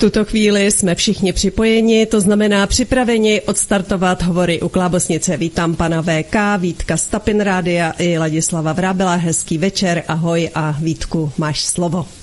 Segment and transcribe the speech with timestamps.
[0.00, 5.36] tuto chvíli jsme všichni připojeni, to znamená připraveni odstartovat hovory u Klábosnice.
[5.36, 9.14] Vítám pana VK, Vítka Stapin Rádia i Ladislava Vrábela.
[9.14, 12.19] Hezký večer, ahoj a Vítku, máš slovo.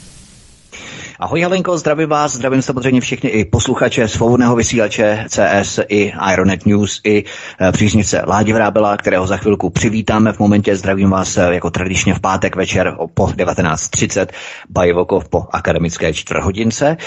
[1.20, 7.02] Ahoj Helenko, zdravím vás, zdravím samozřejmě všechny i posluchače svobodného vysílače CS i Ironet News
[7.04, 7.24] i
[7.62, 10.76] e, příznice Ládi Vrábela, kterého za chvilku přivítáme v momentě.
[10.76, 14.28] Zdravím vás e, jako tradičně v pátek večer po 19.30
[14.70, 16.98] Bajevokov po akademické čtvrthodince.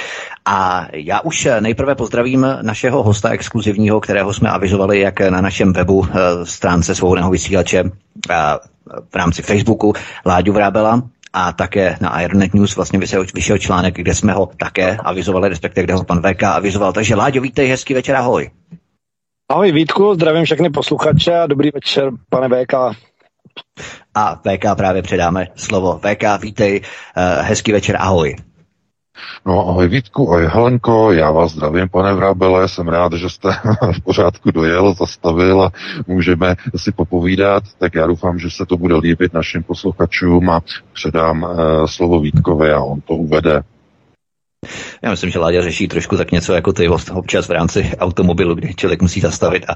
[0.44, 5.72] A já už e, nejprve pozdravím našeho hosta exkluzivního, kterého jsme avizovali jak na našem
[5.72, 6.06] webu
[6.44, 7.84] stránce svobodného vysílače
[9.10, 9.92] v rámci Facebooku
[10.26, 11.02] Láďu Vrábela,
[11.32, 15.84] a také na Ironet News vlastně vyšel, vyšel článek, kde jsme ho také avizovali, respektive
[15.84, 16.92] kde ho pan VK avizoval.
[16.92, 18.50] Takže Láďo, vítej, hezký večer, ahoj.
[19.50, 22.74] Ahoj Vítku, zdravím všechny posluchače a dobrý večer, pane VK.
[24.14, 25.98] A VK právě předáme slovo.
[25.98, 28.36] VK, vítej, uh, hezký večer, ahoj.
[29.46, 33.48] No ahoj Vítku, ahoj Helenko, já vás zdravím, pane Vrábele, jsem rád, že jste
[33.92, 35.72] v pořádku dojel, zastavil a
[36.06, 40.60] můžeme si popovídat, tak já doufám, že se to bude líbit našim posluchačům a
[40.92, 41.50] předám uh,
[41.86, 43.62] slovo Vítkovi a on to uvede.
[45.02, 48.74] Já myslím, že Láďa řeší trošku tak něco jako ty občas v rámci automobilu, kdy
[48.74, 49.74] člověk musí zastavit a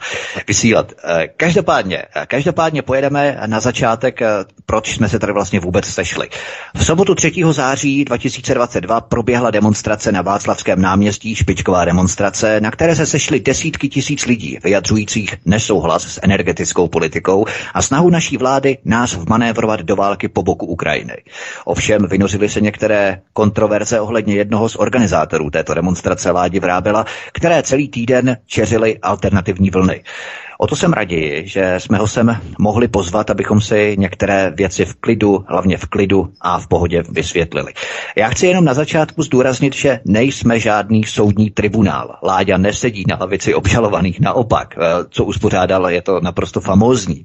[0.48, 0.92] vysílat.
[1.04, 4.28] Eh, každopádně, eh, každopádně pojedeme na začátek, eh,
[4.66, 6.28] proč jsme se tady vlastně vůbec sešli.
[6.76, 7.52] V sobotu 3.
[7.52, 14.26] září 2022 proběhla demonstrace na Václavském náměstí, špičková demonstrace, na které se sešly desítky tisíc
[14.26, 20.42] lidí, vyjadřujících nesouhlas s energetickou politikou a snahu naší vlády nás vmanévrovat do války po
[20.42, 21.16] boku Ukrajiny.
[21.64, 27.88] Ovšem vynořily se některé kontroverze ohledně jednoho z organizátorů této demonstrace Ládi Vrábela, které celý
[27.88, 30.02] týden čeřily alternativní vlny.
[30.58, 34.94] O to jsem raději, že jsme ho sem mohli pozvat, abychom si některé věci v
[34.94, 37.72] klidu, hlavně v klidu a v pohodě vysvětlili.
[38.16, 42.16] Já chci jenom na začátku zdůraznit, že nejsme žádný soudní tribunál.
[42.22, 47.24] Láďa nesedí na lavici obžalovaných, naopak, eh, co uspořádal, je to naprosto famózní.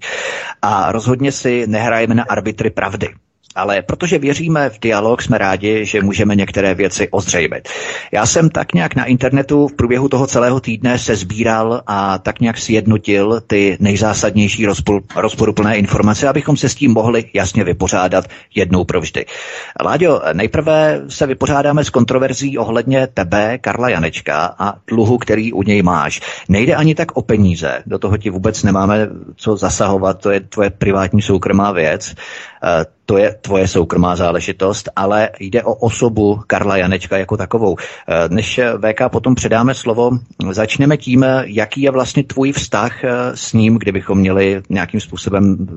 [0.61, 3.09] A rozhodně si nehrajeme na arbitry pravdy
[3.55, 7.69] ale protože věříme v dialog, jsme rádi, že můžeme některé věci ozřejmit.
[8.11, 12.39] Já jsem tak nějak na internetu v průběhu toho celého týdne se sbíral a tak
[12.39, 18.83] nějak sjednotil ty nejzásadnější rozpor, rozporuplné informace, abychom se s tím mohli jasně vypořádat jednou
[18.83, 19.25] provždy.
[19.85, 25.81] Láďo, nejprve se vypořádáme s kontroverzí ohledně tebe, Karla Janečka a dluhu, který u něj
[25.81, 26.21] máš.
[26.49, 30.69] Nejde ani tak o peníze, do toho ti vůbec nemáme co zasahovat, to je tvoje
[30.69, 32.15] privátní soukromá věc.
[32.63, 37.77] Eh, to je tvoje soukromá záležitost, ale jde o osobu Karla Janečka jako takovou.
[38.07, 40.11] Eh, než VK potom předáme slovo,
[40.51, 45.67] začneme tím, jaký je vlastně tvůj vztah eh, s ním, kdybychom měli nějakým způsobem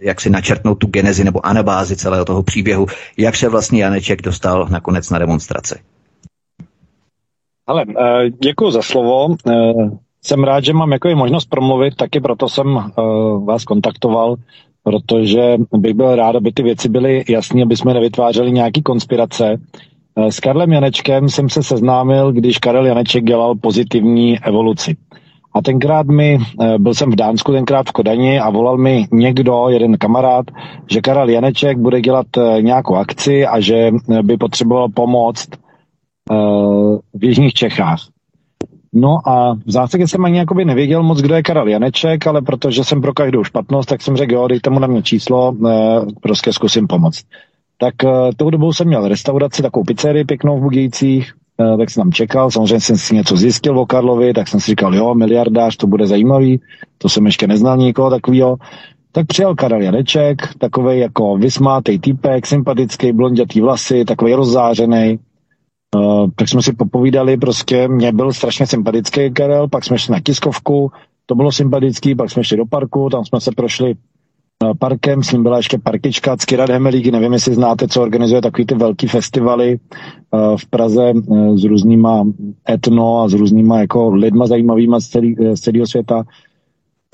[0.00, 4.66] jak si načrtnout tu genezi nebo anabázi celého toho příběhu, jak se vlastně Janeček dostal
[4.70, 5.74] nakonec na demonstraci.
[7.66, 7.84] Ale
[8.42, 9.36] děkuji za slovo.
[10.22, 12.92] Jsem rád, že mám jako možnost promluvit, taky proto jsem
[13.44, 14.36] vás kontaktoval
[14.84, 19.56] protože bych byl rád, aby ty věci byly jasné, aby jsme nevytvářeli nějaký konspirace.
[20.16, 24.96] Eh, s Karlem Janečkem jsem se seznámil, když Karel Janeček dělal pozitivní evoluci.
[25.54, 29.68] A tenkrát mi, eh, byl jsem v Dánsku tenkrát v Kodani a volal mi někdo,
[29.68, 30.46] jeden kamarád,
[30.90, 33.90] že Karel Janeček bude dělat eh, nějakou akci a že
[34.22, 35.48] by potřeboval pomoct
[37.14, 38.13] v Jižních Čechách.
[38.94, 42.84] No a v zásadě jsem ani jakoby nevěděl moc, kdo je Karel Janeček, ale protože
[42.84, 46.52] jsem pro každou špatnost, tak jsem řekl, jo, dejte mu na mě číslo, eh, prostě
[46.52, 47.24] zkusím pomoct.
[47.78, 52.00] Tak eh, tou dobou jsem měl restauraci, takovou pizzerii pěknou v Budějcích, eh, tak jsem
[52.00, 55.76] tam čekal, samozřejmě jsem si něco zjistil o Karlovi, tak jsem si říkal, jo, miliardář,
[55.76, 56.60] to bude zajímavý,
[56.98, 58.56] to jsem ještě neznal nikoho takového.
[59.12, 65.18] Tak přijel Karel Janeček, takový jako vysmátej týpek, sympatický, blondětý vlasy, takový rozzářený,
[65.94, 70.20] Uh, tak jsme si popovídali, prostě mě byl strašně sympatický Karel, pak jsme šli na
[70.20, 70.90] tiskovku,
[71.26, 75.32] to bylo sympatický, pak jsme šli do parku, tam jsme se prošli uh, parkem, s
[75.32, 79.78] ním byla ještě parkička Ckirat Hemelíky, nevím, jestli znáte, co organizuje takový ty velký festivaly
[80.30, 81.12] uh, v Praze
[81.54, 82.26] s různýma
[82.70, 86.24] etno a s různýma jako lidma zajímavýma z, celý, z celého světa.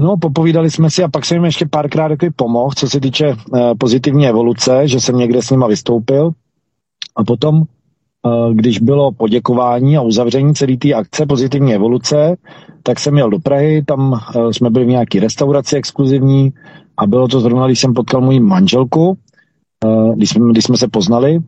[0.02, 3.36] No, popovídali jsme si a pak jsem jim ještě párkrát takový pomohl, co se týče
[3.78, 6.30] pozitivní evoluce, že jsem někde s nima vystoupil.
[7.16, 7.62] A potom
[8.52, 12.37] když bylo poděkování a uzavření celé té akce pozitivní evoluce,
[12.82, 16.52] tak jsem jel do Prahy, tam eh, jsme byli v nějaké restauraci exkluzivní
[16.96, 19.19] a bylo to zrovna, když jsem potkal moji manželku
[19.84, 21.38] uh, když, jsme, když jsme se poznali,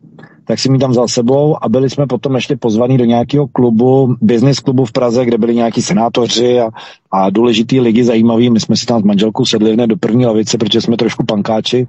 [0.45, 4.15] tak jsem ji tam vzal sebou a byli jsme potom ještě pozvaní do nějakého klubu,
[4.21, 6.69] business klubu v Praze, kde byli nějaký senátoři a,
[7.11, 8.49] a důležitý lidi zajímaví.
[8.49, 11.87] My jsme si tam s manželkou sedli hned do první lavice, protože jsme trošku pankáči,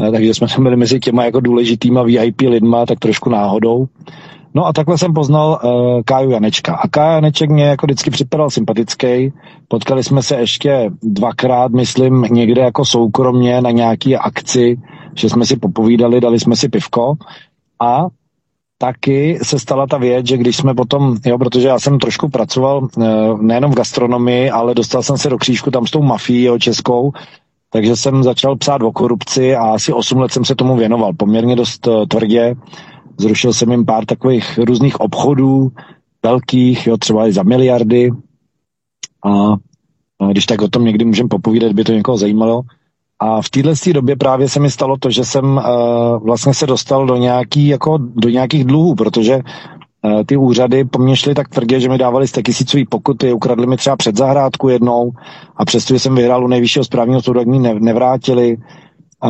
[0.00, 3.86] eh, takže jsme tam byli mezi těma jako důležitýma VIP lidma, tak trošku náhodou.
[4.54, 6.74] No a takhle jsem poznal uh, Káju Janečka.
[6.74, 9.32] A Kája Janeček mě jako vždycky připadal sympatický.
[9.68, 14.78] Potkali jsme se ještě dvakrát, myslím, někde jako soukromně na nějaký akci,
[15.14, 17.14] že jsme si popovídali, dali jsme si pivko.
[17.80, 18.06] A
[18.78, 22.88] taky se stala ta věc, že když jsme potom, jo, protože já jsem trošku pracoval
[22.96, 26.58] uh, nejenom v gastronomii, ale dostal jsem se do křížku tam s tou mafií jo,
[26.58, 27.12] českou,
[27.70, 31.56] takže jsem začal psát o korupci a asi 8 let jsem se tomu věnoval poměrně
[31.56, 32.54] dost uh, tvrdě.
[33.18, 35.68] Zrušil jsem jim pár takových různých obchodů,
[36.22, 38.10] velkých, jo, třeba i za miliardy.
[39.24, 39.56] A,
[40.30, 42.62] když tak o tom někdy můžeme popovídat, by to někoho zajímalo.
[43.18, 45.62] A v téhle době právě se mi stalo to, že jsem uh,
[46.24, 49.40] vlastně se dostal do, nějaký, jako, do nějakých dluhů, protože
[50.26, 53.76] ty úřady po mně šly tak tvrdě, že mi dávali 100 tisícový pokuty, ukradli mi
[53.76, 55.12] třeba před zahrádku jednou
[55.56, 58.56] a přestože jsem vyhrál u nejvyššího správního soudu, tak mi nevrátili
[59.22, 59.28] a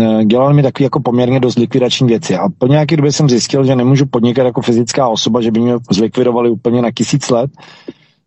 [0.00, 2.36] e, dělal mi takový jako poměrně dost likvidační věci.
[2.36, 5.74] A po nějaké době jsem zjistil, že nemůžu podnikat jako fyzická osoba, že by mě
[5.90, 7.50] zlikvidovali úplně na tisíc let.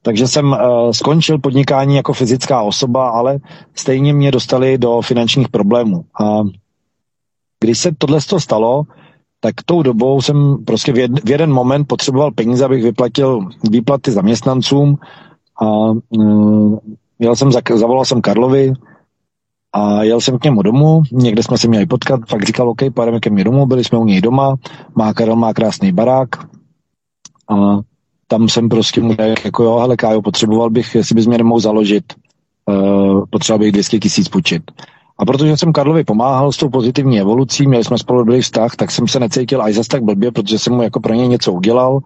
[0.02, 0.58] Takže jsem uh,
[0.92, 3.40] skončil podnikání jako fyzická osoba, ale
[3.76, 6.04] stejně mě dostali do finančních problémů.
[6.22, 6.42] A
[7.60, 8.84] když se tohle stalo,
[9.40, 14.12] tak tou dobou jsem prostě v, jed, v jeden moment potřeboval peníze, abych vyplatil výplaty
[14.12, 14.98] zaměstnancům
[15.62, 15.66] a
[16.10, 16.78] uh,
[17.20, 18.74] jel jsem, zavolal jsem Karlovi,
[19.74, 23.20] a jel jsem k němu domů, někde jsme se měli potkat, fakt říkal, OK, pojedeme
[23.20, 24.56] ke mně domů, byli jsme u něj doma,
[24.96, 26.30] má Karel má krásný barák
[27.50, 27.80] a
[28.28, 31.60] tam jsem prostě mu řekl, jako jo, hele Kájo, potřeboval bych, jestli bys mě nemohl
[31.60, 32.14] založit,
[32.66, 34.72] uh, potřeboval bych 200 tisíc půjčit.
[35.20, 38.92] A protože jsem Karlovi pomáhal s tou pozitivní evolucí, měli jsme spolu dobrý vztah, tak
[38.92, 42.00] jsem se necítil až zas tak blbě, protože jsem mu jako pro ně něco udělal.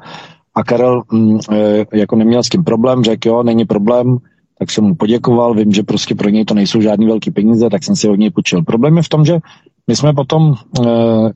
[0.55, 4.17] A Karel mm, e, jako neměl s tím problém, řekl jo, není problém,
[4.59, 7.83] tak jsem mu poděkoval, vím, že prostě pro něj to nejsou žádný velký peníze, tak
[7.83, 8.63] jsem si od něj půjčil.
[8.63, 9.39] Problém je v tom, že
[9.87, 10.89] my jsme potom e,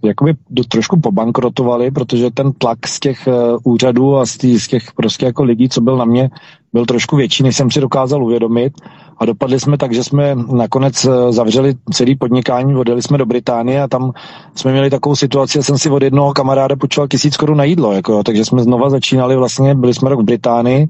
[0.07, 3.31] jakoby do, trošku pobankrotovali, protože ten tlak z těch e,
[3.63, 6.29] úřadů a z, tý, z těch prostě jako lidí, co byl na mě,
[6.73, 8.73] byl trošku větší, než jsem si dokázal uvědomit.
[9.17, 13.81] A dopadli jsme tak, že jsme nakonec e, zavřeli celý podnikání, odjeli jsme do Británie
[13.81, 14.11] a tam
[14.55, 17.94] jsme měli takovou situaci, já jsem si od jednoho kamaráda půjčoval tisíc korun na jídlo,
[17.94, 20.88] jako, takže jsme znova začínali vlastně, byli jsme rok v Británii,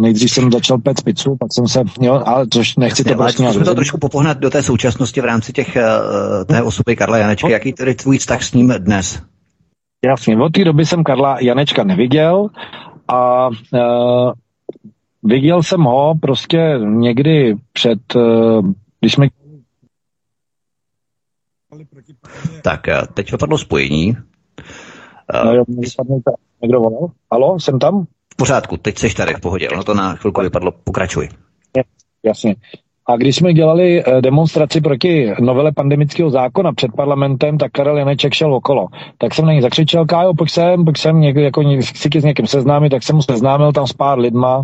[0.00, 3.64] Nejdřív jsem začal pec pizzu, pak jsem se, jo, ale což nechci to prostě Zkusme
[3.64, 7.52] to trošku popohnat do té současnosti v rámci těch, uh, té osoby Karla Janečky.
[7.52, 9.22] Jaký tedy tvůj vztah s ním dnes?
[10.04, 12.48] Jasně, od té doby jsem Karla Janečka neviděl
[13.08, 14.32] a uh,
[15.22, 18.70] viděl jsem ho prostě někdy před, uh,
[19.00, 19.28] když jsme
[22.62, 22.80] tak,
[23.14, 24.16] teď vypadlo spojení.
[25.44, 25.64] No jo,
[26.62, 27.10] někdo volal.
[27.32, 28.06] Halo, jsem tam?
[28.38, 31.28] Pořádku, teď seš tady v pohodě, ono to na chvilku vypadlo, pokračuj.
[32.24, 32.54] Jasně.
[33.10, 38.34] A když jsme dělali eh, demonstraci proti novele pandemického zákona před parlamentem, tak Karel Janeček
[38.34, 38.88] šel okolo.
[39.18, 42.46] Tak jsem na něj zakřičel, Kájo, pojď sem, pojď sem, někdy, jako chci s někým
[42.46, 44.58] seznámit, tak jsem mu seznámil tam s pár lidma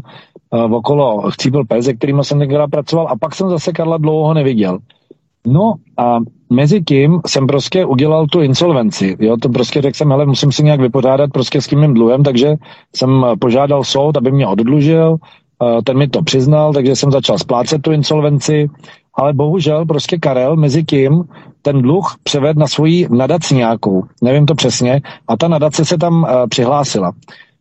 [0.50, 4.34] uh, okolo chcípil pes, se kterými jsem někde pracoval a pak jsem zase Karla dlouho
[4.34, 4.78] neviděl.
[5.46, 6.18] No a
[6.50, 9.16] mezi tím jsem prostě udělal tu insolvenci.
[9.20, 12.22] Jo, to prostě řekl jsem, hele, musím si nějak vypořádat prostě s tím mým dluhem,
[12.22, 12.54] takže
[12.96, 15.16] jsem požádal soud, aby mě oddlužil,
[15.84, 18.68] ten mi to přiznal, takže jsem začal splácet tu insolvenci,
[19.14, 21.24] ale bohužel prostě Karel mezi tím
[21.62, 26.22] ten dluh převed na svoji nadaci nějakou, nevím to přesně, a ta nadace se tam
[26.22, 27.12] uh, přihlásila.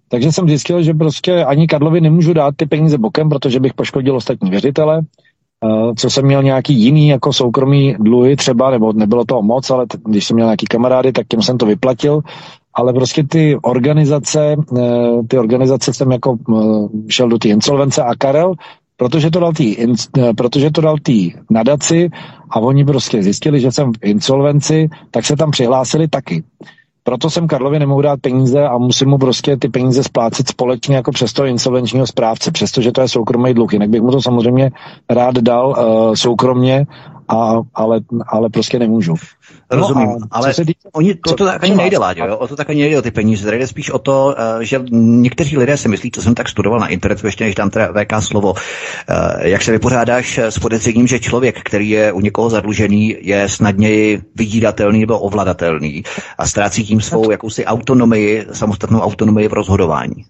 [0.09, 4.15] Takže jsem zjistil, že prostě ani Karlovi nemůžu dát ty peníze bokem, protože bych poškodil
[4.15, 5.01] ostatní věřitele.
[5.63, 9.85] Eh, co jsem měl nějaký jiný jako soukromý dluhy třeba, nebo nebylo toho moc, ale
[10.07, 12.21] když jsem měl nějaký kamarády, tak těm jsem to vyplatil,
[12.73, 14.81] ale prostě ty organizace, eh,
[15.27, 18.53] ty organizace jsem jako eh, šel do té insolvence a Karel,
[18.97, 19.75] protože to dal tý,
[20.37, 22.09] protože to dal tý nadaci
[22.49, 26.43] a oni prostě zjistili, že jsem v insolvenci, tak se tam přihlásili taky.
[27.03, 31.11] Proto jsem Karlovi nemohu dát peníze a musím mu prostě ty peníze splácet společně jako
[31.11, 33.73] přes toho insolvenčního správce, přestože to je soukromý dluh.
[33.73, 34.71] Jinak bych mu to samozřejmě
[35.09, 36.85] rád dal uh, soukromně,
[37.27, 39.15] a, ale, ale prostě nemůžu.
[39.71, 42.37] Rozumím, no ale se týče, oni, to, to tak ani nejde, Láďo, jo?
[42.37, 44.81] o to tak ani nejde o ty peníze, tady jde spíš o to, eh, že
[44.91, 48.21] někteří lidé si myslí, co jsem tak studoval na internetu, ještě než tam teda VK
[48.21, 48.53] slovo,
[49.09, 54.21] eh, jak se vypořádáš s podezřením, že člověk, který je u někoho zadlužený, je snadněji
[54.35, 56.03] vydíratelný nebo ovladatelný
[56.37, 60.25] a ztrácí tím svou jakousi autonomii, samostatnou autonomii v rozhodování.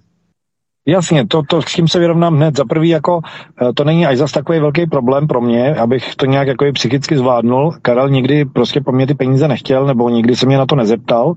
[0.88, 2.58] Jasně, to, to s tím se vyrovnám hned.
[2.58, 3.20] Za prvý, jako,
[3.62, 7.18] eh, to není až zas takový velký problém pro mě, abych to nějak jako psychicky
[7.18, 7.74] zvládnul.
[7.82, 11.34] Karel nikdy prostě po mě ty peníze nechtěl, nebo nikdy se mě na to nezeptal,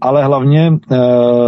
[0.00, 0.98] ale hlavně, uh,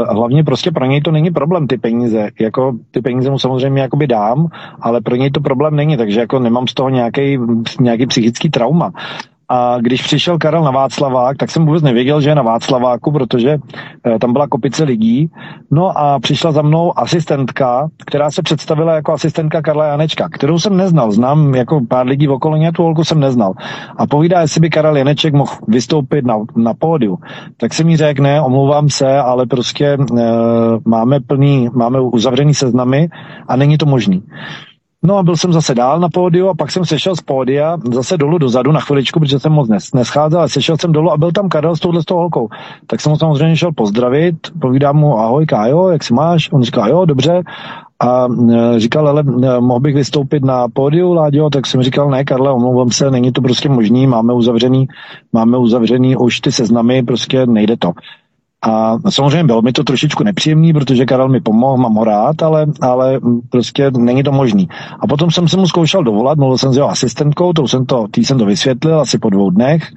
[0.09, 2.31] hlavně prostě pro něj to není problém, ty peníze.
[2.41, 4.49] Jako, ty peníze mu samozřejmě jakoby dám,
[4.81, 7.38] ale pro něj to problém není, takže jako nemám z toho nějaký,
[7.81, 8.93] nějaký psychický trauma.
[9.49, 13.59] A když přišel Karel na Václavák, tak jsem vůbec nevěděl, že je na Václaváku, protože
[14.07, 15.31] e, tam byla kopice lidí.
[15.71, 20.76] No a přišla za mnou asistentka, která se představila jako asistentka Karla Janečka, kterou jsem
[20.76, 21.12] neznal.
[21.12, 23.53] Znám jako pár lidí okolo mě, tu holku jsem neznal.
[23.97, 27.19] A povídá, jestli by Karel Janeček mohl vystoupit na, na pódiu.
[27.57, 29.97] Tak se mi řekne, omlouvám se, ale prostě e,
[30.85, 33.09] máme plný, máme uzavřený seznamy
[33.49, 34.23] a není to možný.
[35.06, 38.16] No a byl jsem zase dál na pódiu a pak jsem sešel z pódia zase
[38.16, 41.32] dolů dozadu na chviličku, protože jsem moc nes, nescházel, ale sešel jsem dolů a byl
[41.32, 42.48] tam Karel s touhle s holkou.
[42.86, 46.52] Tak jsem ho samozřejmě šel pozdravit, povídám mu ahoj Kájo, jak se máš?
[46.52, 47.42] On říká jo, dobře.
[48.00, 48.26] A
[48.76, 52.52] e, říkal, ale e, mohl bych vystoupit na pódiu, Láďo, tak jsem říkal, ne, Karle,
[52.52, 54.88] omlouvám se, není to prostě možný, máme uzavřený,
[55.32, 57.92] máme uzavřený už ty seznamy, prostě nejde to.
[58.66, 62.66] A samozřejmě bylo mi to trošičku nepříjemný, protože Karel mi pomohl, mám ho rád, ale,
[62.80, 63.20] ale
[63.50, 64.68] prostě není to možný.
[65.00, 68.06] A potom jsem se mu zkoušel dovolat, mluvil jsem s jeho asistentkou, tou jsem to,
[68.11, 69.92] tý jsem to vysvětlil asi po dvou dnech,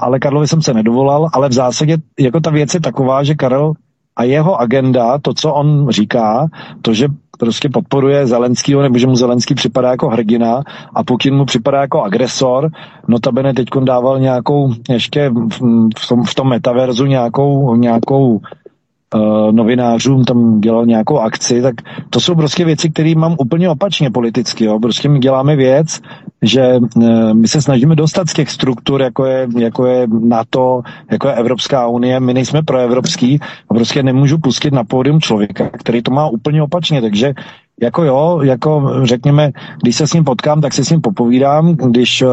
[0.00, 3.72] ale Karlovi jsem se nedovolal, ale v zásadě jako ta věc je taková, že Karel
[4.16, 6.46] a jeho agenda, to, co on říká,
[6.82, 7.08] to, že
[7.40, 10.62] prostě podporuje Zelenskýho, nebo že mu Zelenský připadá jako hrdina
[10.94, 12.70] a Putin mu připadá jako agresor,
[13.08, 15.30] notabene teď dával nějakou, ještě
[15.98, 18.40] v tom, v tom metaverzu nějakou, nějakou
[19.14, 21.74] uh, novinářům tam dělal nějakou akci, tak
[22.10, 24.64] to jsou prostě věci, které mám úplně opačně politicky.
[24.64, 24.78] Jo.
[24.80, 26.00] Prostě my děláme věc,
[26.42, 31.28] že uh, my se snažíme dostat z těch struktur, jako je, jako je NATO, jako
[31.28, 33.40] je Evropská unie, my nejsme proevropský
[33.70, 37.34] a prostě nemůžu pustit na pódium člověka, který to má úplně opačně, takže
[37.80, 39.50] jako jo, jako řekněme,
[39.82, 41.74] když se s ním potkám, tak se s ním popovídám.
[41.74, 42.30] Když uh,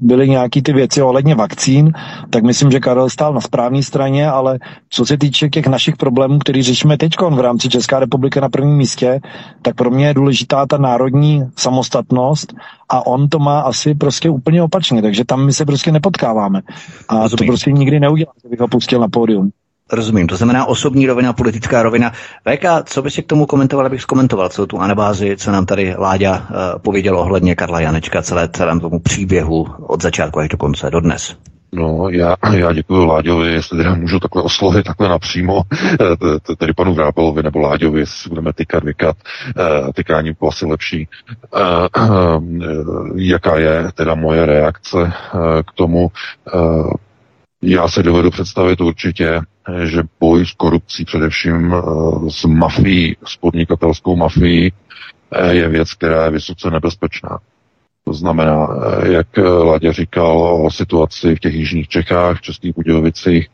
[0.00, 1.92] byly nějaký ty věci ohledně vakcín,
[2.30, 4.58] tak myslím, že Karel stál na správné straně, ale
[4.90, 8.76] co se týče těch našich problémů, který řešíme teď v rámci České republiky na prvním
[8.76, 9.20] místě,
[9.62, 12.54] tak pro mě je důležitá ta národní samostatnost
[12.88, 16.60] a on to má asi prostě úplně opačně, takže tam my se prostě nepotkáváme.
[17.08, 17.38] A Rozumím.
[17.38, 19.50] to prostě nikdy neudělám, že bych ho pustil na pódium.
[19.92, 22.10] Rozumím, to znamená osobní rovina, politická rovina.
[22.48, 25.94] VK, co by si k tomu komentoval, abych zkomentoval celou tu anabázi, co nám tady
[25.98, 30.90] Láďa uh, pověděl ohledně Karla Janečka, celé, celém tomu příběhu od začátku až do konce,
[30.90, 31.36] do dnes.
[31.72, 36.94] No, já, já děkuji Láďovi, jestli teda můžu takhle oslovit takhle napřímo, eh, tedy panu
[36.94, 39.16] Vrábelovi nebo Láďovi, jestli budeme tykat, vykat,
[39.48, 41.08] eh, tykání bylo asi lepší.
[43.14, 45.12] Jaká je teda moje reakce
[45.66, 46.08] k tomu?
[47.62, 49.40] Já se dovedu představit určitě,
[49.84, 51.80] že boj s korupcí, především eh,
[52.30, 54.72] s mafií, s podnikatelskou mafií,
[55.32, 57.38] eh, je věc, která je vysoce nebezpečná.
[58.04, 63.48] To znamená, eh, jak Láďa říkal o situaci v těch jižních Čechách, v Českých Budějovicích,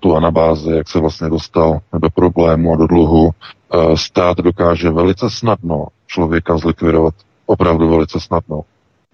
[0.00, 3.30] tu anabázi, jak se vlastně dostal do problému a do dluhu,
[3.94, 7.14] stát dokáže velice snadno člověka zlikvidovat.
[7.46, 8.60] Opravdu velice snadno.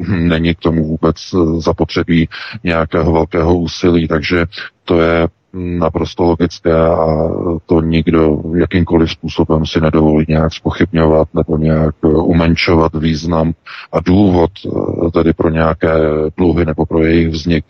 [0.09, 1.17] Není k tomu vůbec
[1.59, 2.29] zapotřebí
[2.65, 4.47] nějakého velkého úsilí, takže
[4.85, 7.29] to je naprosto logické a
[7.67, 13.53] to nikdo jakýmkoliv způsobem si nedovolí nějak spochybňovat nebo nějak eh, umenšovat význam
[13.93, 15.93] a důvod eh, tedy pro nějaké
[16.37, 17.65] dluhy nebo pro jejich vznik.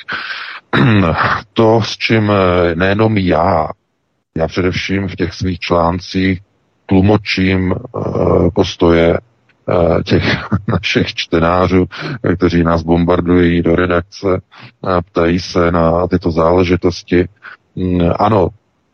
[1.52, 3.68] To, s čím eh, nejenom já,
[4.36, 6.40] já především v těch svých článcích
[6.86, 7.74] tlumočím
[8.54, 9.18] postoje
[10.04, 10.24] těch
[10.68, 11.86] našich čtenářů,
[12.36, 14.40] kteří nás bombardují do redakce,
[15.10, 17.28] ptají se na tyto záležitosti,
[18.16, 18.48] ano,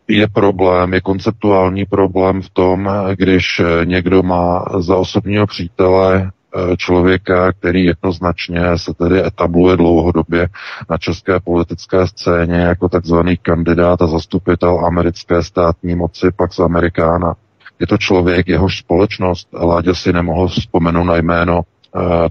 [0.09, 6.31] je problém, je konceptuální problém v tom, když někdo má za osobního přítele
[6.73, 10.49] eh, člověka, který jednoznačně se tedy etabluje dlouhodobě
[10.91, 17.35] na české politické scéně jako takzvaný kandidát a zastupitel americké státní moci Pax Americana.
[17.81, 21.78] Je to člověk, jehož společnost, Láďa si nemohl vzpomenout na jméno, Eh,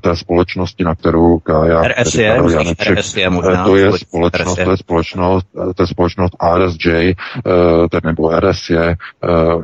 [0.02, 4.72] té společnosti, na kterou Kája, RS je, Janeček, RS je možná, to je společnost, to
[4.72, 7.14] je společnost, eh, to je společnost RSJ,
[7.92, 8.96] ten nebo RS je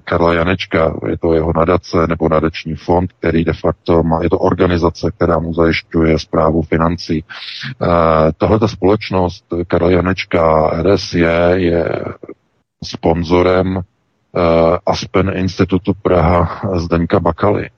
[0.03, 4.39] Karla Janečka, je to jeho nadace nebo nadační fond, který de facto má, je to
[4.39, 7.23] organizace, která mu zajišťuje zprávu financí.
[8.37, 12.03] Tahle ta společnost Karla Janečka RS je, je
[12.83, 13.81] sponzorem
[14.85, 17.69] Aspen Institutu Praha Zdeňka Bakaly.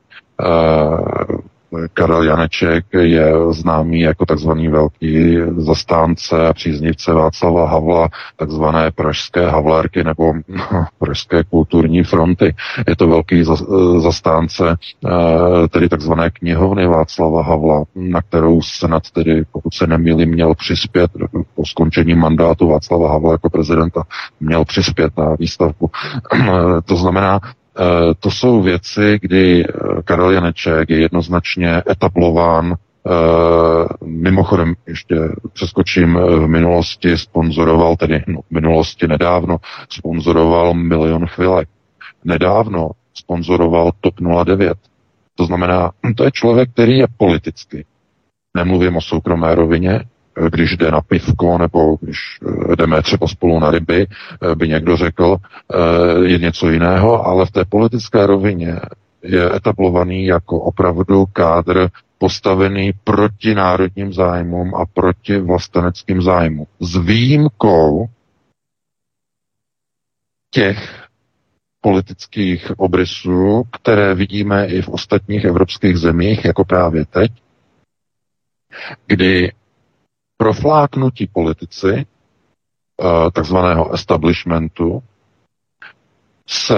[1.94, 10.04] Karel Janeček je známý jako takzvaný velký zastánce a příznivce Václava Havla, takzvané pražské Havlérky
[10.04, 10.34] nebo
[11.00, 12.56] pražské kulturní fronty.
[12.88, 13.44] Je to velký
[13.98, 20.56] zastánce eh, tedy takzvané knihovny Václava Havla, na kterou Senat tedy, pokud se nemýlím, měl
[20.56, 21.12] přispět
[21.56, 24.04] po skončení mandátu Václava Havla jako prezidenta,
[24.40, 25.90] měl přispět na výstavbu.
[26.86, 27.40] to znamená,
[28.20, 32.76] to jsou věci, kdy eh, Karel Janeček je jednoznačně etablován
[33.08, 35.16] Uh, mimochodem, ještě
[35.54, 39.58] přeskočím, v minulosti sponzoroval, tedy no, v minulosti nedávno,
[39.90, 41.70] sponzoroval Milion chvilek.
[42.24, 44.14] Nedávno sponzoroval TOP
[44.46, 44.78] 09.
[45.36, 47.86] To znamená, to je člověk, který je politicky.
[48.58, 50.00] Nemluvím o soukromé rovině,
[50.50, 52.18] když jde na pivko nebo když
[52.72, 54.08] eh, jdeme třeba spolu na ryby,
[54.52, 55.38] eh, by někdo řekl,
[55.74, 58.80] eh, je něco jiného, ale v té politické rovině
[59.24, 61.88] je etablovaný jako opravdu kádr
[62.18, 66.66] postavený proti národním zájmům a proti vlasteneckým zájmům.
[66.80, 68.06] S výjimkou
[70.52, 71.06] těch
[71.82, 77.32] politických obrysů, které vidíme i v ostatních evropských zemích, jako právě teď,
[79.08, 79.52] kdy
[80.38, 85.04] profláknutí politici eh, takzvaného establishmentu
[86.48, 86.76] se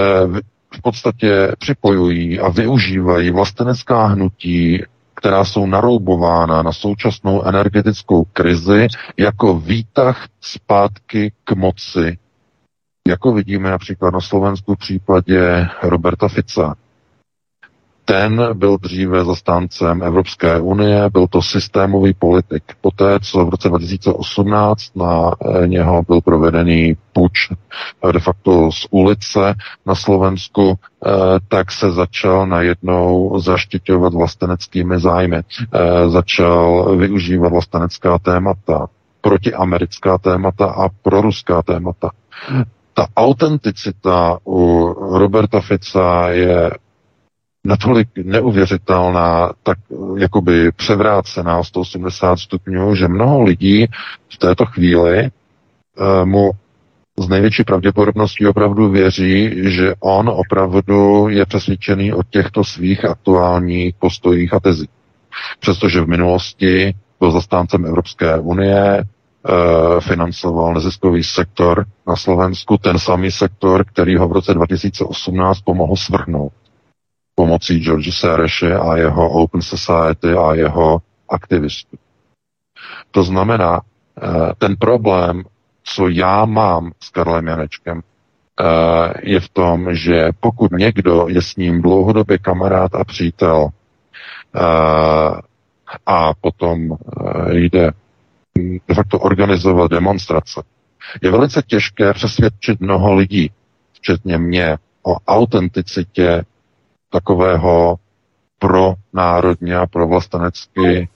[0.78, 4.84] v podstatě připojují a využívají vlastenecká hnutí,
[5.16, 8.88] která jsou naroubována na současnou energetickou krizi
[9.18, 12.18] jako výtah zpátky k moci,
[13.08, 16.76] jako vidíme například na Slovensku v případě Roberta Fica.
[18.10, 22.64] Ten byl dříve zastáncem Evropské unie, byl to systémový politik.
[22.82, 27.52] Poté, co v roce 2018 na eh, něho byl provedený puč
[28.10, 31.10] eh, de facto z ulice na Slovensku, eh,
[31.48, 35.42] tak se začal najednou zaštiťovat vlasteneckými zájmy.
[36.08, 38.88] Začal využívat vlastenecká témata,
[39.22, 42.12] protiamerická témata a proruská témata.
[42.94, 46.72] Ta autenticita u Roberta Fica je
[47.68, 49.78] natolik neuvěřitelná, tak
[50.18, 53.86] jakoby převrácená o 180 stupňů, že mnoho lidí
[54.30, 55.30] v této chvíli
[56.00, 56.52] uh, mu
[57.20, 64.54] z největší pravděpodobností opravdu věří, že on opravdu je přesvědčený o těchto svých aktuálních postojích
[64.54, 64.90] a tezích.
[65.60, 73.32] Přestože v minulosti byl zastáncem Evropské unie, eh, financoval neziskový sektor na Slovensku, ten samý
[73.32, 76.54] sektor, který ho v roce 2018 pomohl svrhnout
[77.40, 81.98] pomocí George Sereše a jeho Open Society a jeho aktivistů.
[83.12, 85.44] To znamená, eh, ten problém,
[85.84, 91.56] co já mám s Karlem Janečkem, eh, je v tom, že pokud někdo je s
[91.56, 93.70] ním dlouhodobě kamarád a přítel
[94.56, 94.62] eh,
[96.06, 96.98] a potom
[97.52, 97.92] jde
[98.88, 100.64] de facto organizovat demonstrace,
[101.22, 103.52] je velice těžké přesvědčit mnoho lidí,
[103.94, 106.44] včetně mě, o autenticitě
[107.10, 107.96] takového
[108.60, 111.10] pro národně a pro vlastenecky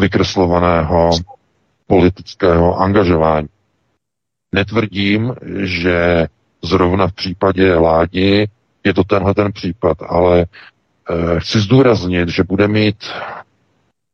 [0.00, 1.10] vykreslovaného
[1.86, 3.48] politického angažování.
[4.54, 6.26] Netvrdím, že
[6.62, 8.48] zrovna v případě Ládi
[8.84, 10.46] je to tenhle ten případ, ale e,
[11.40, 12.96] chci zdůraznit, že bude mít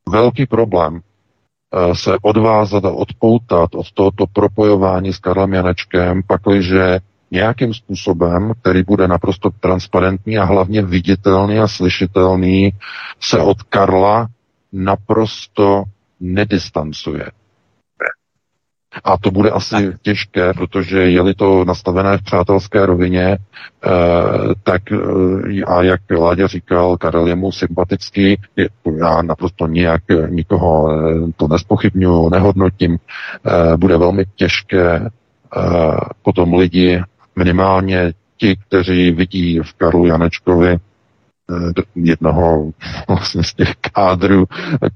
[0.08, 6.98] velký problém e, se odvázat a odpoutat od tohoto propojování s Karlem Janečkem, pakliže
[7.32, 12.72] nějakým způsobem, který bude naprosto transparentní a hlavně viditelný a slyšitelný,
[13.20, 14.28] se od Karla
[14.72, 15.84] naprosto
[16.20, 17.26] nedistancuje.
[19.04, 20.00] A to bude asi tak.
[20.02, 23.38] těžké, protože je-li to nastavené v přátelské rovině, eh,
[24.62, 28.68] tak eh, a jak Láďa říkal, Karel je mu sympatický, je,
[28.98, 35.10] já naprosto nijak nikoho eh, to nespochybnuju, nehodnotím, eh, bude velmi těžké eh,
[36.22, 37.02] potom lidi
[37.36, 40.78] minimálně ti, kteří vidí v Karlu Janečkovi eh,
[41.94, 42.70] jednoho
[43.08, 44.44] vlastně z těch kádrů,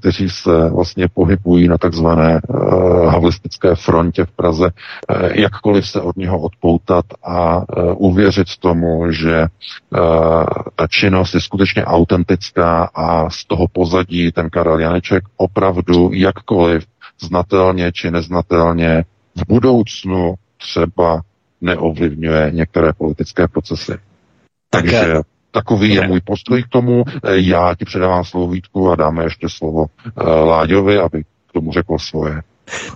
[0.01, 6.16] kteří se vlastně pohybují na takzvané uh, havlistické frontě v Praze, uh, jakkoliv se od
[6.16, 9.46] něho odpoutat a uh, uvěřit tomu, že
[10.77, 16.85] ta činnost je skutečně autentická a z toho pozadí ten Karel Janeček opravdu jakkoliv
[17.20, 19.05] znatelně či neznatelně
[19.37, 21.20] v budoucnu třeba
[21.60, 23.92] neovlivňuje některé politické procesy.
[24.70, 27.04] Takže tak, takový je můj postoj k tomu.
[27.32, 31.98] Já ti předávám slovo Vítku a dáme ještě slovo eh, Láďovi, aby k tomu řekl
[31.98, 32.42] svoje.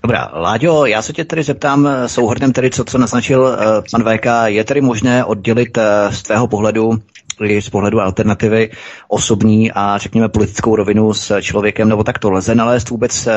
[0.02, 3.56] Dobrá, Láďo, já se tě tedy zeptám souhrnem tedy, co, co naznačil uh,
[3.90, 6.98] pan VK, je tedy možné oddělit uh, z tvého pohledu
[7.44, 8.70] i z pohledu alternativy
[9.08, 13.32] osobní a řekněme politickou rovinu s člověkem, nebo tak to lze nalézt vůbec eh,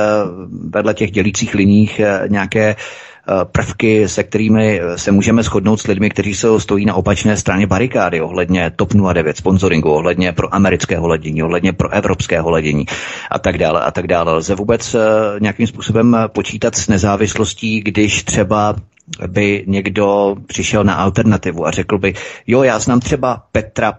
[0.70, 2.76] vedle těch dělících liních eh, nějaké Eh,
[3.44, 7.68] prvky, se kterými eh, se můžeme shodnout s lidmi, kteří se stojí na opačné straně
[7.68, 12.86] barikády ohledně TOP 09 sponsoringu, ohledně pro amerického ledění, ohledně pro evropského ledění
[13.32, 14.34] a tak dále a tak dále.
[14.34, 15.00] Lze vůbec eh,
[15.40, 18.76] nějakým způsobem počítat s nezávislostí, když třeba
[19.28, 22.14] by někdo přišel na alternativu a řekl by,
[22.48, 23.94] jo, já znám třeba Petra,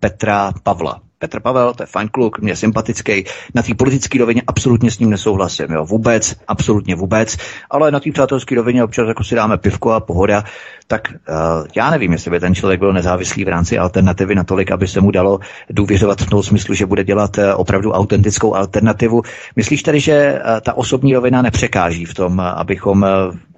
[0.00, 3.24] Petra Pavla, Petr Pavel, to je fajn kluk, mě sympatický.
[3.54, 7.36] Na té politické rovině absolutně s ním nesouhlasím, jo, vůbec, absolutně vůbec,
[7.70, 10.44] ale na té přátelské rovině občas jako si dáme pivko a pohoda,
[10.86, 14.88] tak uh, já nevím, jestli by ten člověk byl nezávislý v rámci alternativy natolik, aby
[14.88, 19.22] se mu dalo důvěřovat v tom smyslu, že bude dělat uh, opravdu autentickou alternativu.
[19.56, 23.06] Myslíš tedy, že uh, ta osobní rovina nepřekáží v tom, abychom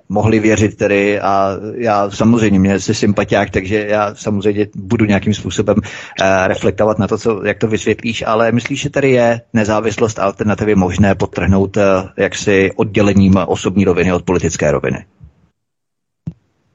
[0.08, 5.76] mohli věřit tedy a já samozřejmě, mě jsi sympatiák, takže já samozřejmě budu nějakým způsobem
[5.76, 10.74] uh, reflektovat na to, co, jak to vysvětlíš, ale myslíš, že tady je nezávislost alternativy
[10.74, 11.82] možné potrhnout uh,
[12.16, 15.04] jaksi oddělením osobní roviny od politické roviny?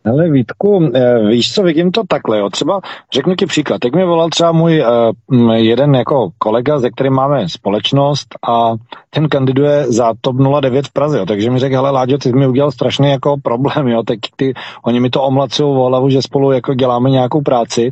[0.05, 2.49] Ale Vítku, eh, víš co, vidím to takhle, jo.
[2.49, 2.81] Třeba
[3.13, 3.85] řeknu ti příklad.
[3.85, 4.83] Jak mi volal třeba můj
[5.29, 8.73] uh, jeden jako kolega, ze kterým máme společnost a
[9.09, 11.25] ten kandiduje za TOP 09 v Praze, jo.
[11.25, 14.53] takže mi řekl, hele Láďo, ty jsi mi udělal strašný jako problém, jo, tak ty,
[14.85, 17.91] oni mi to omlacují v hlavu, že spolu jako děláme nějakou práci,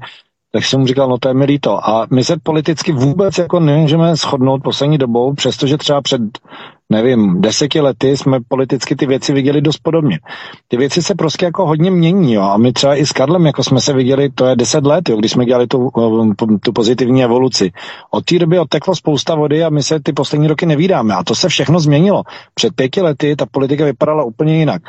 [0.52, 1.90] tak jsem mu říkal, no to je mi líto.
[1.90, 6.22] A my se politicky vůbec jako nemůžeme shodnout poslední dobou, přestože třeba před
[6.92, 10.20] nevím, deseti lety jsme politicky ty věci viděli dost podobně.
[10.68, 12.42] Ty věci se prostě jako hodně mění, jo.
[12.42, 15.18] A my třeba i s Karlem, jako jsme se viděli, to je deset let, jo,
[15.18, 15.90] když jsme dělali tu,
[16.64, 17.72] tu pozitivní evoluci.
[18.12, 21.16] Od té doby odteklo spousta vody a my se ty poslední roky nevídáme.
[21.16, 22.24] A to se všechno změnilo.
[22.54, 24.82] Před pěti lety ta politika vypadala úplně jinak.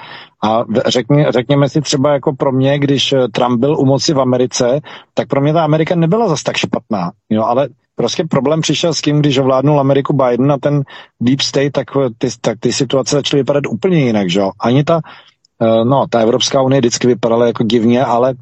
[0.44, 4.80] A řekně, řekněme si třeba jako pro mě, když Trump byl u moci v Americe,
[5.14, 7.10] tak pro mě ta Amerika nebyla zas tak špatná.
[7.30, 7.68] Jo, ale
[8.00, 10.82] Prostě problém přišel s tím, když ovládnul Ameriku Biden a ten
[11.20, 11.86] Deep State, tak
[12.18, 14.50] ty, tak ty situace začaly vypadat úplně jinak, že jo.
[14.60, 15.00] Ani ta,
[15.62, 18.34] eh, no, ta Evropská unie vždycky vypadala jako divně, ale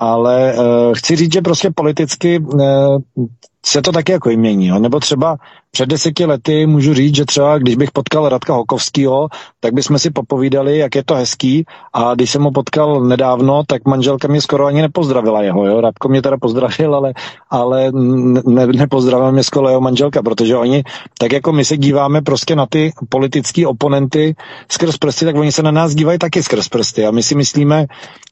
[0.00, 2.40] ale uh, chci říct, že prostě politicky
[3.68, 4.66] se to taky jako mění.
[4.66, 4.78] Jo?
[4.78, 5.36] Nebo třeba
[5.70, 9.28] před deseti lety můžu říct, že třeba když bych potkal Radka Hokovského,
[9.60, 13.84] tak bychom si popovídali, jak je to hezký a když jsem ho potkal nedávno, tak
[13.84, 15.66] manželka mě skoro ani nepozdravila jeho.
[15.66, 15.80] Jo?
[15.80, 17.12] Radko mě teda pozdravil, ale,
[17.50, 20.82] ale ne, nepozdravila mě skoro jeho manželka, protože oni,
[21.18, 24.36] tak jako my se díváme prostě na ty politické oponenty
[24.72, 27.86] skrz prsty, tak oni se na nás dívají taky skrz prsty a my si myslíme,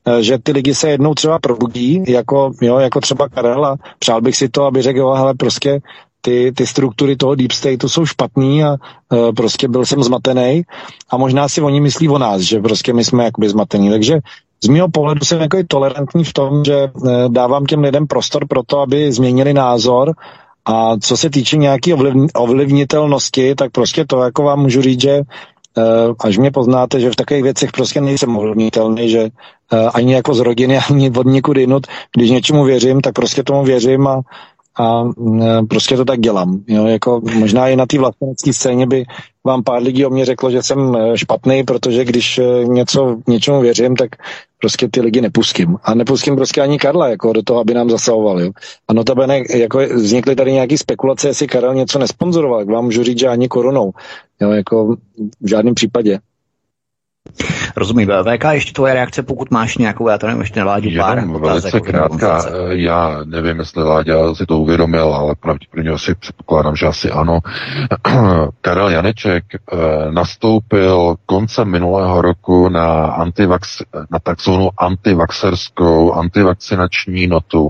[0.07, 4.20] eh, že ty lidi se jednou třeba probudí, jako, jo, jako třeba Karel a přál
[4.20, 5.81] bych si to, aby řekl, jo, hele, prostě
[6.21, 10.62] ty, ty struktury toho deep stateu jsou špatný a uh, prostě byl jsem zmatený
[11.11, 13.91] a možná si oni myslí o nás, že prostě my jsme jakoby zmatení.
[13.91, 14.19] Takže
[14.65, 18.62] z mého pohledu jsem jako tolerantní v tom, že uh, dávám těm lidem prostor pro
[18.67, 20.15] to, aby změnili názor
[20.65, 25.21] a co se týče nějaké ovlivn, ovlivnitelnosti, tak prostě to jako vám můžu říct, že
[25.21, 30.35] uh, až mě poznáte, že v takových věcech prostě nejsem ovlivnitelný, že uh, ani jako
[30.35, 31.87] z rodiny, ani od nikud jinut,
[32.17, 34.21] když něčemu věřím, tak prostě tomu věřím a
[34.79, 36.61] a mm, prostě to tak dělám.
[36.69, 39.05] Jo, jako možná i na té vlastenecké scéně by
[39.47, 43.61] vám pár lidí o mě řeklo, že jsem eh, špatný, protože když eh, něco, něčemu
[43.61, 44.11] věřím, tak
[44.61, 45.77] prostě ty lidi nepustím.
[45.83, 48.41] A nepustím prostě ani Karla jako do toho, aby nám zasahoval.
[48.41, 48.51] Jo.
[48.89, 53.29] A notabene jako vznikly tady nějaké spekulace, jestli Karel něco nesponzoroval, vám můžu říct, že
[53.29, 53.93] ani korunou.
[54.41, 54.97] Jo, jako
[55.41, 56.19] v žádném případě.
[57.77, 58.09] Rozumím.
[58.09, 61.19] VK, ještě tvoje reakce, pokud máš nějakou, já to nevím, ještě navádět pár.
[61.19, 66.87] Jenom velice krátká, já nevím, jestli Láďa si to uvědomil, ale pravděpodobně si předpokládám, že
[66.87, 67.39] asi ano.
[68.61, 69.77] Karel Janeček eh,
[70.11, 77.69] nastoupil koncem minulého roku na, antivax, na takzvanou antivaxerskou antivakcinační notu.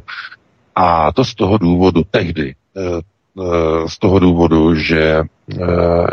[0.74, 3.00] A to z toho důvodu tehdy, eh,
[3.40, 5.22] Eh, z toho důvodu, že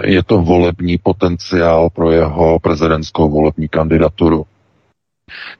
[0.03, 4.45] je to volební potenciál pro jeho prezidentskou volební kandidaturu.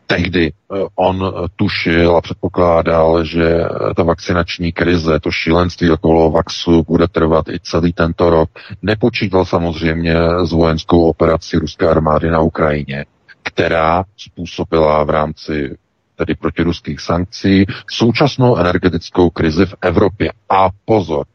[0.08, 3.64] Tehdy eh, on tušil a předpokládal, že
[3.96, 8.50] ta vakcinační krize, to šílenství okolo vaxu bude trvat i celý tento rok.
[8.82, 13.06] Nepočítal samozřejmě s vojenskou operací ruské armády na Ukrajině,
[13.44, 15.78] která způsobila v rámci
[16.16, 20.32] tedy protiruských sankcí současnou energetickou krizi v Evropě.
[20.50, 21.26] A pozor,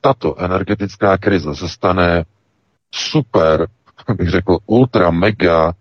[0.00, 2.24] tato energetická krize se stane
[2.94, 3.68] super,
[4.14, 5.72] bych řekl, ultra mega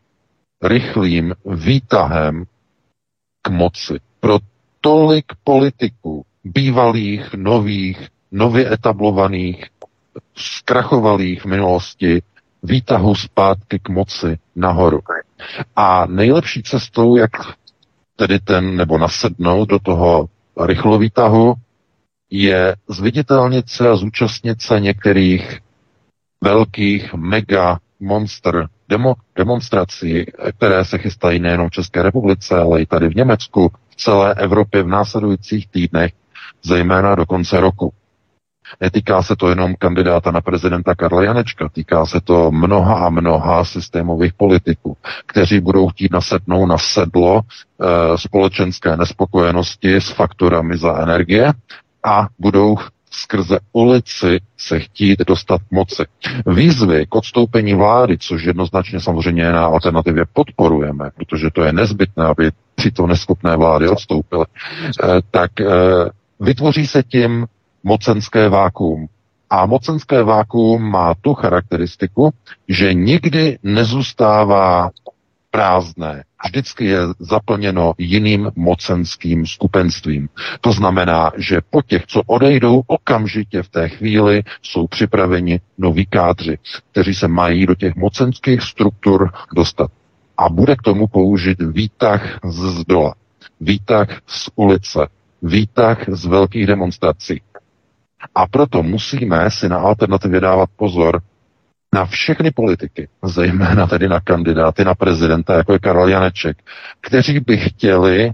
[0.63, 2.45] rychlým výtahem
[3.41, 4.39] k moci pro
[4.81, 9.65] tolik politiků, bývalých, nových, nově etablovaných,
[10.35, 12.21] zkrachovalých v minulosti,
[12.63, 14.99] výtahu zpátky k moci nahoru.
[15.75, 17.31] A nejlepší cestou, jak
[18.15, 20.29] tedy ten, nebo nasednout do toho
[20.65, 21.53] rychlovýtahu
[22.29, 25.59] je zviditelnit se a zúčastnit se některých
[26.41, 30.25] velkých mega monster demo, demonstrací,
[30.57, 34.83] které se chystají nejenom v České republice, ale i tady v Německu, v celé Evropě
[34.83, 36.11] v následujících týdnech,
[36.63, 37.93] zejména do konce roku.
[38.81, 43.65] Netýká se to jenom kandidáta na prezidenta Karla Janečka, týká se to mnoha a mnoha
[43.65, 51.53] systémových politiků, kteří budou chtít nasednout na sedlo e, společenské nespokojenosti s fakturami za energie
[52.03, 52.77] a budou
[53.11, 56.03] skrze ulici se chtít dostat moci.
[56.45, 62.51] Výzvy k odstoupení vlády, což jednoznačně samozřejmě na alternativě podporujeme, protože to je nezbytné, aby
[62.75, 64.45] tyto neschopné vlády odstoupily,
[65.03, 65.65] eh, tak eh,
[66.39, 67.47] vytvoří se tím
[67.83, 69.07] mocenské vákuum.
[69.49, 72.33] A mocenské vákuum má tu charakteristiku,
[72.67, 74.89] že nikdy nezůstává
[75.51, 76.23] prázdné.
[76.45, 80.29] Vždycky je zaplněno jiným mocenským skupenstvím.
[80.61, 86.57] To znamená, že po těch, co odejdou, okamžitě v té chvíli jsou připraveni noví kádři,
[86.91, 89.91] kteří se mají do těch mocenských struktur dostat.
[90.37, 93.13] A bude k tomu použit výtah z dola,
[93.61, 95.07] výtah z ulice,
[95.41, 97.41] výtah z velkých demonstrací.
[98.35, 101.21] A proto musíme si na alternativě dávat pozor
[101.95, 106.57] na všechny politiky, zejména tedy na kandidáty na prezidenta, jako je Karel Janeček,
[107.01, 108.31] kteří by chtěli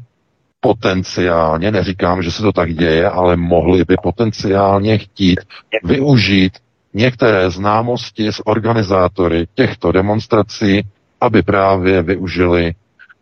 [0.60, 5.40] potenciálně, neříkám, že se to tak děje, ale mohli by potenciálně chtít
[5.84, 6.54] využít
[6.94, 10.82] některé známosti s organizátory těchto demonstrací,
[11.22, 12.76] aby právě využili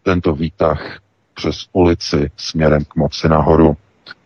[0.03, 0.99] tento výtah
[1.33, 3.77] přes ulici směrem k moci nahoru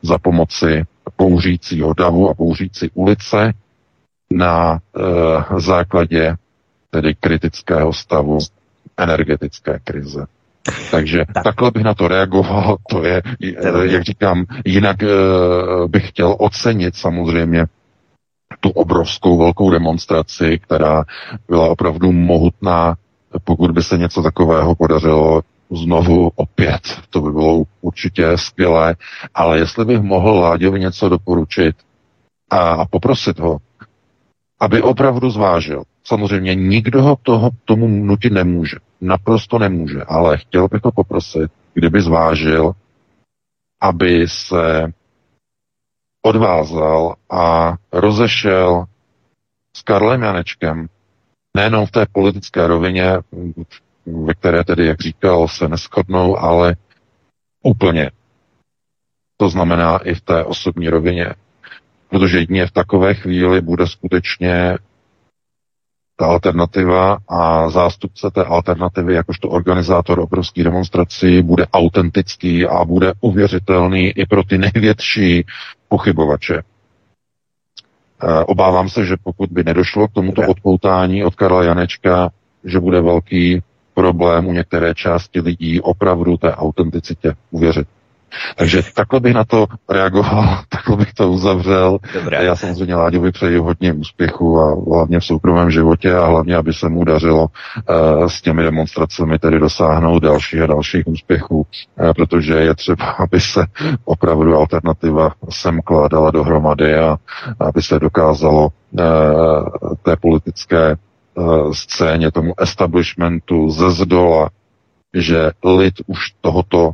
[0.01, 0.83] za pomoci
[1.17, 3.53] bouřícího davu a bouřící ulice
[4.33, 6.35] na e, základě
[6.89, 8.37] tedy kritického stavu
[8.97, 10.25] energetické krize.
[10.91, 11.43] Takže tak.
[11.43, 15.07] takhle bych na to reagoval, to je, eh, jak říkám, jinak e,
[15.87, 17.65] bych chtěl ocenit samozřejmě
[18.59, 21.03] tu obrovskou velkou demonstraci, která
[21.47, 22.95] byla opravdu mohutná,
[23.43, 28.95] pokud by se něco takového podařilo znovu opět, to by bylo určitě skvělé,
[29.33, 31.75] ale jestli bych mohl Láďovi něco doporučit
[32.49, 33.57] a, a poprosit ho,
[34.59, 35.83] aby opravdu zvážil.
[36.03, 38.77] Samozřejmě nikdo ho toho, tomu nutit nemůže.
[39.01, 42.71] Naprosto nemůže, ale chtěl bych ho poprosit, kdyby zvážil,
[43.81, 44.93] aby se
[46.21, 48.85] odvázal a rozešel
[49.77, 50.87] s Karlem Janečkem,
[51.57, 53.11] nejenom v té politické rovině,
[54.05, 56.75] ve které tedy, jak říkal, se neschodnou, ale
[57.63, 58.11] úplně.
[59.37, 61.33] To znamená i v té osobní rovině.
[62.15, 64.77] Protože jedině v takové chvíli bude skutečně
[66.15, 74.07] ta alternativa a zástupce té alternativy, jakožto organizátor obrovských demonstrací, bude autentický a bude uvěřitelný
[74.09, 75.45] i pro ty největší
[75.89, 76.55] pochybovače.
[78.23, 82.29] Eh, obávám se, že pokud by nedošlo k tomuto odpoutání od Karla Janečka,
[82.63, 83.61] že bude velký
[83.93, 87.87] problém u některé části lidí opravdu té autenticitě uvěřit.
[88.55, 91.97] Takže takhle bych na to reagoval, takhle bych to uzavřel.
[92.13, 92.43] Dobré.
[92.43, 96.89] Já samozřejmě Láďovi přeji hodně úspěchu a hlavně v soukromém životě a hlavně, aby se
[96.89, 102.75] mu dařilo uh, s těmi demonstracemi tedy dosáhnout dalších a dalších úspěchů, uh, protože je
[102.75, 103.65] třeba, aby se
[104.05, 107.17] opravdu alternativa sem kládala dohromady a
[107.59, 109.03] aby se dokázalo uh,
[110.03, 110.95] té politické
[111.35, 114.49] uh, scéně, tomu establishmentu ze zdola,
[115.13, 116.91] že lid už tohoto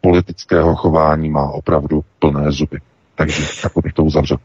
[0.00, 2.78] politického chování má opravdu plné zuby.
[3.14, 4.36] Takže tak bych to uzavřel.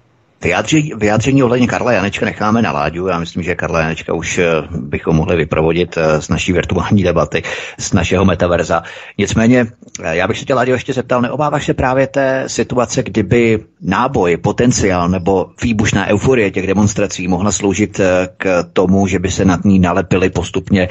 [0.43, 3.07] Vyjádření, vyjádření ohledně Karla Janečka necháme na Láďu.
[3.07, 7.43] Já myslím, že Karla Janečka už eh, bychom mohli vyprovodit eh, z naší virtuální debaty,
[7.79, 8.83] z našeho metaverza.
[9.17, 9.65] Nicméně,
[10.03, 14.37] eh, já bych se tě, Láďo, ještě zeptal, neobáváš se právě té situace, kdyby náboj,
[14.37, 18.01] potenciál nebo výbušná euforie těch demonstrací mohla sloužit
[18.37, 20.87] k tomu, že by se nad ní nalepili postupně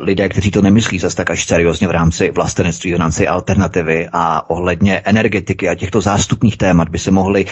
[0.00, 4.50] lidé, kteří to nemyslí zase tak až seriózně v rámci vlastenectví, v rámci alternativy a
[4.50, 7.46] ohledně energetiky a těchto zástupních témat by se mohli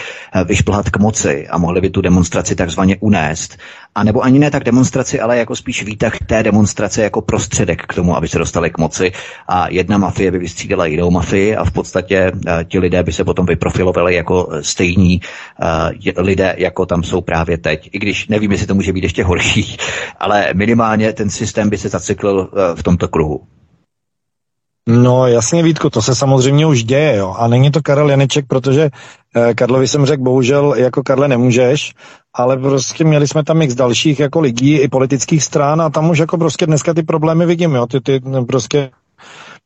[0.45, 3.57] vyšplhat k moci demonstraci a mohli by tu demonstraci takzvaně unést.
[3.95, 7.93] A nebo ani ne tak demonstraci, ale jako spíš výtah té demonstrace jako prostředek k
[7.93, 9.11] tomu, aby se dostali k moci.
[9.47, 13.23] A jedna mafie by vystřídala jinou mafii a v podstatě uh, ti lidé by se
[13.23, 15.21] potom vyprofilovali jako stejní
[15.61, 17.89] uh, lidé, jako tam jsou právě teď.
[17.93, 19.77] I když nevím, jestli to může být ještě horší,
[20.19, 23.41] ale minimálně ten systém by se zacyklil uh, v tomto kruhu.
[24.87, 27.35] No jasně Vítku, to se samozřejmě už děje, jo.
[27.37, 28.89] A není to Karel Janeček, protože
[29.35, 31.93] eh, Karlovi jsem řekl, bohužel jako Karle nemůžeš,
[32.33, 36.17] ale prostě měli jsme tam x dalších jako lidí i politických stran a tam už
[36.17, 37.87] jako prostě dneska ty problémy vidím, jo.
[37.87, 38.89] Ty, ty prostě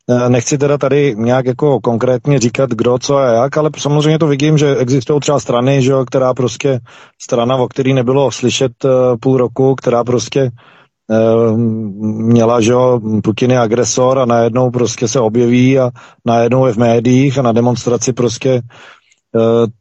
[0.09, 4.27] Eh, nechci teda tady nějak jako konkrétně říkat, kdo, co a jak, ale samozřejmě to
[4.27, 6.79] vidím, že existují třeba strany, že jo, která prostě,
[7.21, 10.51] strana, o který nebylo slyšet uh, půl roku, která prostě
[12.27, 15.89] měla, že jo, Putin je agresor a najednou prostě se objeví a
[16.25, 18.61] najednou je v médiích a na demonstraci prostě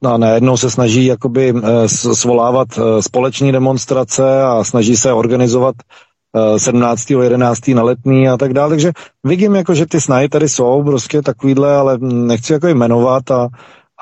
[0.02, 1.60] uh, a najednou se snaží jakoby uh,
[2.14, 2.68] svolávat
[3.00, 5.74] společné demonstrace a snaží se organizovat
[6.56, 7.10] 17.
[7.10, 7.68] 11.
[7.68, 8.68] na letní a tak dále.
[8.68, 8.92] Takže
[9.24, 13.48] vidím, jako, že ty snahy tady jsou prostě takovýhle, ale nechci jako jmenovat a,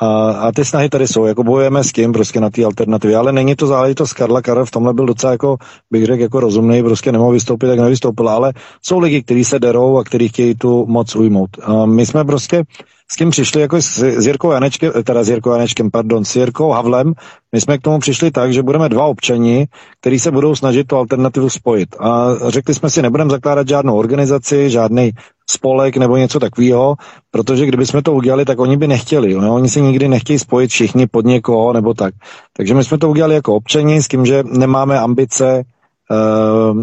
[0.00, 3.32] a, a ty snahy tady jsou, jako bojujeme s tím prostě na té alternativě, ale
[3.32, 4.42] není to záležitost Karla.
[4.42, 5.56] Karel v tomhle byl docela jako,
[5.90, 8.52] bych řekl, jako rozumný, prostě nemohl vystoupit, tak nevystoupil, ale
[8.82, 11.50] jsou lidi, kteří se derou a kteří chtějí tu moc ujmout.
[11.62, 12.62] A my jsme prostě
[13.12, 16.70] s kým přišli jako s, s Jirkou Janečkem, teda s Jirkou Janečkem, pardon, s Jirkou
[16.70, 17.12] Havlem,
[17.52, 19.66] my jsme k tomu přišli tak, že budeme dva občani,
[20.00, 21.96] kteří se budou snažit tu alternativu spojit.
[22.00, 25.10] A řekli jsme si, nebudeme zakládat žádnou organizaci, žádný
[25.50, 26.94] spolek nebo něco takového,
[27.30, 29.34] protože kdyby jsme to udělali, tak oni by nechtěli.
[29.34, 29.54] No?
[29.54, 32.14] Oni se nikdy nechtějí spojit všichni pod někoho nebo tak.
[32.56, 35.62] Takže my jsme to udělali jako občani s tím, že nemáme ambice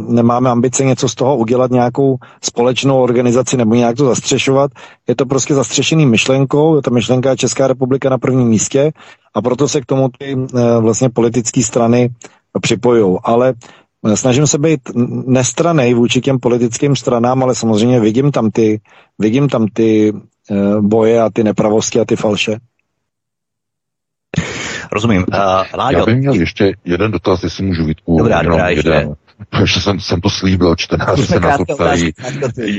[0.10, 4.71] nemáme ambice něco z toho udělat nějakou společnou organizaci nebo nějak to zastřešovat.
[5.07, 8.91] Je to prostě zastřešený myšlenkou, je to myšlenka Česká republika na prvním místě
[9.34, 10.47] a proto se k tomu ty uh,
[10.79, 12.10] vlastně politické strany
[12.62, 13.17] připojují.
[13.23, 13.53] Ale
[14.01, 14.79] uh, snažím se být
[15.25, 18.81] nestranej vůči těm politickým stranám, ale samozřejmě vidím tam ty,
[19.19, 20.13] vidím tam ty
[20.81, 22.57] boje a ty nepravosti a ty falše.
[24.91, 25.26] Rozumím.
[25.34, 25.38] Uh,
[25.78, 28.17] Láďo, Já bych měl ještě jeden dotaz, jestli můžu Vítku.
[28.17, 28.89] Dobrá, dobrá, ještě.
[28.89, 29.13] Jeden.
[29.50, 32.12] Protože jsem, jsem to slíbil, čtenáři se na to ptají.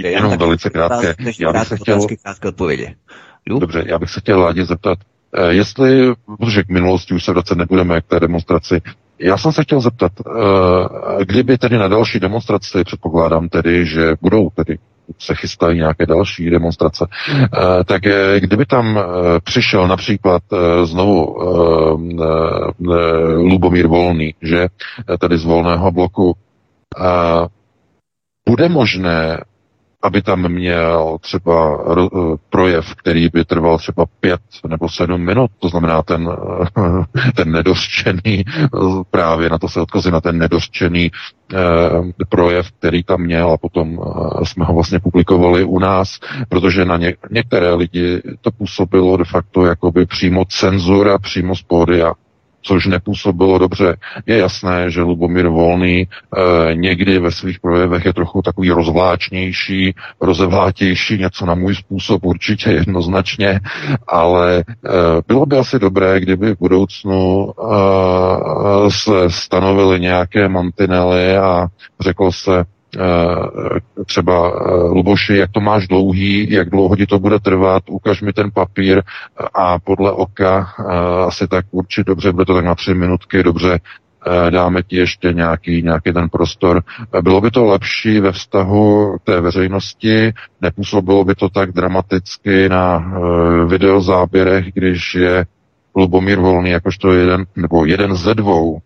[0.02, 1.14] Jenom velice krátké.
[1.40, 2.00] Já bych se chtěl...
[3.60, 4.98] Dobře, já bych se chtěl Ládě zeptat,
[5.34, 8.80] eh, jestli, protože k minulosti už se vracet nebudeme k té demonstraci,
[9.18, 14.50] já jsem se chtěl zeptat, eh, kdyby tedy na další demonstraci, předpokládám tedy, že budou
[14.50, 14.78] tedy
[15.18, 19.02] se chystají nějaké další demonstrace, eh, tak eh, kdyby tam eh,
[19.40, 20.42] přišel například
[20.84, 21.36] znovu
[23.36, 24.66] Lubomír Volný, že
[25.20, 26.36] tady z volného bloku,
[28.48, 29.40] bude možné
[30.02, 31.78] aby tam měl třeba
[32.50, 36.28] projev, který by trval třeba pět nebo sedm minut, to znamená ten,
[37.34, 38.44] ten nedořčený,
[39.10, 41.10] právě na to se odkazuje na ten nedořčený
[41.54, 41.58] eh,
[42.28, 46.96] projev, který tam měl a potom eh, jsme ho vlastně publikovali u nás, protože na
[46.96, 52.12] ně, některé lidi to působilo de facto jakoby přímo cenzura, přímo z pódia
[52.62, 53.96] což nepůsobilo dobře.
[54.26, 56.06] Je jasné, že Lubomír Volný e,
[56.74, 63.60] někdy ve svých projevech je trochu takový rozvláčnější, rozevlátější, něco na můj způsob určitě jednoznačně,
[64.08, 64.64] ale e,
[65.28, 71.66] bylo by asi dobré, kdyby v budoucnu e, se stanovily nějaké mantinely a
[72.00, 72.64] řekl se,
[74.06, 78.32] třeba eh, Luboši, jak to máš dlouhý, jak dlouho ti to bude trvat, ukaž mi
[78.32, 79.02] ten papír
[79.54, 80.84] a podle oka eh,
[81.26, 83.80] asi tak určitě dobře, bude to tak na tři minutky, dobře,
[84.50, 86.82] dáme ti ještě nějaký, nějaký ten prostor.
[87.22, 93.12] Bylo by to lepší ve vztahu té veřejnosti, nepůsobilo by to tak dramaticky na
[93.66, 95.46] videozáběrech, když je
[95.96, 98.78] Lubomír Volný jakožto jeden, nebo jeden ze dvou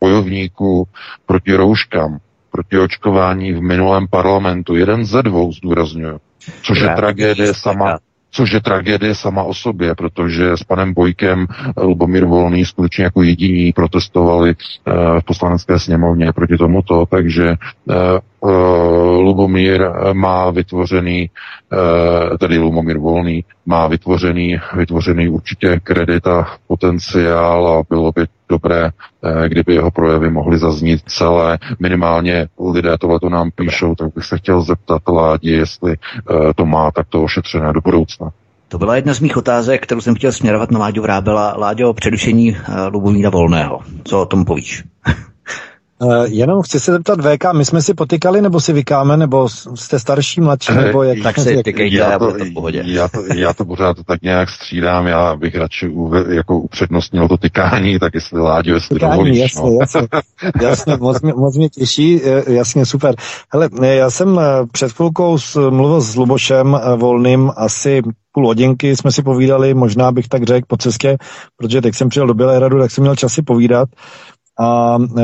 [0.00, 0.88] bojovníků
[1.26, 2.18] proti rouškám,
[2.56, 4.76] proti očkování v minulém parlamentu.
[4.76, 6.20] Jeden ze dvou zdůrazňuju.
[6.62, 7.98] Což je tragédie sama,
[8.30, 13.72] což je tragédie sama o sobě, protože s panem Bojkem Lubomír Volný skutečně jako jediní
[13.72, 17.94] protestovali uh, v poslanecké sněmovně proti tomuto, takže uh,
[19.18, 21.30] Lubomír má vytvořený,
[21.72, 28.84] uh, tedy Lubomír Volný, má vytvořený, vytvořený určitě kredit a potenciál a bylo by dobré,
[28.84, 31.58] uh, kdyby jeho projevy mohly zaznít celé.
[31.80, 35.96] Minimálně lidé tohle nám píšou, tak bych se chtěl zeptat Ládi, jestli
[36.56, 38.30] to má takto ošetřené do budoucna.
[38.68, 41.54] To byla jedna z mých otázek, kterou jsem chtěl směrovat na Láďu Vrábela.
[41.56, 42.56] Láďo, přerušení
[42.92, 43.80] Lubomíra Volného.
[44.04, 44.84] Co o tom povíš?
[45.98, 49.98] Uh, jenom chci se zeptat VK, my jsme si potykali, nebo si vykáme, nebo jste
[49.98, 51.18] starší, mladší, eh, nebo jak?
[51.22, 52.82] Tak se tykejte já to, to v pohodě.
[52.86, 57.36] Já to, já to pořád tak nějak střídám, já bych radši u, jako upřednostnil to
[57.36, 59.38] tykání, tak jestli Láďo, jestli tykání, dovolíš.
[59.38, 59.78] Jasně, no.
[59.80, 60.08] jasně,
[60.62, 63.14] jasně moc, mě, moc mě těší, jasně, super.
[63.52, 64.40] Hele, já jsem
[64.72, 65.38] před chvilkou
[65.70, 68.02] mluvil s Lubošem Volným asi
[68.36, 71.16] půl hodinky jsme si povídali, možná bych tak řekl po cestě,
[71.56, 73.88] protože teď jsem přijel do Bělehradu, tak jsem měl čas si povídat.
[74.58, 75.22] A e,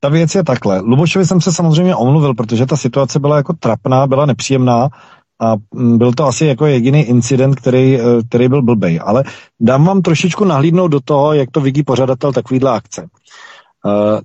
[0.00, 0.80] ta věc je takhle.
[0.80, 4.88] Lubošovi jsem se samozřejmě omluvil, protože ta situace byla jako trapná, byla nepříjemná
[5.40, 9.00] a mm, byl to asi jako jediný incident, který, e, který byl blbej.
[9.04, 9.24] Ale
[9.60, 13.02] dám vám trošičku nahlídnout do toho, jak to vidí pořadatel takovýhle akce.
[13.02, 14.20] E,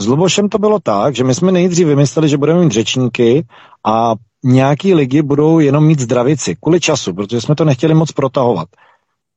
[0.00, 3.46] s Lubošem to bylo tak, že my jsme nejdřív vymysleli, že budeme mít řečníky
[3.86, 8.68] a nějaký ligy budou jenom mít zdravici, kvůli času, protože jsme to nechtěli moc protahovat.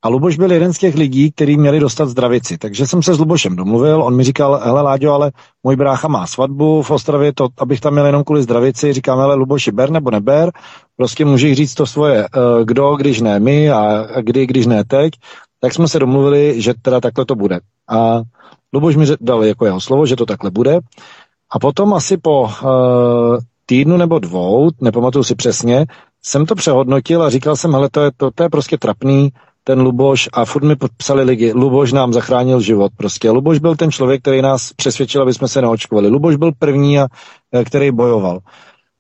[0.02, 2.58] A Luboš byl jeden z těch lidí, který měli dostat zdravici.
[2.58, 5.32] Takže jsem se s Lubošem domluvil, on mi říkal, hele Láďo, ale
[5.64, 8.94] můj brácha má svatbu v Ostravě, to, abych tam měl jenom kvůli zdravici.
[8.94, 10.52] Říkám, hele Luboši, ber nebo neber,
[10.98, 15.14] prostě můžeš říct to svoje, uh, kdo, když ne my a kdy, když ne teď.
[15.60, 17.60] Tak jsme se domluvili, že teda takhle to bude.
[17.90, 18.22] A
[18.74, 20.80] Luboš mi dal jako jeho slovo, že to takhle bude.
[21.52, 22.50] A potom asi po uh,
[23.66, 25.86] týdnu nebo dvou, nepamatuju si přesně,
[26.24, 29.30] jsem to přehodnotil a říkal jsem, hele, to je, to, to je prostě trapný,
[29.64, 33.32] ten Luboš a furt mi podpsali lidi, Luboš nám zachránil život prostě.
[33.32, 36.08] Luboš byl ten člověk, který nás přesvědčil, aby jsme se neočkovali.
[36.08, 37.08] Luboš byl první, a,
[37.56, 38.40] e, který bojoval.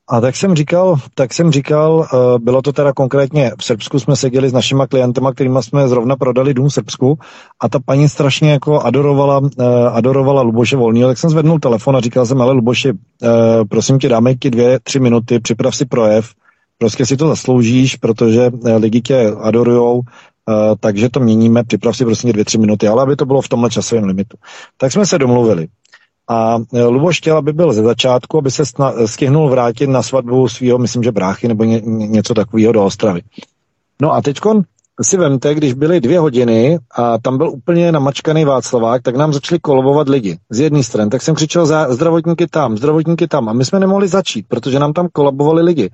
[0.10, 4.16] A tak jsem říkal, tak jsem říkal, e, bylo to teda konkrétně v Srbsku, jsme
[4.16, 7.18] seděli s našima klientama, kterými jsme zrovna prodali dům v Srbsku
[7.62, 12.02] a ta paní strašně jako adorovala, e, adorovala Luboše Volného, tak jsem zvednul telefon a
[12.02, 12.94] říkal jsem, ale Luboši,
[13.70, 16.30] prosím tě, dáme ti dvě, tři minuty, připrav si projev,
[16.78, 20.02] prostě si to zasloužíš, protože lidi tě adorujou,
[20.50, 23.50] Uh, takže to měníme, připrav si prostě dvě, tři minuty, ale aby to bylo v
[23.50, 24.38] tomhle časovém limitu.
[24.78, 25.68] Tak jsme se domluvili.
[26.28, 28.64] A uh, Luboš chtěl, aby byl ze začátku, aby se
[29.06, 33.22] stihnul vrátit na svatbu svého, myslím, že bráchy nebo ně- něco takového do Ostravy.
[34.02, 34.40] No a teď
[35.02, 39.60] si vemte, když byly dvě hodiny a tam byl úplně namačkaný Václavák, tak nám začali
[39.60, 41.10] kolobovat lidi z jedné strany.
[41.10, 44.94] Tak jsem křičel za zdravotníky tam, zdravotníky tam a my jsme nemohli začít, protože nám
[44.94, 45.90] tam kolabovali lidi.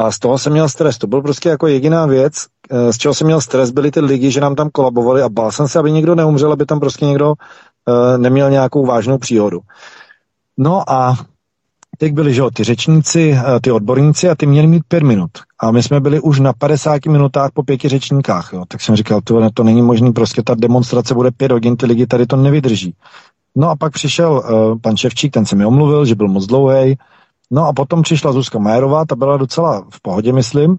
[0.00, 0.98] A z toho jsem měl stres.
[0.98, 4.30] To byl prostě jako jediná věc, eh, z čeho jsem měl stres, byly ty lidi,
[4.30, 7.28] že nám tam kolabovali a bál jsem se, aby někdo neumřel, aby tam prostě někdo
[7.28, 9.60] uh, neměl nějakou vážnou příhodu.
[10.58, 11.16] No a
[11.98, 15.30] teď byli, že jo, ty řečníci, eh, ty odborníci a ty měli mít pět minut.
[15.60, 18.64] A my jsme byli už na 50 minutách po pěti řečníkách, jo.
[18.68, 22.06] Tak jsem říkal, to, to není možné, prostě ta demonstrace bude pět hodin, ty lidi
[22.06, 22.94] tady to nevydrží.
[23.56, 26.96] No a pak přišel uh, pan Ševčík, ten se mi omluvil, že byl moc dlouhý,
[27.50, 30.76] No a potom přišla Zuzka Majerová, ta byla docela v pohodě, myslím.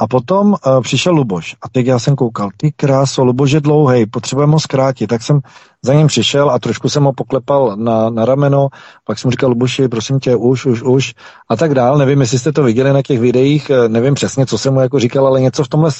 [0.00, 1.56] A potom uh, přišel Luboš.
[1.62, 5.06] A teď já jsem koukal, ty kráso, Luboš je dlouhý, potřebujeme ho zkrátit.
[5.06, 5.40] Tak jsem
[5.82, 8.68] za ním přišel a trošku jsem ho poklepal na, na rameno,
[9.04, 11.14] pak jsem říkal, Luboši, prosím tě, už, už, už
[11.48, 11.98] a tak dál.
[11.98, 14.98] Nevím, jestli jste to viděli na těch videích, eh, nevím přesně, co jsem mu jako
[14.98, 15.90] říkal, ale něco v tomhle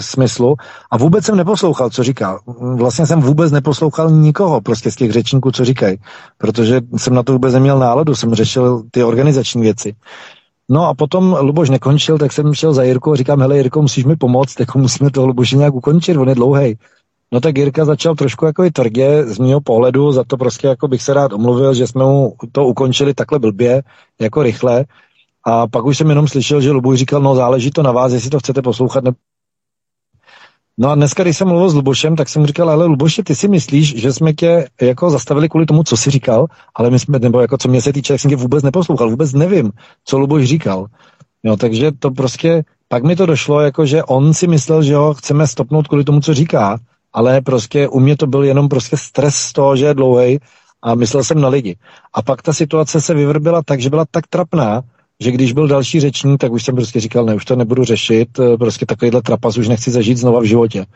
[0.00, 0.56] smyslu.
[0.90, 2.40] A vůbec jsem neposlouchal, co říkal.
[2.76, 5.96] Vlastně jsem vůbec neposlouchal nikoho prostě z těch řečníků, co říkají,
[6.38, 9.94] protože jsem na to vůbec neměl náladu, jsem řešil ty organizační věci.
[10.70, 14.04] No a potom Luboš nekončil, tak jsem šel za Jirkou a říkám, hele Jirko, musíš
[14.04, 16.78] mi pomoct, jako musíme toho Luboše nějak ukončit, on je dlouhý.
[17.32, 20.88] No tak Jirka začal trošku jako i tvrdě z mého pohledu, za to prostě jako
[20.88, 23.82] bych se rád omluvil, že jsme mu to ukončili takhle blbě,
[24.20, 24.84] jako rychle.
[25.46, 28.30] A pak už jsem jenom slyšel, že Luboš říkal, no záleží to na vás, jestli
[28.30, 29.04] to chcete poslouchat.
[29.04, 29.10] Ne...
[30.80, 33.48] No a dneska, když jsem mluvil s Lubošem, tak jsem říkal, ale Luboši, ty si
[33.48, 37.40] myslíš, že jsme tě jako zastavili kvůli tomu, co jsi říkal, ale my jsme, nebo
[37.40, 39.70] jako co mě se týče, tak jsem tě vůbec neposlouchal, vůbec nevím,
[40.04, 40.86] co Luboš říkal.
[41.42, 45.14] Jo, takže to prostě, pak mi to došlo, jako že on si myslel, že ho
[45.14, 46.78] chceme stopnout kvůli tomu, co říká,
[47.12, 50.38] ale prostě u mě to byl jenom prostě stres z toho, že je dlouhý
[50.82, 51.76] a myslel jsem na lidi.
[52.14, 54.82] A pak ta situace se vyvrbila tak, že byla tak trapná,
[55.20, 58.28] že když byl další řečník, tak už jsem prostě říkal, ne, už to nebudu řešit,
[58.38, 60.86] eh, prostě takovýhle trapas už nechci zažít znova v životě.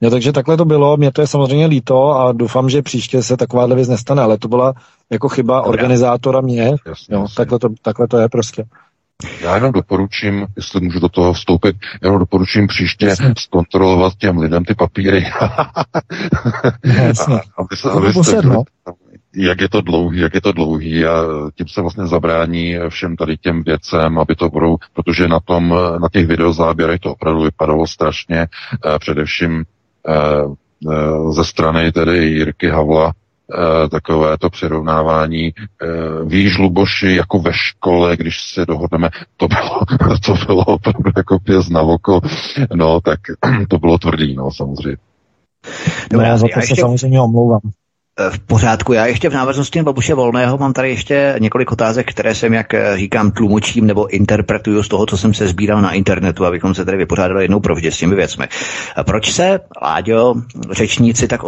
[0.00, 3.36] No, takže takhle to bylo, mě to je samozřejmě líto a doufám, že příště se
[3.36, 4.72] takováhle věc nestane, ale to byla
[5.10, 5.68] jako chyba Dobrá.
[5.70, 7.34] organizátora mě, jasně, jo, jasně.
[7.36, 8.64] Takhle, to, takhle to je prostě.
[9.40, 13.34] Já jenom doporučím, jestli můžu do toho vstoupit, jenom doporučím příště Jasně.
[13.38, 15.24] zkontrolovat těm lidem ty papíry.
[16.84, 17.40] Jasně.
[17.58, 18.40] aby se, aby se,
[19.36, 21.24] jak je to dlouhý, jak je to dlouhý a
[21.54, 26.08] tím se vlastně zabrání všem tady těm věcem, aby to budou, protože na tom, na
[26.12, 29.64] těch videozáběrech to opravdu vypadalo strašně, eh, především
[30.08, 30.12] eh,
[30.90, 33.12] eh, ze strany tedy Jirky Havla,
[33.90, 35.52] takové to přirovnávání.
[36.24, 39.80] Víš, Luboši, jako ve škole, když se dohodneme, to bylo,
[40.26, 42.20] to bylo opravdu jako pěs na oko,
[42.74, 43.20] no, tak
[43.68, 44.96] to bylo tvrdý, no, samozřejmě.
[46.12, 46.74] No, já za to já ještě...
[46.74, 47.60] se samozřejmě omlouvám.
[48.20, 48.92] Eh, v pořádku.
[48.92, 52.74] Já ještě v návaznosti na Babuše Volného mám tady ještě několik otázek, které jsem, jak
[52.74, 56.84] eh, říkám, tlumočím nebo interpretuju z toho, co jsem se sbíral na internetu, abychom se
[56.84, 58.46] tady vypořádali jednou provždy s těmi věcmi.
[59.02, 60.34] Proč se, Láďo,
[60.70, 61.40] řečníci tak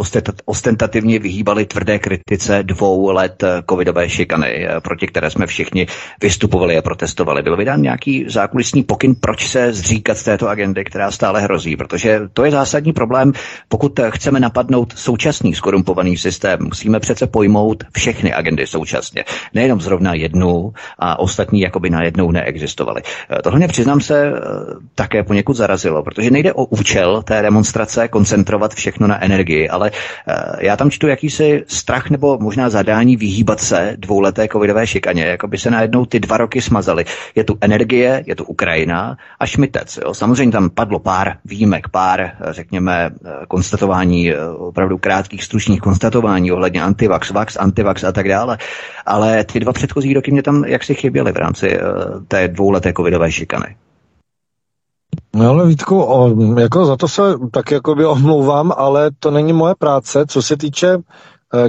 [0.45, 5.87] ostentativně vyhýbali tvrdé kritice dvou let eh, covidové šikany, proti které jsme všichni
[6.21, 7.41] vystupovali a protestovali?
[7.43, 11.75] Byl vydán nějaký zákulisní pokyn, proč se zříkat z této agendy, která stále hrozí?
[11.75, 13.33] Protože to je zásadní problém,
[13.69, 19.23] pokud chceme napadnout současný skorumpovaný systém musíme přece pojmout všechny agendy současně.
[19.53, 23.01] Nejenom zrovna jednu a ostatní jakoby najednou neexistovaly.
[23.05, 24.41] Eh, tohle mě přiznám se eh,
[24.95, 29.91] také poněkud zarazilo, protože nejde o účel té demonstrace koncentrovat všechno na energii, ale
[30.59, 35.57] já tam čtu jakýsi strach nebo možná zadání vyhýbat se dvouleté covidové šikaně, jako by
[35.57, 37.05] se najednou ty dva roky smazaly.
[37.35, 39.99] Je tu energie, je tu Ukrajina a šmitec.
[40.05, 40.13] Jo.
[40.13, 43.09] Samozřejmě tam padlo pár výjimek, pár, řekněme,
[43.47, 48.57] konstatování, opravdu krátkých, stručných konstatování ohledně antivax, vax, antivax a tak dále.
[49.05, 51.79] Ale ty dva předchozí roky mě tam jaksi chyběly v rámci
[52.27, 53.75] té dvouleté covidové šikany.
[55.35, 57.21] No ale Vítku, o, jako za to se
[57.51, 60.25] tak jako by omlouvám, ale to není moje práce.
[60.27, 60.99] Co se týče e,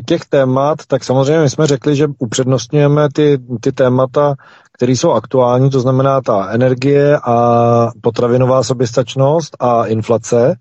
[0.07, 4.35] těch témat, tak samozřejmě my jsme řekli, že upřednostňujeme ty, ty témata,
[4.72, 10.57] které jsou aktuální, to znamená ta energie a potravinová soběstačnost a inflace,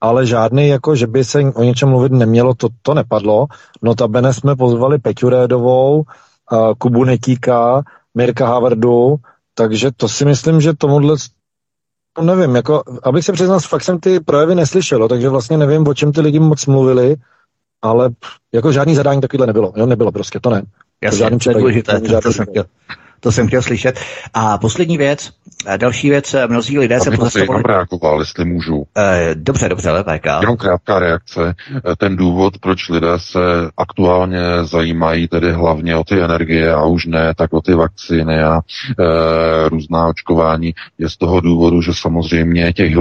[0.00, 3.46] ale žádný, jako, že by se o něčem mluvit nemělo, to, to nepadlo.
[3.82, 6.04] Notabene jsme pozvali Peťu Rédovou,
[6.78, 7.82] Kubu Netíka,
[8.14, 9.16] Mirka Havardu,
[9.54, 11.16] takže to si myslím, že tomuhle
[12.22, 16.12] nevím, jako, abych se přiznal, fakt jsem ty projevy neslyšel, takže vlastně nevím, o čem
[16.12, 17.16] ty lidi moc mluvili,
[17.82, 18.10] ale
[18.52, 20.62] jako žádný zadání takovýhle nebylo, jo, nebylo prostě, to ne.
[21.02, 22.64] Jasně, to, to je důležité, to, to, jsem chtěl,
[23.20, 24.00] to jsem chtěl slyšet.
[24.34, 25.32] A poslední věc,
[25.76, 27.64] další věc, mnozí lidé se pozastavovali...
[27.64, 28.86] Abych reagoval, jestli můžu.
[28.96, 30.26] E, dobře, dobře, VK.
[30.40, 31.54] Jenom krátká reakce.
[31.76, 33.38] Eh, ten důvod, proč lidé se
[33.76, 38.60] aktuálně zajímají tedy hlavně o ty energie a už ne tak o ty vakcíny a
[38.60, 42.92] e, různá očkování, je z toho důvodu, že samozřejmě těch,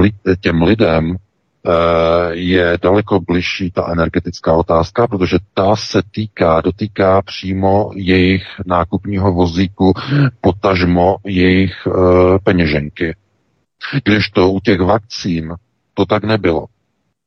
[0.41, 1.34] těm lidem Eh,
[2.32, 9.93] je daleko bližší ta energetická otázka, protože ta se týká, dotýká přímo jejich nákupního vozíku,
[10.41, 11.93] potažmo jejich uh,
[12.43, 13.16] peněženky.
[14.03, 15.53] Když to u těch vakcín
[15.93, 16.66] to tak nebylo.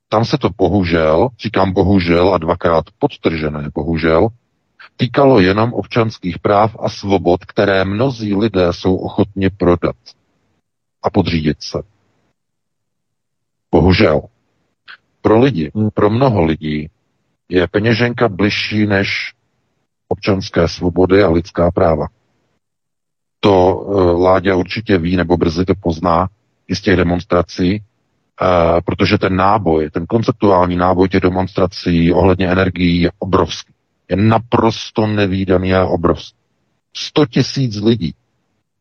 [0.08, 4.28] Tam se to bohužel, říkám bohužel a dvakrát podtržené bohužel,
[4.96, 9.96] týkalo jenom občanských práv a svobod, které mnozí lidé jsou ochotni prodat
[11.02, 11.97] a podřídit se.
[13.70, 14.20] Bohužel.
[15.22, 15.90] Pro lidi, hmm.
[15.94, 16.90] pro mnoho lidí
[17.48, 19.32] je peněženka bližší než
[20.08, 22.06] občanské svobody a lidská práva.
[23.40, 26.28] To uh, Láďa určitě ví, nebo brzy to pozná
[26.68, 27.82] i z těch demonstrací,
[28.42, 33.72] uh, protože ten náboj, ten konceptuální náboj těch demonstrací ohledně energií je obrovský.
[34.08, 36.38] Je naprosto nevýdaný a obrovský.
[36.96, 38.14] 100 tisíc lidí.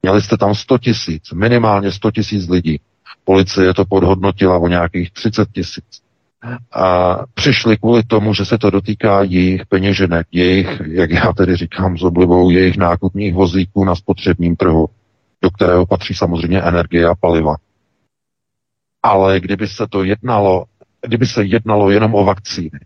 [0.02, 2.80] Měli jste tam 100 tisíc, minimálně 100 tisíc lidí.
[3.24, 6.02] Policie to podhodnotila o nějakých 30 tisíc.
[6.72, 11.98] A přišli kvůli tomu, že se to dotýká jejich peněženek, jejich, jak já tedy říkám
[11.98, 14.88] s oblibou, jejich nákupních vozíků na spotřebním trhu,
[15.42, 17.56] do kterého patří samozřejmě energie a paliva.
[19.04, 20.66] Ale kdyby se to jednalo,
[21.08, 22.80] kdyby se jednalo jenom o vakcíny,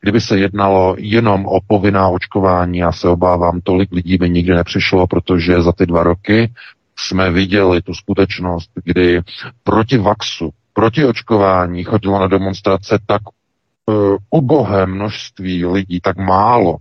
[0.00, 5.06] kdyby se jednalo jenom o povinná očkování, já se obávám, tolik lidí by nikdy nepřišlo,
[5.06, 6.52] protože za ty dva roky
[7.06, 9.20] jsme viděli tu skutečnost, kdy
[9.62, 13.22] proti vaxu, proti očkování chodilo na demonstrace tak
[13.86, 16.76] uh, ubohé množství lidí, tak málo,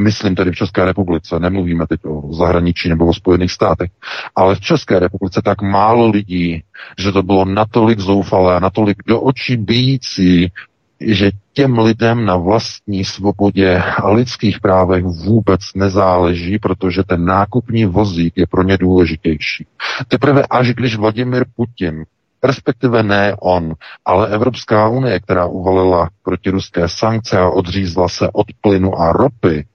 [0.00, 3.90] myslím tedy v České republice, nemluvíme teď o zahraničí nebo o Spojených státech,
[4.36, 6.62] ale v České republice tak málo lidí,
[6.98, 10.52] že to bylo natolik zoufalé, natolik do očí bíjící,
[11.00, 18.36] že těm lidem na vlastní svobodě a lidských právech vůbec nezáleží, protože ten nákupní vozík
[18.36, 19.66] je pro ně důležitější.
[20.08, 22.04] Teprve až když Vladimir Putin,
[22.44, 23.74] respektive ne on,
[24.04, 29.66] ale Evropská unie, která uvalila protiruské sankce a odřízla se od plynu a ropy,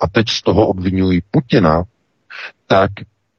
[0.00, 1.82] a teď z toho obvinují Putina,
[2.66, 2.90] tak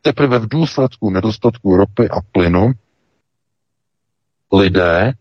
[0.01, 2.71] teprve v důsledku nedostatku ropy a plynu
[4.53, 5.13] lidé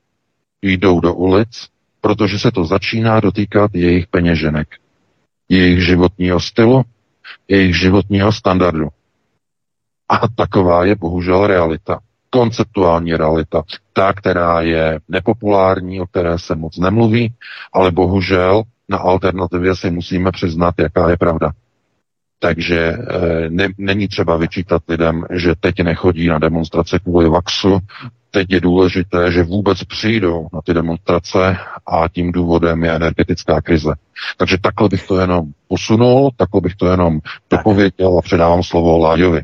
[0.62, 1.68] jdou do ulic
[2.03, 4.68] protože se to začíná dotýkat jejich peněženek,
[5.48, 6.82] jejich životního stylu,
[7.48, 8.88] jejich životního standardu.
[10.09, 12.00] A taková je bohužel realita.
[12.30, 13.62] Konceptuální realita.
[13.92, 17.34] Ta, která je nepopulární, o které se moc nemluví,
[17.72, 21.53] ale bohužel na alternativě si musíme přiznat, jaká je pravda.
[22.38, 22.96] Takže e,
[23.48, 27.78] ne, není třeba vyčítat lidem, že teď nechodí na demonstrace kvůli vaxu,
[28.34, 31.56] teď je důležité, že vůbec přijdou na ty demonstrace
[31.86, 33.92] a tím důvodem je energetická krize.
[34.36, 37.20] Takže takhle bych to jenom posunul, takhle bych to jenom
[37.50, 39.42] dopověděl a předávám slovo Láďovi.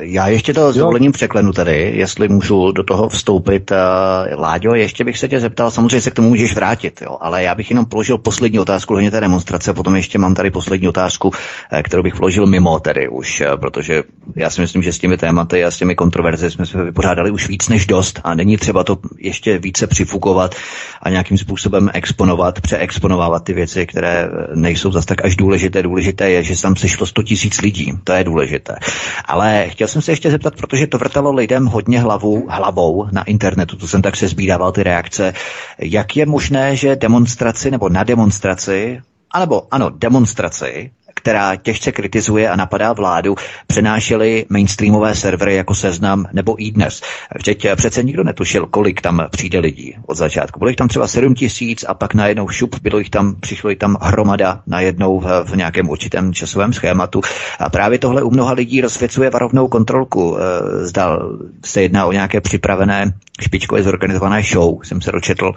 [0.00, 3.70] Já ještě to s dovolením překlenu tady, jestli můžu do toho vstoupit.
[3.70, 7.42] Uh, Láďo, ještě bych se tě zeptal, samozřejmě se k tomu můžeš vrátit, jo, ale
[7.42, 11.32] já bych jenom položil poslední otázku hlavně té demonstrace, potom ještě mám tady poslední otázku,
[11.72, 14.02] eh, kterou bych vložil mimo tedy už, eh, protože
[14.36, 17.48] já si myslím, že s těmi tématy a s těmi kontroverzi jsme se vypořádali už
[17.48, 20.54] víc než dost a není třeba to ještě více přifukovat
[21.02, 25.82] a nějakým způsobem exponovat, přeexponovávat ty věci, které nejsou zas tak až důležité.
[25.82, 28.76] Důležité je, že tam sešlo 100 tisíc lidí, to je důležité.
[29.24, 33.76] Ale chtěl jsem se ještě zeptat, protože to vrtalo lidem hodně hlavu, hlavou na internetu,
[33.76, 35.32] to jsem tak se zbídával ty reakce,
[35.78, 39.00] jak je možné, že demonstraci nebo na demonstraci,
[39.30, 43.34] anebo ano, demonstraci, která těžce kritizuje a napadá vládu,
[43.66, 47.02] přenášely mainstreamové servery jako Seznam nebo i dnes.
[47.36, 50.58] Vždyť přece nikdo netušil, kolik tam přijde lidí od začátku.
[50.58, 53.78] Bylo jich tam třeba 7 tisíc a pak najednou šup, bylo jich tam, přišlo jich
[53.78, 57.20] tam hromada najednou v, v nějakém určitém časovém schématu.
[57.58, 60.36] A právě tohle u mnoha lidí rozsvěcuje varovnou kontrolku.
[60.36, 60.40] E,
[60.86, 65.52] zdal se jedná o nějaké připravené špičkově zorganizované show, jsem se dočetl,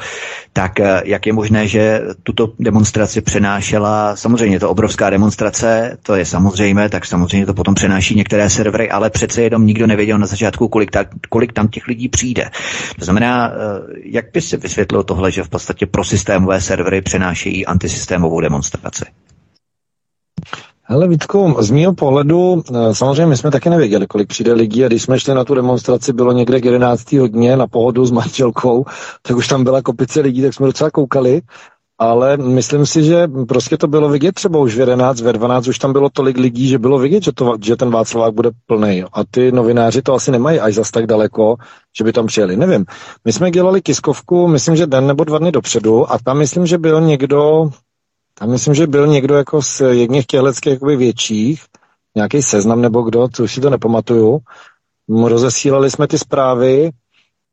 [0.54, 6.16] tak e, jak je možné, že tuto demonstraci přenášela, samozřejmě to obrovská demonstrace aplikace, to
[6.16, 10.28] je samozřejmé, tak samozřejmě to potom přenáší některé servery, ale přece jenom nikdo nevěděl na
[10.28, 12.50] začátku, kolik, ta, kolik tam těch lidí přijde.
[13.00, 13.54] To znamená, eh,
[14.04, 19.06] jak by si vysvětlil tohle, že v podstatě pro systémové servery přenášejí antisystémovou demonstraci?
[20.84, 24.88] Hele Vítku, z mého pohledu, eh, samozřejmě my jsme taky nevěděli, kolik přijde lidí a
[24.88, 27.20] když jsme šli na tu demonstraci, bylo někde k 11.
[27.20, 28.86] hodně na pohodu s manželkou,
[29.22, 31.42] tak už tam byla kopice lidí, tak jsme docela koukali
[32.00, 35.80] ale myslím si, že prostě to bylo vidět třeba už v 11, ve 12 už
[35.80, 39.04] tam bylo tolik lidí, že bylo vidět, že, to, že ten Václavák bude plný.
[39.14, 41.56] A ty novináři to asi nemají až zas tak daleko,
[41.98, 42.58] že by tam přijeli.
[42.58, 42.86] Nevím.
[43.26, 46.78] My jsme dělali kiskovku, myslím, že den nebo dva dny dopředu a tam myslím, že
[46.78, 47.70] byl někdo,
[48.40, 50.26] tam myslím, že byl někdo jako z jedných
[50.66, 51.64] jakoby větších,
[52.16, 54.40] nějaký seznam nebo kdo, co už si to nepamatuju.
[55.28, 56.90] Rozesílali jsme ty zprávy,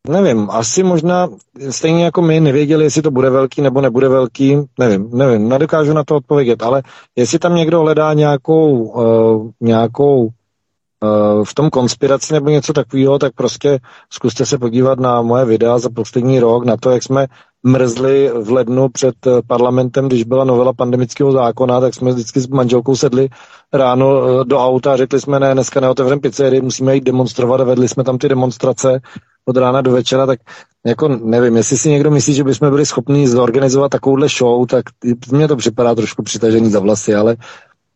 [0.09, 1.29] Nevím, asi možná
[1.71, 6.05] stejně jako my nevěděli, jestli to bude velký nebo nebude velký, nevím, nevím, nedokážu na
[6.05, 6.83] to odpovědět, ale
[7.17, 13.35] jestli tam někdo hledá nějakou, uh, nějakou uh, v tom konspiraci nebo něco takového, tak
[13.35, 13.79] prostě
[14.11, 17.27] zkuste se podívat na moje videa za poslední rok, na to, jak jsme
[17.63, 22.47] mrzli v lednu před eh, parlamentem, když byla novela pandemického zákona, tak jsme vždycky s
[22.47, 23.29] manželkou sedli
[23.73, 27.61] ráno do auta a řekli jsme, ne, dneska neotevřeme pizzerii, musíme jít demonstrovat.
[27.61, 29.01] A vedli jsme tam ty demonstrace
[29.45, 30.41] od rána do večera, tak
[30.87, 34.85] jako nevím, jestli si někdo myslí, že bychom byli schopni zorganizovat takovouhle show, tak
[35.33, 37.37] mně to připadá trošku přitažení za vlasy, ale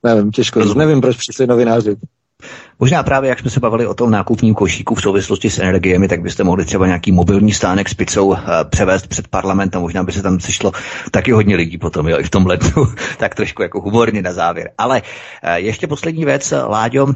[0.02, 0.74] nevím, těžko říct.
[0.74, 1.96] Nevím, proč přišli novináři.
[2.78, 6.22] Možná právě, jak jsme se bavili o tom nákupním košíku v souvislosti s energiemi, tak
[6.22, 8.38] byste mohli třeba nějaký mobilní stánek s pizzou uh,
[8.70, 10.72] převést před parlament a možná by se tam sešlo
[11.10, 12.86] taky hodně lidí potom, jo, i v tom lednu,
[13.18, 14.70] tak trošku jako humorně na závěr.
[14.78, 17.12] Ale uh, ještě poslední věc, Láďo, uh,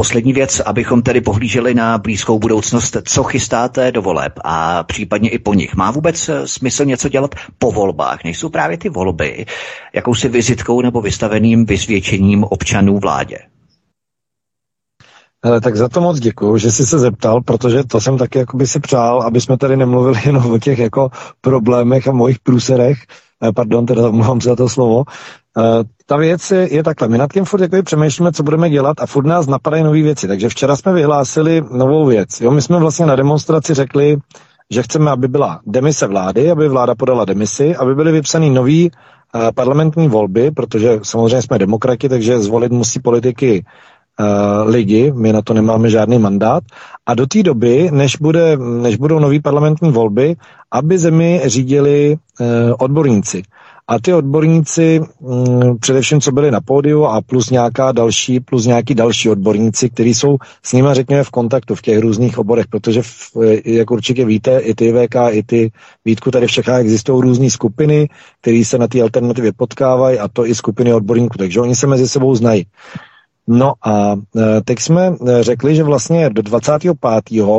[0.00, 5.38] Poslední věc, abychom tedy pohlíželi na blízkou budoucnost, co chystáte do voleb a případně i
[5.38, 5.74] po nich.
[5.74, 8.24] Má vůbec eh, smysl něco dělat po volbách?
[8.24, 9.46] Nejsou právě ty volby
[9.92, 13.38] jakousi vizitkou nebo vystaveným vyzvědčením občanů vládě?
[15.44, 18.66] Hele, tak za to moc děkuju, že jsi se zeptal, protože to jsem taky jakoby
[18.66, 22.98] si přál, aby jsme tady nemluvili jenom o těch jako problémech a mojich průserech,
[23.54, 25.04] pardon, teda mluvám za to slovo,
[25.56, 27.08] Uh, ta věc je, je takhle.
[27.08, 30.28] My nad tím furt jakoby přemýšlíme, co budeme dělat a furt nás napadají nové věci.
[30.28, 32.40] Takže včera jsme vyhlásili novou věc.
[32.40, 34.16] Jo, my jsme vlastně na demonstraci řekli,
[34.70, 39.40] že chceme, aby byla demise vlády, aby vláda podala demisi, aby byly vypsané nové uh,
[39.54, 43.64] parlamentní volby, protože samozřejmě jsme demokrati, takže zvolit musí politiky
[44.64, 46.62] lidi, my na to nemáme žádný mandát.
[47.06, 50.36] A do té doby, než, bude, než budou nové parlamentní volby,
[50.72, 52.46] aby zemi řídili uh,
[52.78, 53.42] odborníci.
[53.88, 58.94] A ty odborníci, mm, především co byli na pódiu a plus nějaká další, plus nějaký
[58.94, 63.32] další odborníci, kteří jsou s nimi, řekněme, v kontaktu v těch různých oborech, protože, v,
[63.64, 65.70] jak určitě víte, i ty VK, i ty
[66.04, 68.08] Vítku, tady v Čechách existují různé skupiny,
[68.40, 72.08] které se na té alternativě potkávají a to i skupiny odborníků, takže oni se mezi
[72.08, 72.66] sebou znají.
[73.52, 76.96] No a e, teď jsme e, řekli, že vlastně do 25.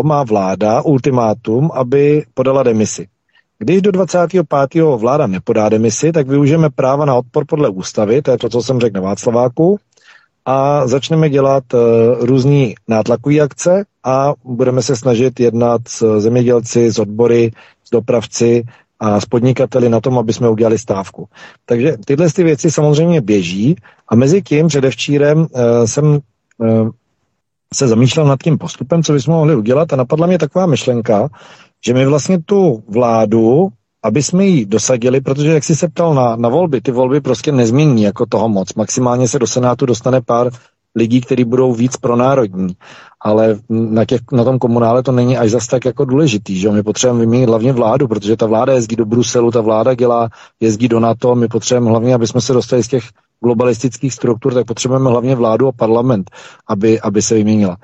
[0.03, 3.07] má vláda ultimátum, aby podala demisi.
[3.59, 4.45] Když do 25.
[4.95, 8.79] vláda nepodá demisi, tak využijeme práva na odpor podle ústavy, to je to, co jsem
[8.79, 9.79] řekl na Václaváku,
[10.45, 11.79] a začneme dělat uh,
[12.19, 17.51] různý nátlakové akce a budeme se snažit jednat s zemědělci, s odbory,
[17.83, 18.63] s dopravci
[19.01, 21.27] a s podnikateli na tom, aby jsme udělali stávku.
[21.65, 23.75] Takže tyhle ty věci samozřejmě běží
[24.07, 25.47] a mezi tím předevčírem uh,
[25.85, 26.05] jsem
[26.57, 26.89] uh,
[27.73, 31.29] se zamýšlel nad tím postupem, co bychom mohli udělat a napadla mě taková myšlenka,
[31.85, 33.69] že my vlastně tu vládu,
[34.03, 37.51] aby jsme ji dosadili, protože jak jsi se ptal na, na volby, ty volby prostě
[37.51, 38.73] nezmění jako toho moc.
[38.73, 40.49] Maximálně se do Senátu dostane pár
[40.95, 42.75] lidí, kteří budou víc pronárodní.
[43.21, 46.83] Ale na, těch, na tom komunále to není až zas tak jako důležitý, že my
[46.83, 50.29] potřebujeme vyměnit hlavně vládu, protože ta vláda jezdí do Bruselu, ta vláda dělá,
[50.59, 53.03] jezdí do NATO, my potřebujeme hlavně, aby jsme se dostali z těch
[53.43, 56.31] globalistických struktur, tak potřebujeme hlavně vládu a parlament,
[56.67, 57.77] aby, aby se vyměnila.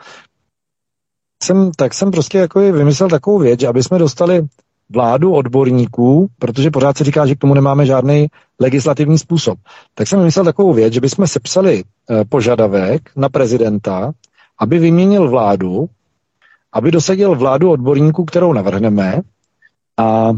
[1.43, 4.47] Jsem, tak jsem prostě jako vymyslel takovou věc, že aby jsme dostali
[4.90, 8.28] vládu odborníků, protože pořád se říká, že k tomu nemáme žádný
[8.60, 9.60] legislativní způsob.
[9.96, 14.12] Tak jsem vymyslel takovou věc, že bychom sepsali eh, požadavek na prezidenta,
[14.60, 15.90] aby vyměnil vládu,
[16.74, 19.22] aby dosadil vládu odborníků, kterou navrhneme
[19.98, 20.32] a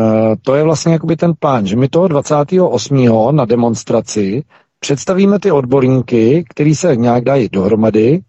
[0.00, 3.36] eh, to je vlastně jakoby ten plán, že my toho 28.
[3.36, 4.42] na demonstraci
[4.80, 8.20] představíme ty odborníky, který se nějak dají dohromady,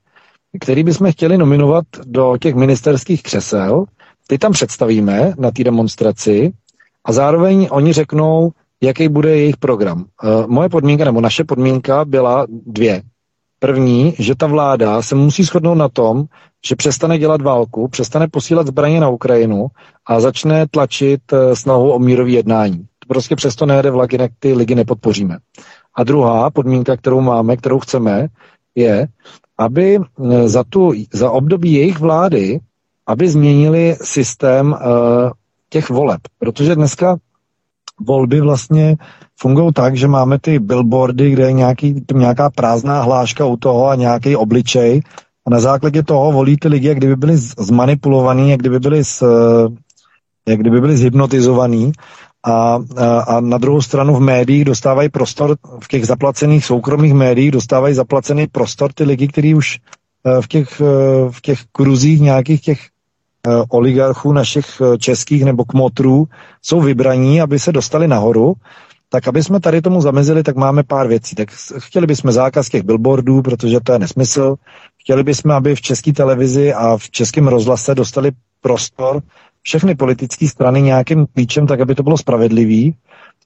[0.60, 3.86] který bychom chtěli nominovat do těch ministerských křesel
[4.28, 6.53] ty tam představíme na té demonstraci
[7.05, 8.51] a zároveň oni řeknou,
[8.84, 10.05] jaký bude jejich program.
[10.24, 13.01] Uh, moje podmínka, nebo naše podmínka byla dvě.
[13.59, 16.26] První, že ta vláda se musí shodnout na tom,
[16.67, 19.67] že přestane dělat válku, přestane posílat zbraně na Ukrajinu
[20.05, 22.78] a začne tlačit uh, snahu o mírový jednání.
[22.78, 25.38] To prostě přesto nejede vlak, jinak ty ligy nepodpoříme.
[25.95, 28.28] A druhá podmínka, kterou máme, kterou chceme,
[28.76, 29.07] je,
[29.57, 32.59] aby uh, za, tu, za období jejich vlády
[33.08, 35.32] aby změnili systém uh,
[35.70, 36.22] těch voleb.
[36.39, 37.18] Protože dneska
[38.01, 38.95] volby vlastně
[39.39, 43.95] fungují tak, že máme ty billboardy, kde je nějaký, nějaká prázdná hláška u toho a
[43.95, 45.01] nějaký obličej
[45.45, 49.24] a na základě toho volí ty lidi, jak kdyby byli zmanipulovaní, jak kdyby byli, z,
[50.47, 51.91] jak kdyby byli zhypnotizovaní
[52.45, 57.51] a, a, a na druhou stranu v médiích dostávají prostor, v těch zaplacených soukromých médiích
[57.51, 59.80] dostávají zaplacený prostor ty lidi, kteří už
[60.26, 62.93] eh, v těch, eh, v těch kruzích nějakých těch Eh,
[63.70, 66.26] oligarchů našich eh, českých nebo kmotrů
[66.62, 68.54] jsou vybraní, aby se dostali nahoru,
[69.10, 71.36] tak aby jsme tady tomu zamezili, tak máme pár věcí.
[71.36, 74.56] Tak chtěli bychom zákaz těch billboardů, protože to je nesmysl.
[75.02, 78.32] Chtěli bychom, aby v české televizi a v českém rozhlase dostali
[78.62, 79.22] prostor
[79.62, 82.96] všechny politické strany nějakým klíčem, tak aby to bylo spravedlivý.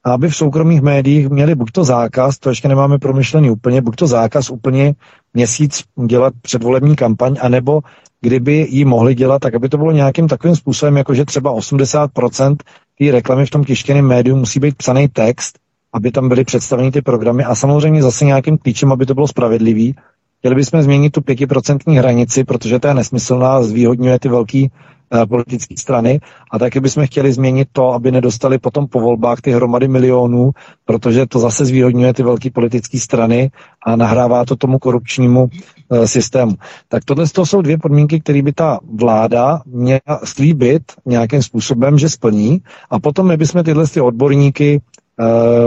[0.04, 3.95] A aby v soukromých médiích měli buď to zákaz, to ještě nemáme promyšlený úplně, buď
[3.95, 4.95] to zákaz úplně
[5.38, 7.81] měsíc dělat předvolební kampaň, anebo
[8.21, 12.55] kdyby ji mohli dělat, tak aby to bylo nějakým takovým způsobem, jako že třeba 80%
[12.99, 15.59] té reklamy v tom tištěném médiu musí být psaný text,
[15.93, 19.95] aby tam byly představeny ty programy a samozřejmě zase nějakým klíčem, aby to bylo spravedlivý.
[20.39, 24.97] Chtěli bychom změnit tu 5% hranici, protože to je nesmyslná, zvýhodňuje ty velký uh,
[25.30, 26.20] politické strany
[26.51, 30.51] a taky bychom chtěli změnit to, aby nedostali potom po volbách ty hromady milionů,
[30.86, 33.51] protože to zase zvýhodňuje ty velké politické strany
[33.86, 36.55] a nahrává to tomu korupčnímu uh, systému.
[36.88, 42.10] Tak tohle to jsou dvě podmínky, které by ta vláda měla slíbit nějakým způsobem, že
[42.10, 44.82] splní a potom my bychom tyhle ty odborníky Eh,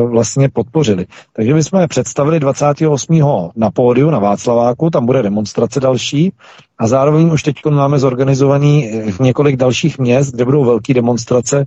[0.07, 1.07] vlastně podpořili.
[1.32, 3.20] Takže my jsme představili 28.
[3.57, 6.32] na pódiu na Václaváku, tam bude demonstrace další
[6.78, 8.90] a zároveň už teď máme zorganizovaný
[9.20, 11.66] několik dalších měst, kde budou velké demonstrace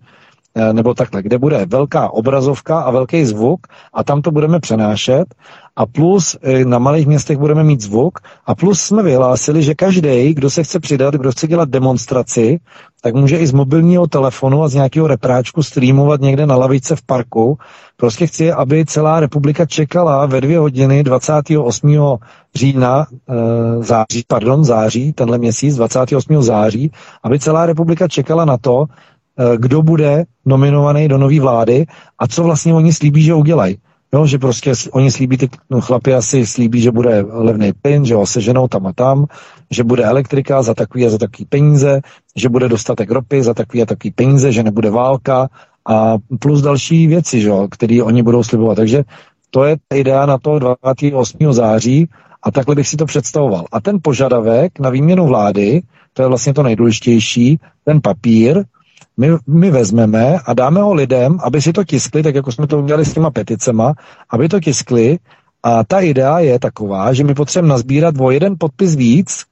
[0.56, 5.36] Eh, nebo takhle, kde bude velká obrazovka a velký zvuk a tam to budeme přenášet
[5.76, 10.34] a plus eh, na malých městech budeme mít zvuk a plus jsme vyhlásili, že každý,
[10.34, 12.60] kdo se chce přidat, kdo chce dělat demonstraci,
[13.02, 17.02] tak může i z mobilního telefonu a z nějakého repráčku streamovat někde na lavice v
[17.02, 17.58] parku.
[17.98, 22.18] Prostě chci, aby celá republika čekala ve dvě hodiny 28.
[22.56, 26.44] října, e, září, pardon, září, tenhle měsíc, 28.
[26.44, 26.92] září,
[27.24, 28.86] aby celá republika čekala na to,
[29.40, 31.86] Eh, kdo bude nominovaný do nové vlády
[32.20, 33.78] a co vlastně oni slíbí, že udělají.
[34.14, 38.16] Jo, že prostě oni slíbí, ty no, chlapi asi slíbí, že bude levný plyn, že
[38.16, 39.26] ho seženou tam a tam,
[39.72, 42.02] že bude elektrika za takový a za takový peníze,
[42.36, 45.50] že bude dostatek ropy za takový a takový peníze, že nebude válka
[45.90, 48.76] a plus další věci, že které oni budou slibovat.
[48.76, 49.04] Takže
[49.50, 51.54] to je ta idea na to 28.
[51.54, 52.10] září
[52.44, 53.66] a takhle bych si to představoval.
[53.72, 55.82] A ten požadavek na výměnu vlády,
[56.14, 58.64] to je vlastně to nejdůležitější, ten papír,
[59.18, 62.80] my, my vezmeme a dáme ho lidem, aby si to tiskli, tak jako jsme to
[62.80, 63.94] udělali s těma peticema,
[64.30, 65.20] aby to tiskli
[65.64, 69.44] a ta idea je taková, že my potřebujeme nazbírat o jeden podpis víc,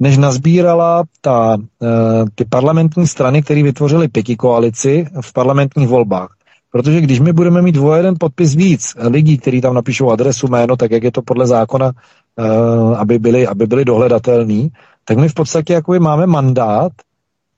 [0.00, 6.34] než nazbírala ta, eh, ty parlamentní strany, které vytvořily pěti koalici v parlamentních volbách.
[6.70, 10.76] Protože když my budeme mít o jeden podpis víc lidí, kteří tam napíšou adresu, jméno,
[10.76, 14.72] tak jak je to podle zákona, eh, aby byli, aby byli dohledatelní,
[15.04, 16.92] tak my v podstatě jakoby máme mandát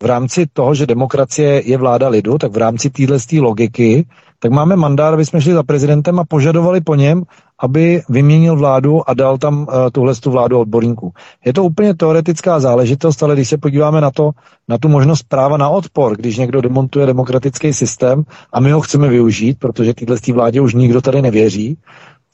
[0.05, 4.05] v rámci toho, že demokracie je vláda lidu, tak v rámci téhle logiky,
[4.38, 7.24] tak máme mandát, aby jsme šli za prezidentem a požadovali po něm,
[7.62, 11.12] aby vyměnil vládu a dal tam uh, tuhle tu vládu odborníků.
[11.44, 14.30] Je to úplně teoretická záležitost, ale když se podíváme na to,
[14.68, 19.09] na tu možnost práva na odpor, když někdo demontuje demokratický systém a my ho chceme
[19.09, 21.78] využít, protože téhle vládě už nikdo tady nevěří,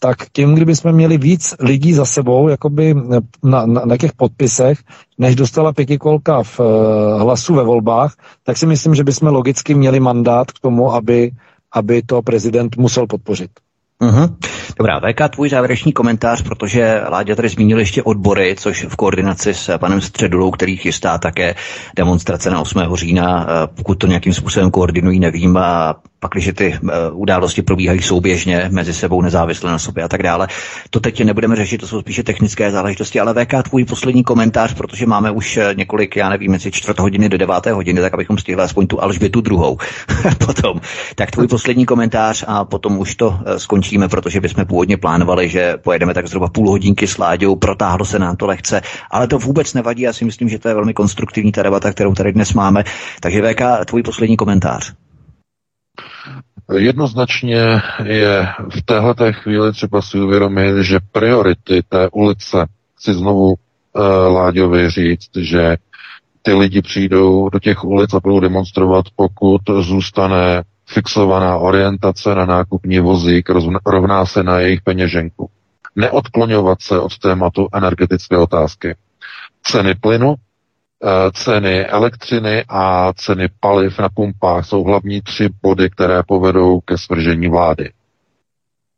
[0.02, 3.20] tak tím, kdyby jsme měli víc lidí za sebou, jakoby na,
[3.66, 4.78] na, na těch podpisech,
[5.18, 6.66] než dostala pětikolka v uh,
[7.20, 11.30] hlasu ve volbách, tak si myslím, že bychom logicky měli mandát k tomu, aby,
[11.72, 13.50] aby to prezident musel podpořit.
[14.00, 14.36] Uh-huh.
[14.78, 19.78] Dobrá, VK, tvůj závěrečný komentář, protože Láďa tady zmínil ještě odbory, což v koordinaci s
[19.78, 21.54] panem Středulou, který chystá také
[21.96, 22.96] demonstrace na 8.
[22.96, 28.02] října, eh, pokud to nějakým způsobem koordinují, nevím, a pak, když ty uh, události probíhají
[28.02, 30.48] souběžně mezi sebou, nezávisle na sobě a tak dále.
[30.90, 35.06] To teď nebudeme řešit, to jsou spíše technické záležitosti, ale VK, tvůj poslední komentář, protože
[35.06, 38.62] máme už eh, několik, já nevím, mezi čtvrt hodiny do deváté hodiny, tak abychom stihli
[38.62, 39.78] aspoň tu Alžbětu druhou
[40.46, 40.80] potom.
[41.14, 43.56] Tak tvůj poslední komentář a potom už to uh,
[43.90, 48.18] skončíme, protože bychom původně plánovali, že pojedeme tak zhruba půl hodinky s Láďou, protáhlo se
[48.18, 48.80] nám to lehce,
[49.10, 52.14] ale to vůbec nevadí, já si myslím, že to je velmi konstruktivní ta debata, kterou
[52.14, 52.84] tady dnes máme.
[53.20, 54.92] Takže VK, tvůj poslední komentář.
[56.76, 58.46] Jednoznačně je
[58.78, 63.54] v téhle chvíli třeba si uvědomit, že priority té ulice, chci znovu uh,
[64.34, 65.76] Láďovi říct, že
[66.42, 70.62] ty lidi přijdou do těch ulic a budou demonstrovat, pokud zůstane
[70.92, 73.50] fixovaná orientace na nákupní vozík,
[73.86, 75.50] rovná se na jejich peněženku.
[75.96, 78.96] Neodkloňovat se od tématu energetické otázky.
[79.62, 80.34] Ceny plynu
[81.04, 86.98] Eh, ceny elektřiny a ceny paliv na pumpách jsou hlavní tři body, které povedou ke
[86.98, 87.90] svržení vlády.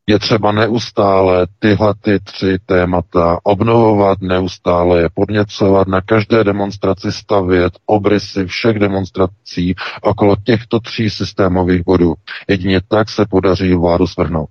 [0.07, 7.72] Je třeba neustále tyhle ty tři témata obnovovat, neustále je podněcovat, na každé demonstraci stavět
[7.86, 12.14] obrysy všech demonstrací okolo těchto tří systémových bodů.
[12.48, 14.50] Jedině tak se podaří vládu svrhnout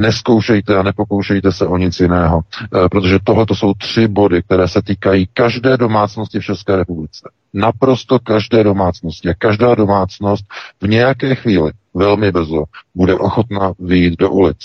[0.00, 4.68] neskoušejte a nepokoušejte se o nic jiného, eh, protože tohle to jsou tři body, které
[4.68, 7.30] se týkají každé domácnosti v České republice.
[7.54, 10.44] Naprosto každé domácnosti a každá domácnost
[10.82, 12.64] v nějaké chvíli, velmi brzo,
[12.94, 14.58] bude ochotna vyjít do ulic.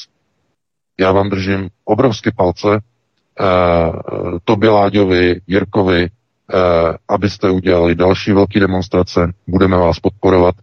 [0.99, 2.78] Já vám držím obrovské palce, uh,
[4.43, 6.59] Tobě Láďovi, Jirkovi, uh,
[7.07, 10.55] abyste udělali další velké demonstrace, budeme vás podporovat.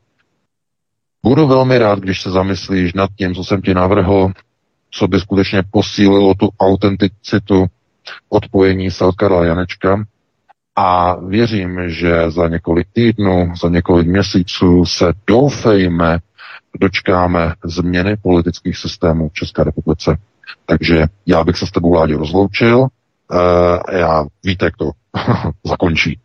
[1.22, 4.32] Budu velmi rád, když se zamyslíš nad tím, co jsem ti navrhl,
[4.90, 7.66] co by skutečně posílilo tu autenticitu
[8.28, 10.04] odpojení Salkara Janečka.
[10.76, 16.18] A věřím, že za několik týdnů, za několik měsíců se doufejme,
[16.80, 20.16] dočkáme změny politických systémů v České republice.
[20.66, 22.78] Takže já bych se s tebou Láďo rozloučil.
[22.78, 22.88] Uh,
[23.92, 24.90] já Vítek to
[25.64, 26.18] zakončí.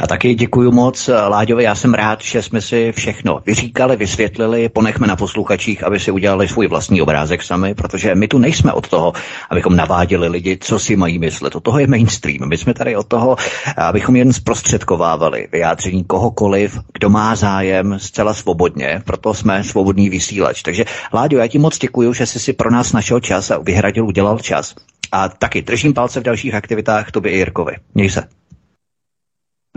[0.00, 5.06] Já taky děkuji moc, Láďovi, já jsem rád, že jsme si všechno vyříkali, vysvětlili, ponechme
[5.06, 9.12] na posluchačích, aby si udělali svůj vlastní obrázek sami, protože my tu nejsme od toho,
[9.50, 11.56] abychom naváděli lidi, co si mají myslet.
[11.56, 12.48] Od toho je mainstream.
[12.48, 13.36] My jsme tady od toho,
[13.76, 20.62] abychom jen zprostředkovávali vyjádření kohokoliv, kdo má zájem zcela svobodně, proto jsme svobodný vysílač.
[20.62, 20.84] Takže
[21.14, 24.38] Láďo, já ti moc děkuji, že jsi si pro nás našel čas a vyhradil, udělal
[24.38, 24.74] čas.
[25.12, 27.72] A taky držím palce v dalších aktivitách tobě i Jirkovi.
[27.94, 28.35] Měj se.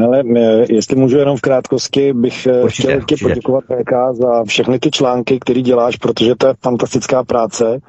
[0.06, 3.26] Ale eh, jestli můžu jenom v krátkosti, bych eh, určitě, chtěl určitě.
[3.26, 7.80] poděkovat VK za všechny ty články, které děláš, protože to je fantastická práce.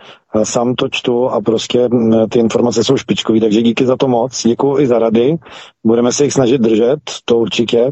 [0.42, 4.42] Sám to čtu a prostě mm, ty informace jsou špičkové, takže díky za to moc.
[4.46, 5.36] Děkuji i za rady.
[5.86, 7.90] Budeme se jich snažit držet, to určitě.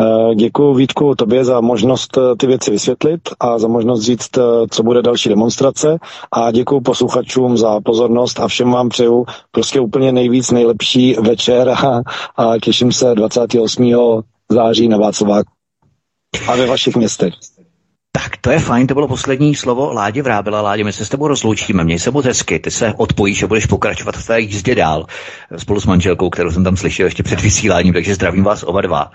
[0.00, 4.42] Eh, Děkuji Vítku tobě za možnost eh, ty věci vysvětlit a za možnost říct, eh,
[4.70, 5.98] co bude další demonstrace
[6.32, 12.02] a děkuji posluchačům za pozornost a všem vám přeju prostě úplně nejvíc nejlepší večer a,
[12.36, 14.22] a těším se 28.
[14.50, 15.50] září na Václaváku
[16.48, 17.34] a ve vašich městech.
[18.16, 20.60] Tak to je fajn, to bylo poslední slovo Ládě Vrábila.
[20.60, 23.66] Ládě, my se s tebou rozloučíme, měj se moc hezky, ty se odpojíš a budeš
[23.66, 25.06] pokračovat v té jízdě dál
[25.56, 29.10] spolu s manželkou, kterou jsem tam slyšel ještě před vysíláním, takže zdravím vás oba dva.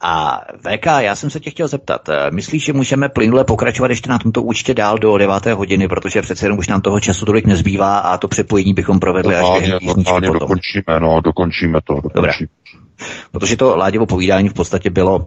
[0.00, 4.10] A VK, já jsem se tě chtěl zeptat, eh, myslíš, že můžeme plynule pokračovat ještě
[4.10, 5.46] na tomto účtě dál do 9.
[5.46, 9.36] hodiny, protože přece jenom už nám toho času tolik nezbývá a to přepojení bychom provedli
[9.36, 10.38] až normálně potom.
[10.38, 11.94] dokončíme, no, dokončíme to.
[11.94, 12.14] Dokončíme.
[12.14, 12.32] Dobré.
[13.32, 15.24] Protože to Láděvo povídání v podstatě bylo uh,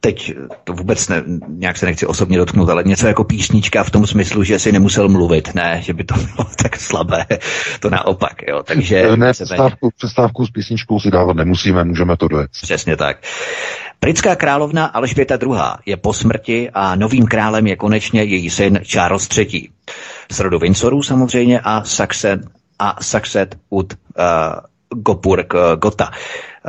[0.00, 0.34] teď
[0.64, 4.44] to vůbec ne, nějak se nechci osobně dotknout, ale něco jako písnička v tom smyslu,
[4.44, 7.26] že si nemusel mluvit, ne, že by to bylo tak slabé,
[7.80, 9.16] to naopak, jo, takže...
[9.16, 12.50] Ne, přestávku, přestávku s písničkou si dávat nemusíme, můžeme to dojet.
[12.50, 13.16] Přesně tak.
[14.00, 15.58] Britská královna Alžběta II.
[15.86, 19.68] je po smrti a novým králem je konečně její syn Charles III.
[20.30, 22.42] Z rodu Windsorů samozřejmě a Saxen
[22.78, 24.24] a Saxet ud uh,
[25.02, 26.10] Gopurg uh, Gota.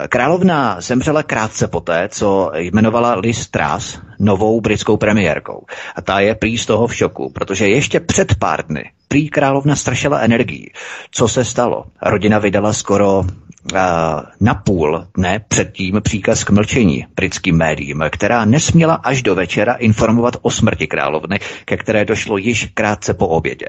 [0.08, 5.66] Královna zemřela krátce poté, co jmenovala Liz Truss novou britskou premiérkou.
[5.96, 9.76] A ta je prý z toho v šoku, protože ještě před pár dny prý královna
[9.76, 10.72] strašila energií.
[11.12, 11.86] Co se stalo?
[12.02, 13.24] Rodina vydala skoro
[14.40, 20.38] na půl dne předtím příkaz k mlčení britským médiím, která nesměla až do večera informovat
[20.42, 23.66] o smrti královny, ke které došlo již krátce po obědě.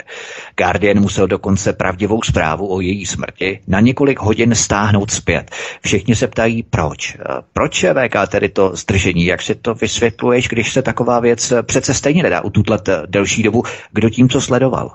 [0.57, 5.51] Guardian musel dokonce pravdivou zprávu o její smrti na několik hodin stáhnout zpět.
[5.83, 7.17] Všichni se ptají, proč.
[7.53, 9.27] Proč je VK tedy to zdržení?
[9.27, 13.63] Jak si to vysvětluješ, když se taková věc přece stejně nedá ututlet delší dobu?
[13.93, 14.91] Kdo tím co sledoval?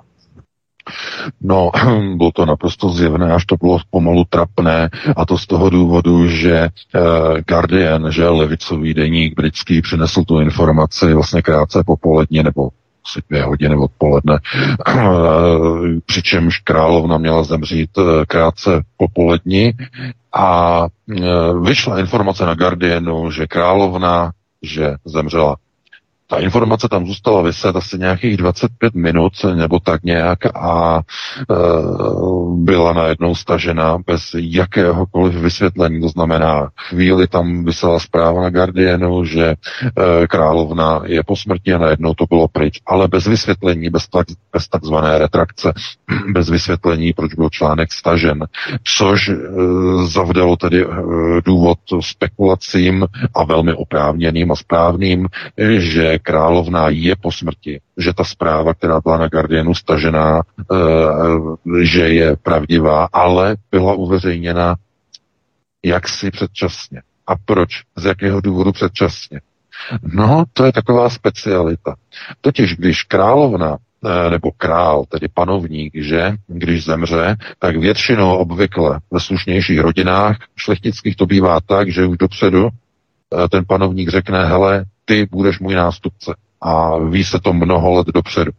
[1.42, 1.72] No,
[2.16, 6.70] bylo to naprosto zjevné, až to bylo pomalu trapné a to z toho důvodu, že
[6.70, 7.02] uh,
[7.48, 12.70] Guardian, že levicový deník britský, přinesl tu informaci vlastně krátce popoledně nebo
[13.06, 14.40] asi dvě hodiny odpoledne,
[16.06, 19.74] přičemž královna měla zemřít eh, krátce popolední
[20.34, 21.24] a eh,
[21.64, 24.32] vyšla informace na Guardianu, že královna,
[24.62, 25.56] že zemřela
[26.28, 31.56] ta informace tam zůstala vyset asi nějakých 25 minut nebo tak nějak a e,
[32.56, 36.02] byla najednou stažena bez jakéhokoliv vysvětlení.
[36.02, 39.56] To znamená, chvíli tam vysela zpráva na Guardianu, že e,
[40.28, 44.68] královna je po smrti a najednou to bylo pryč, ale bez vysvětlení, bez, tak, bez
[44.68, 45.74] takzvané retrakce,
[46.34, 48.46] bez vysvětlení, proč byl článek stažen,
[48.98, 49.36] což e,
[50.06, 50.88] zavdalo tedy e,
[51.46, 53.06] důvod spekulacím
[53.36, 55.28] a velmi oprávněným a správným,
[55.78, 60.76] že královna je po smrti, že ta zpráva, která byla na Guardianu stažená, eh,
[61.82, 64.76] že je pravdivá, ale byla uveřejněna
[65.86, 67.02] jaksi předčasně.
[67.28, 67.70] A proč?
[67.96, 69.42] Z jakého důvodu předčasně?
[70.14, 71.96] No, to je taková specialita.
[72.42, 79.20] Totiž, když královna eh, nebo král, tedy panovník, že když zemře, tak většinou obvykle ve
[79.20, 85.28] slušnějších rodinách šlechtických to bývá tak, že už dopředu eh, ten panovník řekne, hele, ty
[85.32, 86.36] budeš můj nástupce.
[86.62, 88.52] A ví se to mnoho let dopředu.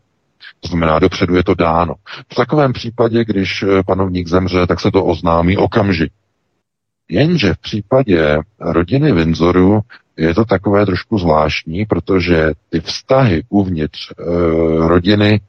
[0.61, 1.95] To znamená, dopředu je to dáno.
[2.33, 6.13] V takovém případě, když eh, panovník zemře, tak se to oznámí okamžik.
[7.09, 9.81] Jenže v případě rodiny Windsoru
[10.17, 14.25] je to takové trošku zvláštní, protože ty vztahy uvnitř e,
[14.89, 15.41] rodiny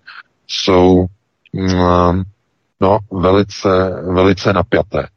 [0.48, 1.06] jsou
[1.54, 2.24] mm,
[2.82, 3.70] no, velice,
[4.14, 5.08] velice napjaté.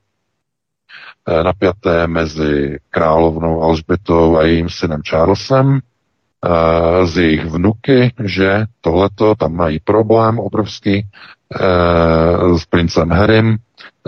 [1.28, 9.34] Eh, napjaté mezi královnou Alžbetou a jejím synem Charlesem, eh, z jejich vnuky, že tohleto,
[9.34, 11.04] tam mají problém obrovský
[11.60, 13.56] eh, s princem Harrym,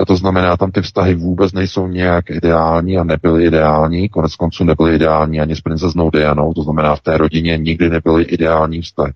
[0.06, 4.94] to znamená, tam ty vztahy vůbec nejsou nějak ideální a nebyly ideální, konec konců nebyly
[4.94, 9.12] ideální ani s princeznou Dianou, to znamená, v té rodině nikdy nebyly ideální vztahy.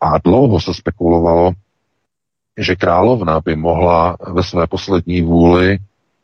[0.00, 1.52] A dlouho se spekulovalo,
[2.58, 5.78] že královna by mohla ve své poslední vůli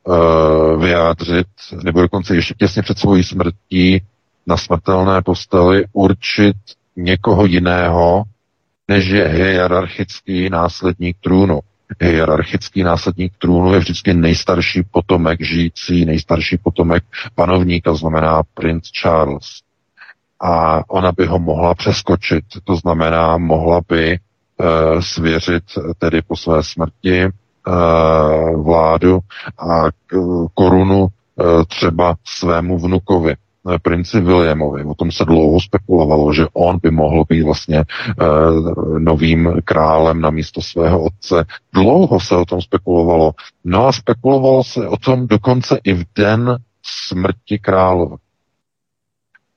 [0.04, 1.46] uh, vyjádřit,
[1.84, 4.02] nebo dokonce ještě těsně před svojí smrtí
[4.46, 6.56] na smrtelné posteli určit
[6.96, 8.22] někoho jiného,
[8.88, 11.60] než je hierarchický následník trůnu.
[12.00, 19.46] Hierarchický následník trůnu je vždycky nejstarší potomek žijící, nejstarší potomek panovníka, znamená princ Charles.
[20.40, 24.18] A ona by ho mohla přeskočit, to znamená, mohla by
[24.58, 25.64] uh, svěřit
[25.98, 27.43] tedy po své smrti Eh,
[28.56, 29.18] vládu
[29.58, 29.84] a
[30.54, 34.84] korunu eh, třeba svému vnukovi eh, princi Williamovi.
[34.84, 37.84] O tom se dlouho spekulovalo, že on by mohl být vlastně
[38.98, 41.44] novým králem na místo svého otce.
[41.74, 43.32] Dlouho se o tom spekulovalo.
[43.64, 48.16] No a spekulovalo se o tom dokonce i v den smrti králové.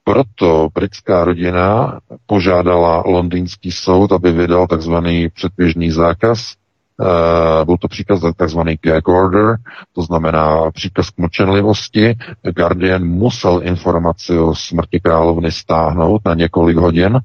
[0.03, 6.55] Proto britská rodina požádala londýnský soud, aby vydal takzvaný předběžný zákaz
[6.99, 9.57] Uh, byl to příkaz takzvaný gag order,
[9.93, 12.15] to znamená příkaz k mlčenlivosti.
[12.55, 17.19] Guardian musel informaci o smrti královny stáhnout na několik hodin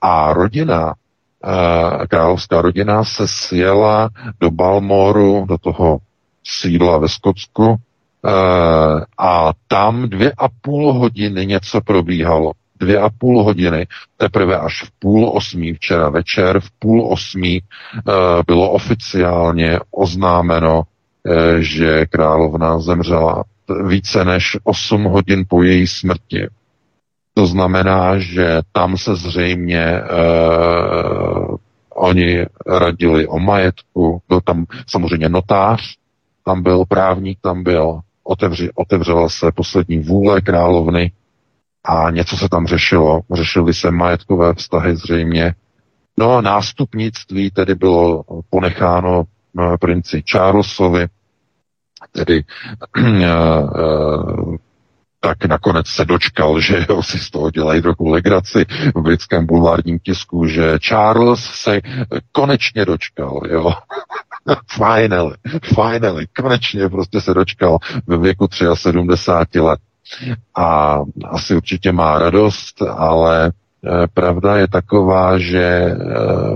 [0.00, 4.08] a rodina, uh, královská rodina se sjela
[4.40, 5.98] do Balmoru, do toho
[6.44, 7.76] sídla ve Skotsku uh,
[9.18, 14.90] a tam dvě a půl hodiny něco probíhalo dvě a půl hodiny, teprve až v
[14.98, 18.14] půl osmí včera večer, v půl osmí uh,
[18.46, 23.44] bylo oficiálně oznámeno, uh, že královna zemřela
[23.86, 26.48] více než 8 hodin po její smrti.
[27.34, 31.56] To znamená, že tam se zřejmě uh,
[31.94, 35.80] oni radili o majetku, byl tam samozřejmě notář,
[36.44, 41.12] tam byl právník, tam byl, otevři, otevřela se poslední vůle královny,
[41.84, 43.20] a něco se tam řešilo.
[43.34, 45.54] Řešily se majetkové vztahy zřejmě.
[46.18, 49.24] No a nástupnictví tedy bylo ponecháno
[49.60, 51.06] eh, princi Charlesovi,
[52.12, 52.44] tedy
[52.96, 54.58] eh, eh,
[55.20, 59.98] tak nakonec se dočkal, že jo, si z toho dělají trochu legraci v britském bulvárním
[59.98, 61.80] tisku, že Charles se
[62.32, 63.72] konečně dočkal, jo.
[64.76, 65.34] finally,
[65.74, 69.80] finally, konečně prostě se dočkal ve věku 73 let.
[70.54, 73.52] A asi určitě má radost, ale
[73.84, 75.96] eh, pravda je taková, že eh,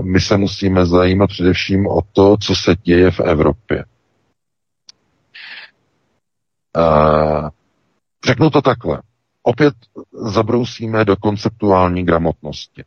[0.01, 3.85] my se musíme zajímat především o to, co se děje v Evropě.
[6.77, 7.49] Eh,
[8.25, 9.01] řeknu to takhle.
[9.43, 9.73] Opět
[10.13, 12.83] zabrousíme do konceptuální gramotnosti.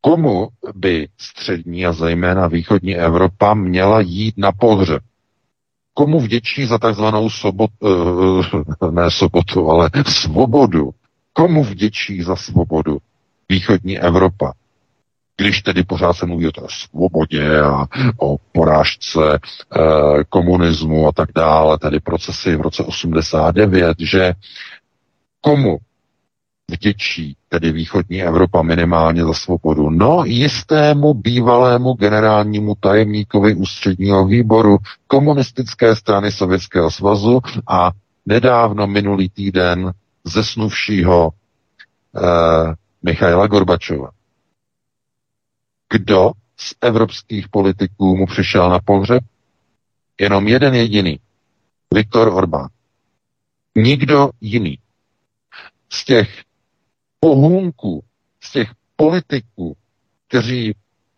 [0.00, 5.02] Komu by střední a zejména východní Evropa měla jít na pohřeb?
[5.98, 8.44] Komu vděčí za takzvanou sobotu, uh,
[8.90, 10.90] ne sobotu, ale svobodu?
[11.32, 12.98] Komu vděčí za svobodu
[13.48, 14.52] východní Evropa?
[15.36, 17.86] Když tedy pořád se mluví o té svobodě a
[18.16, 19.38] o porážce e,
[20.28, 24.32] komunismu a tak dále, tedy procesy v roce 89, že
[25.40, 25.78] komu
[26.70, 29.90] vděčí, tedy východní Evropa minimálně za svobodu?
[29.90, 37.90] No, jistému bývalému generálnímu tajemníkovi ústředního výboru komunistické strany Sovětského svazu a
[38.26, 39.92] nedávno minulý týden
[40.24, 41.30] zesnuvšího
[42.16, 44.10] eh, Michaila Gorbačova.
[45.92, 49.22] Kdo z evropských politiků mu přišel na pohřeb?
[50.20, 51.20] Jenom jeden jediný.
[51.94, 52.68] Viktor Orbán.
[53.76, 54.78] Nikdo jiný.
[55.92, 56.42] Z těch
[57.20, 58.04] pohůnků,
[58.40, 59.76] z těch politiků,
[60.28, 60.74] kteří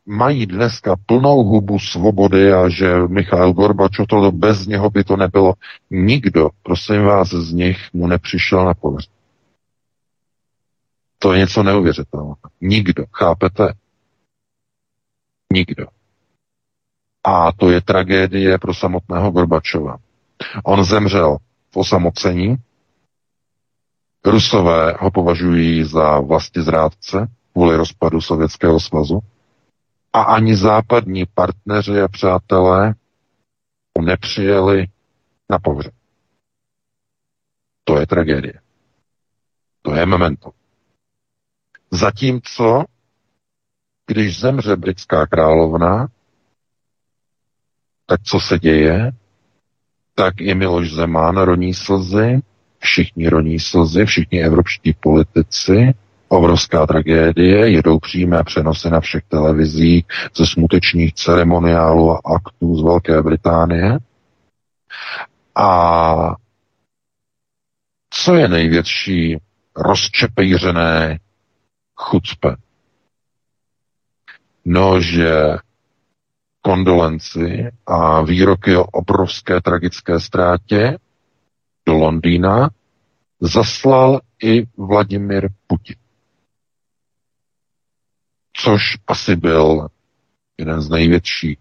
[0.06, 5.54] mají dneska plnou hubu svobody a že Michal Gorbačov, to bez něho by to nebylo.
[5.90, 9.10] Nikdo, prosím vás, z nich mu nepřišel na pohřeb.
[11.18, 12.36] To je něco neuvěřitelného.
[12.60, 13.72] Nikdo, chápete?
[15.52, 15.86] Nikdo.
[17.24, 19.96] A to je tragédie pro samotného Gorbačova.
[20.64, 21.36] On zemřel
[21.70, 22.56] v osamocení,
[24.24, 29.20] Rusové ho považují za vlastně zrádce kvůli rozpadu Sovětského svazu
[30.12, 32.94] a ani západní partneři a přátelé
[34.00, 34.86] nepřijeli
[35.50, 35.94] na pohřeb.
[37.84, 38.60] To je tragédie.
[39.82, 40.50] To je memento.
[41.90, 42.84] Zatímco,
[44.06, 46.08] když zemře britská královna,
[48.06, 49.12] tak co se děje?
[50.14, 52.40] Tak i Miloš Zeman roní slzy,
[52.80, 55.94] všichni roní slzy, všichni evropští politici,
[56.28, 60.04] obrovská tragédie, jedou přímé přenosy na všech televizích
[60.36, 63.98] ze smutečních ceremoniálů a aktů z Velké Británie.
[65.54, 66.34] A
[68.10, 69.38] co je největší
[69.76, 71.18] rozčepejřené
[71.96, 72.56] chucpe?
[74.64, 75.32] No, že
[76.60, 80.98] kondolenci a výroky o obrovské tragické ztrátě
[81.90, 82.70] do Londýna
[83.40, 85.96] zaslal i Vladimir Putin.
[88.52, 89.88] Což asi byl
[90.58, 91.58] jeden z největších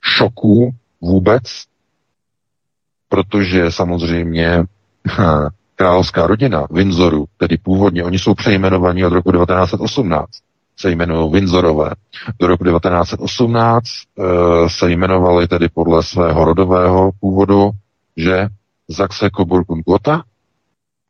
[0.00, 0.70] šoků
[1.00, 1.42] vůbec,
[3.08, 4.64] protože samozřejmě
[5.74, 10.30] královská rodina Windsoru, tedy původně, oni jsou přejmenovaní od roku 1918,
[10.76, 11.90] se jmenují Windsorové.
[12.38, 17.70] Do roku 1918 e, eh, se jmenovali tedy podle svého rodového původu,
[18.16, 18.48] že
[18.90, 20.24] Zaxe Coburg Gotha.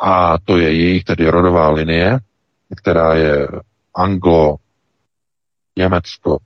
[0.00, 2.18] A to je jejich tedy rodová linie,
[2.76, 3.48] která je
[3.94, 4.56] anglo
[5.76, 6.38] německo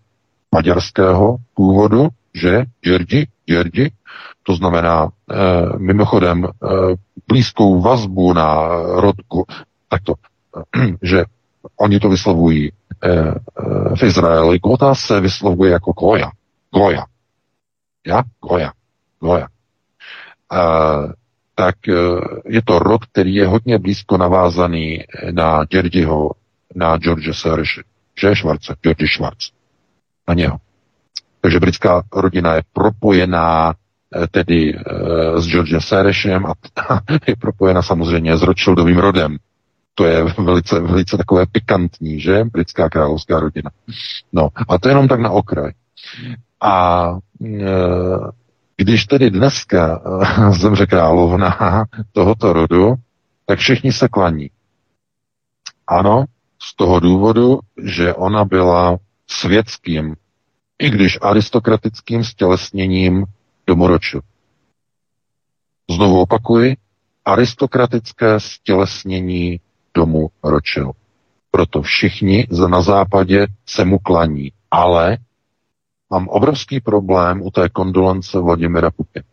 [0.55, 2.65] maďarského původu, že?
[2.81, 3.93] Georgi, Georgi,
[4.43, 6.49] to znamená e, mimochodem e,
[7.29, 8.69] blízkou vazbu na
[9.01, 9.47] rodku,
[9.89, 10.15] takto,
[11.03, 11.25] že
[11.77, 12.73] oni to vyslovují e,
[13.11, 13.35] e,
[13.97, 16.31] v Izraeli, Gota se vyslovuje jako Goja,
[16.75, 17.05] Goja,
[18.07, 18.73] ja, Goja,
[19.21, 19.49] Goja.
[20.53, 20.59] E,
[21.55, 21.95] tak eh,
[22.47, 26.31] je to rod, který je hodně blízko navázaný na Děrdiho,
[26.75, 27.83] na George Serge,
[28.21, 29.51] že Schwarze, George Schwarz,
[30.29, 30.57] na něho.
[31.41, 33.75] Takže britská rodina je propojená
[34.17, 34.79] eh, tedy
[35.37, 36.55] s George Serešem a
[37.27, 39.37] je propojena samozřejmě s Rothschildovým rodem.
[39.95, 42.45] To je velice, velice takové pikantní, že?
[42.45, 43.71] Britská královská rodina.
[44.33, 45.73] No, a to je jenom tak na okraj.
[46.61, 47.07] A
[47.45, 47.61] e,
[48.77, 50.03] když tedy dneska
[50.51, 52.95] zemře královna tohoto rodu,
[53.47, 54.51] tak všichni se klaní.
[55.87, 56.25] Ano,
[56.63, 60.15] z toho důvodu, že ona byla světským,
[60.79, 63.25] i když aristokratickým stělesněním
[63.67, 64.21] domoročil.
[65.91, 66.77] Znovu opakuji,
[67.25, 69.61] aristokratické stělesnění
[69.95, 70.93] domu ročil.
[71.51, 74.53] Proto všichni na západě se mu klaní.
[74.71, 75.19] Ale
[76.15, 79.25] mám obrovský problém u té kondolence Vladimira Putina.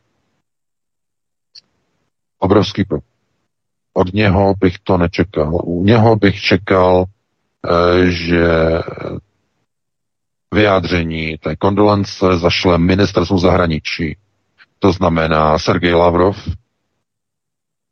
[2.39, 3.11] Obrovský problém.
[3.93, 5.59] Od něho bych to nečekal.
[5.63, 8.45] U něho bych čekal, eh, že
[10.53, 14.17] vyjádření té kondolence zašle ministerstvu zahraničí.
[14.79, 16.37] To znamená Sergej Lavrov,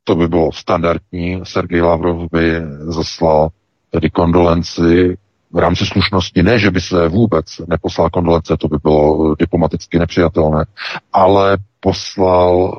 [0.04, 3.48] to by bylo standardní, Sergej Lavrov by zaslal
[3.90, 5.18] tedy kondolenci
[5.52, 10.64] v rámci slušnosti, ne, že by se vůbec neposlal kondolence, to by bylo diplomaticky nepřijatelné,
[11.12, 12.78] ale poslal,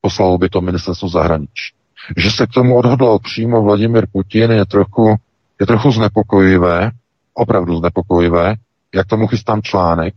[0.00, 1.74] poslal by to ministerstvo zahraničí.
[2.16, 5.16] Že se k tomu odhodlal přímo Vladimir Putin je trochu,
[5.60, 6.90] je trochu znepokojivé,
[7.34, 8.54] opravdu znepokojivé,
[8.94, 10.14] jak tomu chystám článek.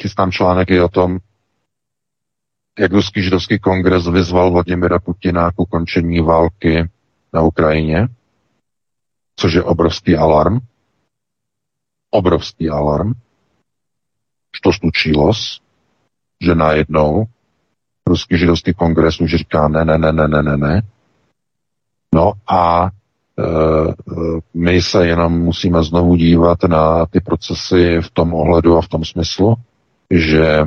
[0.00, 1.18] Chystám článek i o tom,
[2.78, 6.88] jak Ruský židovský kongres vyzval Vladimira Putina k ukončení války
[7.32, 8.08] na Ukrajině,
[9.36, 10.58] což je obrovský alarm.
[12.10, 13.12] Obrovský alarm.
[14.52, 15.32] Što slučilo,
[16.40, 17.26] že najednou
[18.06, 20.82] Ruský židovský kongres už říká ne, ne, ne, ne, ne, ne, ne.
[22.14, 22.90] No a
[23.38, 23.42] e,
[24.54, 29.04] my se jenom musíme znovu dívat na ty procesy v tom ohledu a v tom
[29.04, 29.54] smyslu,
[30.10, 30.66] že e,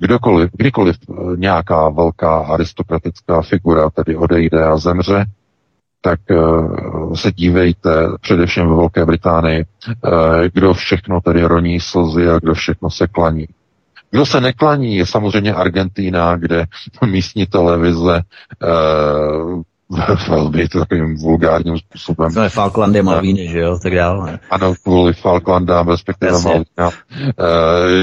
[0.00, 0.96] kdokoliv, kdykoliv
[1.36, 5.24] nějaká velká aristokratická figura tedy odejde a zemře,
[6.00, 10.12] tak uh, se dívejte především ve Velké Británii, uh,
[10.52, 13.46] kdo všechno tedy roní slzy a kdo všechno se klaní.
[14.10, 16.64] Kdo se neklaní, je samozřejmě Argentína, kde
[17.06, 18.22] místní televize
[18.62, 19.62] uh,
[20.28, 22.34] velmi takovým vulgárním způsobem.
[22.34, 24.38] To je Falklandy, Malvíny, že jo, tak dále.
[24.50, 26.90] Ano, kvůli Falklandám, respektive Malvínám,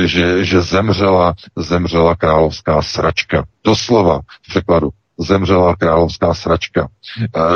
[0.05, 3.43] že, že zemřela, zemřela královská sračka.
[3.63, 4.89] Doslova v překladu
[5.19, 6.87] zemřela královská sračka.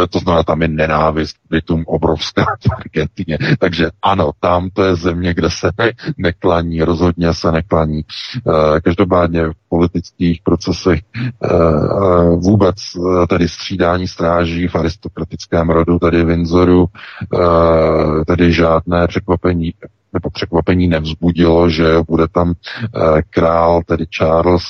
[0.04, 3.38] E, to znamená, tam je nenávist Britům obrovská v Argentině.
[3.60, 8.00] Takže ano, tam to je země, kde se ne, neklaní, rozhodně se neklaní.
[8.00, 11.48] E, každopádně v politických procesech e,
[12.36, 12.76] vůbec
[13.24, 19.74] e, tedy střídání stráží v aristokratickém rodu, tedy Windsoru, e, tedy žádné překvapení
[20.14, 24.64] nebo překvapení nevzbudilo, že bude tam eh, král, tedy Charles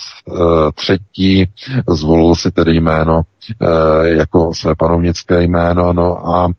[0.89, 1.43] III.
[1.43, 3.21] Eh, zvolil si tedy jméno
[3.61, 6.49] eh, jako své panovnické jméno, no a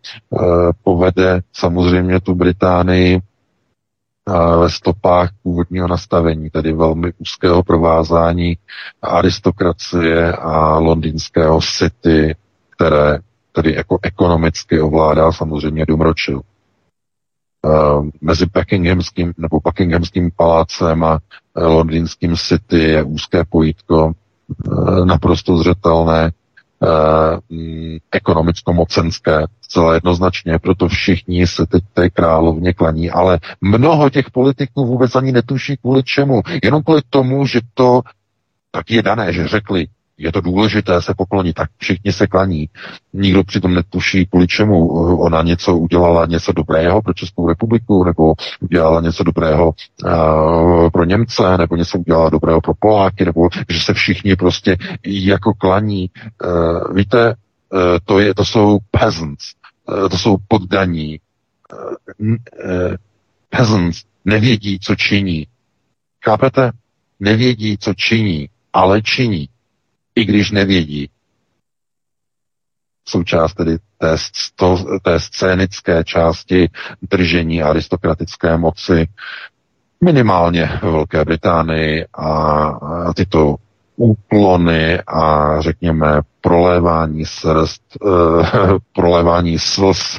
[0.85, 3.21] povede samozřejmě tu Británii
[4.61, 8.57] ve stopách původního nastavení, tedy velmi úzkého provázání
[9.03, 12.35] aristokracie a londýnského city,
[12.77, 13.19] které
[13.53, 15.85] tedy jako ekonomicky ovládá samozřejmě.
[15.89, 16.41] Uh,
[18.21, 24.13] mezi Buckinghamským nebo Buckinghamským palácem a uh, londýnským city je úzké pojítko,
[24.67, 26.33] uh, naprosto zřetelné,
[27.51, 34.87] mm, ekonomicko-mocenské, zcela jednoznačně, proto všichni se teď té královně klaní, ale mnoho těch politiků
[34.87, 38.01] vůbec ani netuší kvůli čemu, jenom kvůli tomu, že to
[38.71, 39.87] tak je dané, že řekli,
[40.21, 42.69] je to důležité se poklonit, tak všichni se klaní.
[43.13, 49.01] Nikdo přitom netuší, kvůli čemu ona něco udělala, něco dobrého pro Českou republiku, nebo udělala
[49.01, 49.73] něco dobrého
[50.05, 54.77] uh, pro Němce, nebo něco udělala dobrého pro Poláky, nebo že se všichni prostě
[55.07, 56.11] jako klaní.
[56.45, 57.35] Uh, víte,
[57.73, 59.45] uh, to, je, to jsou peasants,
[59.89, 61.21] uh, to jsou poddaní.
[62.21, 62.95] Uh, uh,
[63.49, 65.47] peasants nevědí, co činí.
[66.25, 66.73] Chápete?
[67.21, 69.49] Nevědí, co činí, ale činí
[70.15, 71.11] i když nevědí.
[73.09, 76.69] Součást tedy té, sto, té scénické části
[77.11, 79.09] držení aristokratické moci
[80.05, 83.57] minimálně ve Velké Británii a tyto
[83.97, 88.47] úklony a řekněme prolévání srst, uh,
[88.93, 90.19] prolévání slz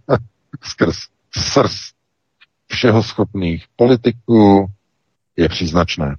[0.62, 0.96] skrz
[1.36, 1.94] srst
[2.66, 4.66] všeho schopných politiků
[5.36, 6.16] je příznačné.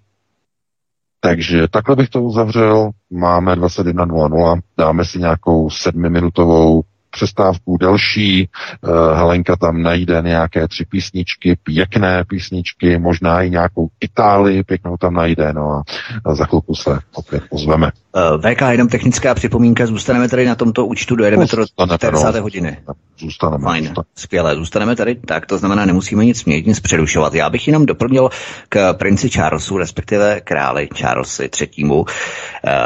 [1.23, 2.91] Takže takhle bych to uzavřel.
[3.11, 8.49] Máme 21.00, dáme si nějakou sedmiminutovou přestávku delší.
[8.81, 15.13] Uh, Helenka tam najde nějaké tři písničky, pěkné písničky, možná i nějakou Itálii pěknou tam
[15.13, 15.81] najde, no
[16.25, 17.91] a, za chvilku se opět pozveme.
[18.15, 22.11] Uh, VK, jenom technická připomínka, zůstaneme tady na tomto účtu, dojedeme to do 40.
[22.11, 22.41] No.
[22.41, 22.77] hodiny.
[23.19, 23.63] Zůstaneme.
[23.63, 24.05] Fajn, zůstaneme.
[24.15, 27.33] skvělé, zůstaneme tady, tak to znamená, nemusíme nic měnit, nic přerušovat.
[27.33, 28.29] Já bych jenom doplnil
[28.69, 32.05] k princi Charlesu, respektive králi Charlesi třetímu, uh,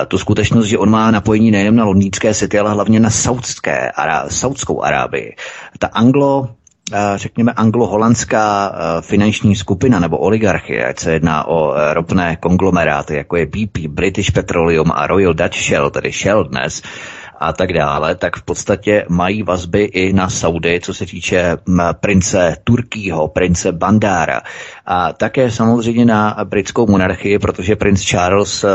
[0.08, 3.92] tu skutečnost, že on má napojení nejen na londýnské city, ale hlavně na saudské,
[4.28, 5.36] Saudskou Arábii.
[5.80, 6.50] Ta anglo
[7.16, 8.72] řekněme, anglo-holandská
[9.02, 14.92] finanční skupina nebo oligarchie, ať se jedná o ropné konglomeráty, jako je BP, British Petroleum
[14.92, 16.82] a Royal Dutch Shell, tedy Shell dnes,
[17.40, 21.57] a tak dále, tak v podstatě mají vazby i na Saudy, co se týče
[21.99, 24.41] prince Turkýho, prince Bandára
[24.86, 28.70] a také samozřejmě na britskou monarchii, protože princ Charles uh,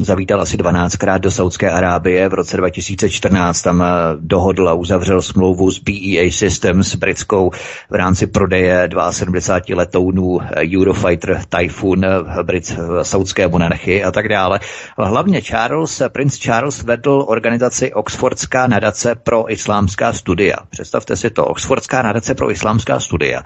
[0.00, 3.86] zavítal asi 12krát do Saudské Arábie v roce 2014, tam uh,
[4.20, 7.50] dohodl a uzavřel smlouvu s BEA Systems britskou
[7.90, 12.06] v rámci prodeje 72 letounů Eurofighter Typhoon
[12.42, 14.60] Brit, saudské monarchii a tak dále.
[14.98, 20.56] Hlavně Charles, princ Charles vedl organizaci Oxfordská nadace pro islámská studia.
[20.70, 23.42] Představte si to, Oxfordská nadace pro islámská studia.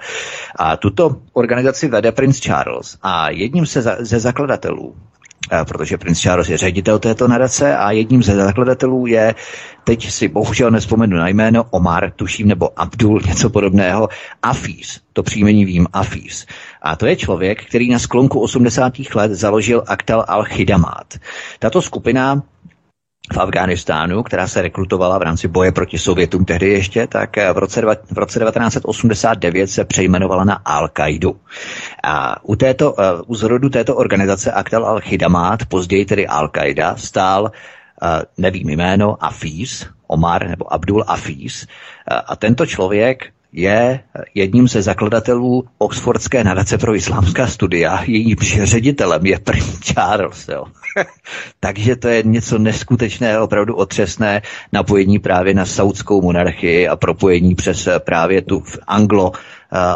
[0.55, 4.95] A tuto organizaci vede princ Charles a jedním se za, ze zakladatelů
[5.67, 9.35] protože princ Charles je ředitel této nadace a jedním ze zakladatelů je,
[9.83, 14.09] teď si bohužel nespomenu na jméno, Omar, tuším, nebo Abdul, něco podobného,
[14.43, 16.45] Afis, to příjmení vím, Afis.
[16.81, 18.93] A to je člověk, který na sklonku 80.
[19.15, 21.19] let založil Aktal al-Khidamat.
[21.59, 22.43] Tato skupina
[23.33, 27.81] v Afghánistánu, která se rekrutovala v rámci boje proti Sovětům tehdy ještě, tak v roce,
[28.11, 31.35] v roce 1989 se přejmenovala na Al-Qaidu.
[32.03, 37.51] A u, této, eh, u zrodu této organizace Aktal al-Khidamat, později tedy Al-Qaida, stál
[38.03, 41.65] eh, nevím jméno, Afis, Omar nebo Abdul Afis.
[41.65, 43.99] Eh, a tento člověk je
[44.35, 48.03] jedním ze zakladatelů Oxfordské nadace pro islámská studia.
[48.07, 50.47] Jejím ředitelem je princ Charles.
[50.47, 50.65] Jo.
[51.59, 54.41] Takže to je něco neskutečného, opravdu otřesné
[54.73, 59.31] napojení právě na saudskou monarchii a propojení přes právě tu anglo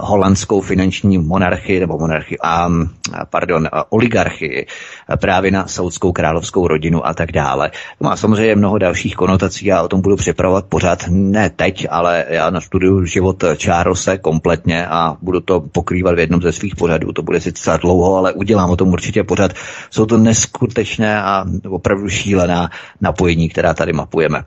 [0.01, 2.37] holandskou finanční monarchii nebo monarchii,
[2.67, 2.89] um,
[3.29, 7.71] pardon, uh, oligarchii uh, právě na saudskou královskou rodinu a tak dále.
[7.99, 12.25] To má samozřejmě mnoho dalších konotací, já o tom budu připravovat pořád, ne teď, ale
[12.29, 17.11] já na studiu život Charlesa kompletně a budu to pokrývat v jednom ze svých pořadů.
[17.13, 19.51] To bude sice dlouho, ale udělám o tom určitě pořád.
[19.89, 22.69] Jsou to neskutečné a opravdu šílená
[23.01, 24.43] napojení, která tady mapujeme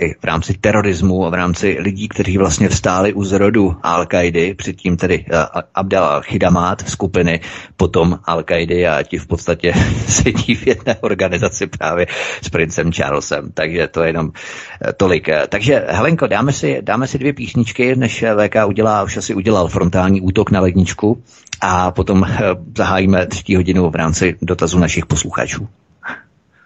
[0.00, 4.96] i v rámci terorismu a v rámci lidí, kteří vlastně vstáli u zrodu Al-Kaidy, předtím
[4.96, 7.40] tedy uh, Abdel al-Khidamat skupiny,
[7.76, 9.72] potom Al-Kaidy a ti v podstatě
[10.08, 12.06] sedí v jedné organizaci právě
[12.42, 13.50] s princem Charlesem.
[13.54, 14.32] Takže to je jenom uh,
[14.96, 15.28] tolik.
[15.48, 20.20] Takže Helenko, dáme si, dáme si dvě písničky, než VK udělá, už asi udělal frontální
[20.20, 21.22] útok na ledničku
[21.60, 22.26] a potom
[22.76, 25.68] zahájíme třetí hodinu v rámci dotazu našich posluchačů.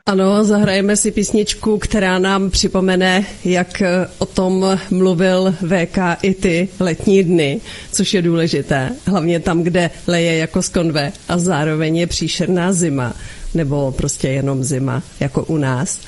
[0.07, 3.83] Ano, zahrajeme si písničku, která nám připomene, jak
[4.19, 7.61] o tom mluvil VK i ty letní dny,
[7.93, 8.91] což je důležité.
[9.07, 13.15] Hlavně tam, kde leje jako z konve a zároveň je příšerná zima,
[13.55, 16.01] nebo prostě jenom zima, jako u nás.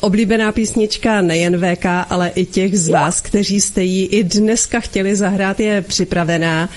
[0.00, 5.16] Oblíbená písnička nejen VK, ale i těch z vás, kteří jste ji i dneska chtěli
[5.16, 6.68] zahrát, je připravená.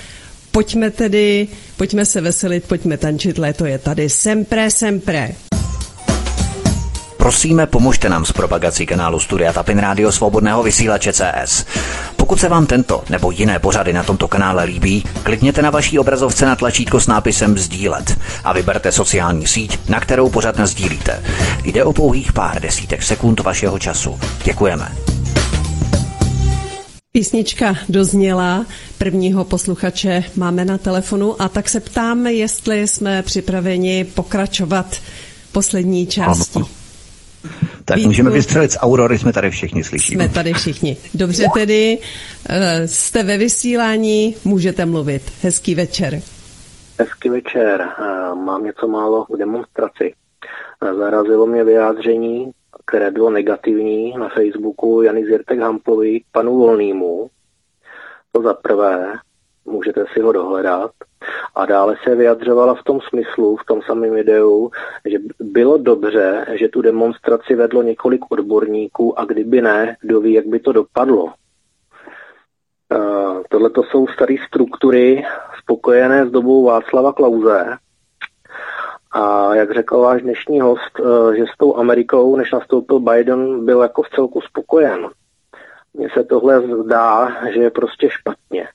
[0.50, 4.08] Pojďme tedy, pojďme se veselit, pojďme tančit, léto je tady.
[4.08, 5.34] Sempre, sempre.
[7.22, 11.64] Prosíme, pomožte nám s propagací kanálu Studia Tapin Rádio Svobodného vysílače CS.
[12.16, 16.46] Pokud se vám tento nebo jiné pořady na tomto kanále líbí, klikněte na vaší obrazovce
[16.46, 21.22] na tlačítko s nápisem Sdílet a vyberte sociální síť, na kterou pořád sdílíte.
[21.64, 24.20] Jde o pouhých pár desítek sekund vašeho času.
[24.44, 24.92] Děkujeme.
[27.12, 28.66] Písnička dozněla,
[28.98, 34.96] prvního posluchače máme na telefonu a tak se ptáme, jestli jsme připraveni pokračovat
[35.52, 36.58] poslední části.
[36.58, 36.81] Ano.
[37.84, 38.08] Tak Vítku.
[38.08, 40.24] můžeme vystřelit z Aurory, jsme tady všichni, slyšíme.
[40.24, 40.96] Jsme tady všichni.
[41.14, 41.98] Dobře tedy,
[42.48, 45.22] eh, jste ve vysílání, můžete mluvit.
[45.42, 46.20] Hezký večer.
[46.98, 47.80] Hezký večer.
[47.98, 50.14] Eh, mám něco málo k demonstraci.
[50.82, 52.50] Eh, zarazilo mě vyjádření,
[52.86, 57.30] které bylo negativní na Facebooku Jany Zirtek Hamplovi panu Volnému.
[58.32, 59.12] To za prvé,
[59.64, 60.90] můžete si ho dohledat.
[61.54, 64.70] A dále se vyjadřovala v tom smyslu, v tom samém videu,
[65.04, 70.46] že bylo dobře, že tu demonstraci vedlo několik odborníků a kdyby ne, kdo ví, jak
[70.46, 71.24] by to dopadlo.
[71.24, 71.30] Uh,
[73.48, 75.24] Tohle to jsou staré struktury
[75.62, 77.76] spokojené s dobou Václava Klauze.
[79.12, 83.82] A jak řekl váš dnešní host, uh, že s tou Amerikou, než nastoupil Biden, byl
[83.82, 85.08] jako v celku spokojen.
[85.94, 88.68] Mně se tohle zdá, že je prostě špatně.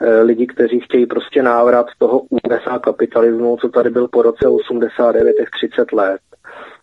[0.00, 5.36] Eh, lidi, kteří chtějí prostě návrat toho USA kapitalismu, co tady byl po roce 89,
[5.36, 6.20] těch 30 let.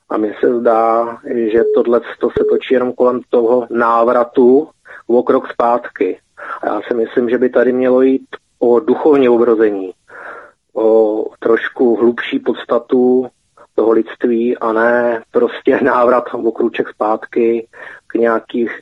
[0.10, 1.18] A mně se zdá,
[1.52, 4.70] že tohle to se točí jenom kolem toho návratu
[5.08, 6.20] o krok zpátky.
[6.62, 8.28] A já si myslím, že by tady mělo jít
[8.60, 9.94] o duchovní obrození,
[10.74, 13.28] o trošku hlubší podstatu
[13.76, 17.68] toho lidství a ne prostě návrat o kruček zpátky
[18.08, 18.80] k, nějakých,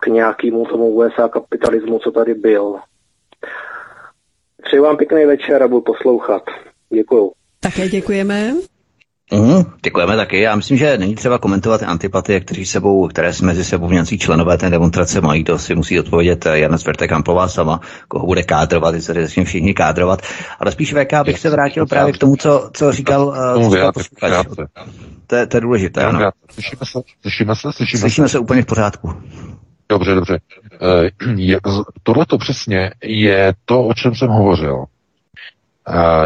[0.00, 2.76] k nějakému tomu USA kapitalismu, co tady byl.
[4.64, 6.42] Přeji vám pěkný večer a budu poslouchat.
[6.94, 7.32] Děkuju.
[7.60, 8.52] Také děkujeme.
[9.32, 10.40] Mm, děkujeme taky.
[10.40, 14.58] Já myslím, že není třeba komentovat antipatie, kteří sebou, které si mezi sebou nějací členové
[14.58, 15.44] té demonstrace mají.
[15.44, 19.74] To si musí odpovědět Jana Sverte Kamplová sama, koho bude kádrovat, jestli se začne všichni
[19.74, 20.22] kádrovat.
[20.60, 23.92] Ale spíš VK bych se vrátil právě k tomu, co, co říkal, uh, co říkal
[23.92, 24.46] posluchač.
[25.26, 26.30] To, je, to je důležité, ano.
[26.50, 27.00] Slyšíme se?
[27.22, 27.98] Slyšíme se?
[27.98, 29.14] Slyšíme, se úplně v pořádku.
[29.90, 30.40] Dobře, dobře.
[32.02, 34.84] Tohle to přesně je to, o čem jsem hovořil.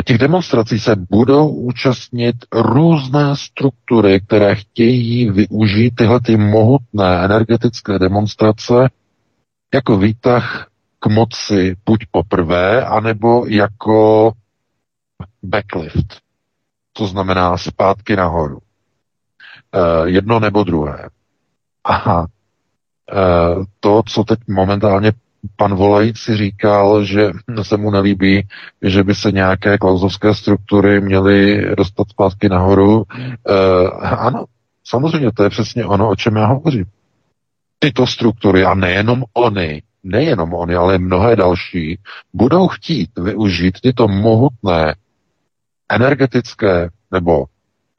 [0.04, 8.74] Těch demonstrací se budou účastnit různé struktury, které chtějí využít tyhle ty mohutné energetické demonstrace
[9.74, 10.68] jako výtah
[10.98, 14.32] k moci buď poprvé, anebo jako
[15.42, 16.20] backlift.
[16.92, 18.58] To znamená zpátky nahoru.
[20.04, 21.08] Jedno nebo druhé.
[21.84, 22.26] Aha.
[23.80, 25.12] To, co teď momentálně
[25.56, 27.30] pan volající říkal, že
[27.62, 28.48] se mu nelíbí,
[28.82, 33.04] že by se nějaké klauzovské struktury měly dostat zpátky nahoru.
[33.48, 34.44] E, ano,
[34.84, 36.84] samozřejmě, to je přesně ono, o čem já hovořím.
[37.78, 41.98] Tyto struktury, a nejenom oni, nejenom oni, ale mnohé další,
[42.32, 44.94] budou chtít využít tyto mohutné
[45.90, 47.44] energetické nebo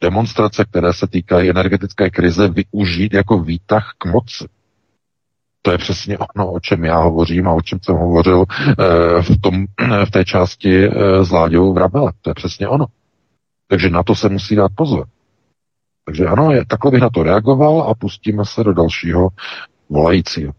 [0.02, 4.46] demonstrace, které se týkají energetické krize, využít jako výtah k moci.
[5.66, 9.42] To je přesně ono, o čem já hovořím a o čem jsem hovořil eh, v,
[9.42, 9.66] tom,
[10.06, 12.14] v té části eh, s Láďou Vrabele.
[12.22, 12.86] To je přesně ono.
[13.68, 15.08] Takže na to se musí dát pozor.
[16.06, 19.30] Takže ano, je, takhle bych na to reagoval a pustíme se do dalšího
[19.90, 20.54] volajícího.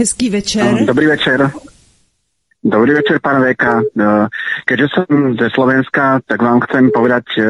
[0.00, 0.84] Hezký večer.
[0.86, 1.50] Dobrý večer.
[2.60, 3.80] Dobrý večer, pán Veka.
[3.80, 3.84] E,
[4.68, 7.40] keďže som ze Slovenska, tak vám chcem povedať e,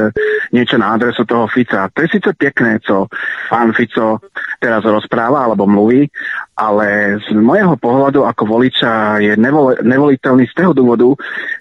[0.55, 1.91] niečo na adresu toho Fica.
[1.91, 3.11] To je síce pekné, co
[3.51, 4.23] pán Fico
[4.62, 6.07] teraz rozpráva alebo mluví,
[6.55, 11.11] ale z môjho pohľadu ako voliča je nevol, nevoliteľný z toho dôvodu,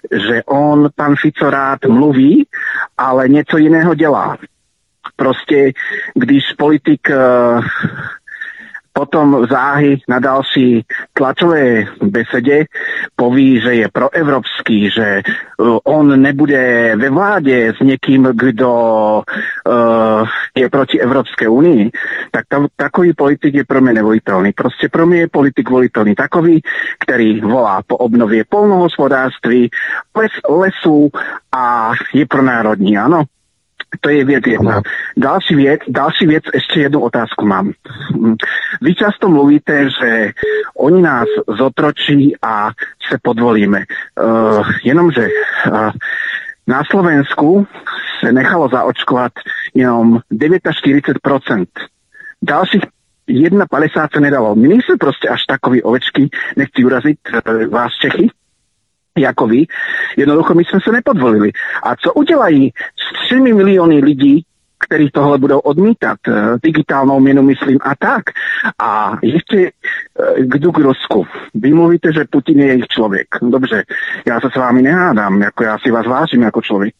[0.06, 2.46] že on, pán Fico, rád mluví,
[2.94, 4.38] ale něco jiného dělá.
[5.16, 5.72] Prostě,
[6.14, 7.64] když politik uh,
[8.92, 12.64] potom záhy na další tlačové besede
[13.16, 15.22] poví, že je proevropský, že
[15.58, 18.72] uh, on nebude ve vládě s někým, kdo
[19.22, 21.90] uh, je proti Evropské unii,
[22.30, 24.52] tak ta, takový politik je pro mě nevolitelný.
[24.52, 26.62] Prostě pro mě je politik volitelný takový,
[26.98, 29.70] který volá po obnově polnohospodářství,
[30.16, 31.10] les, lesů
[31.52, 33.24] a je pro národní, ano.
[34.00, 34.82] To je věc jedna.
[35.16, 37.72] Další věc, další věc, ještě jednu otázku mám.
[38.82, 40.32] Vy často mluvíte, že
[40.76, 42.70] oni nás zotročí a
[43.10, 43.84] se podvolíme.
[44.22, 45.28] Uh, jenomže
[45.66, 45.90] uh,
[46.66, 47.66] na Slovensku
[48.20, 49.32] se nechalo zaočkovat
[49.74, 51.66] jenom 49%.
[52.42, 52.82] Dalších
[53.28, 54.54] 1,50 se nedalo.
[54.54, 58.30] My nejsme prostě až takový ovečky, nechci urazit uh, vás Čechy,
[59.18, 59.64] jako vy.
[60.16, 61.50] Jednoducho my jsme se nepodvolili.
[61.82, 64.44] A co udělají s 3 miliony lidí,
[64.86, 66.32] kteří tohle budou odmítat, eh,
[66.62, 68.22] digitálnou měnu myslím a tak.
[68.82, 69.70] A ještě
[70.38, 71.26] k k Rusku.
[71.54, 73.26] Vy mluvíte, že Putin je jejich člověk.
[73.42, 73.84] Dobře,
[74.26, 76.94] já se s vámi nehádám, jako já si vás vážím jako člověk.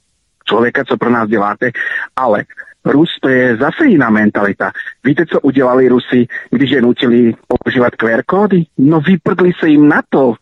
[0.45, 1.71] Člověka, co pro nás děláte,
[2.17, 2.45] ale
[2.85, 4.73] Rus to je zase jiná mentalita.
[5.05, 8.65] Víte, co udělali Rusi, když je nutili používat QR kódy?
[8.79, 10.35] No vyprdli se jim na to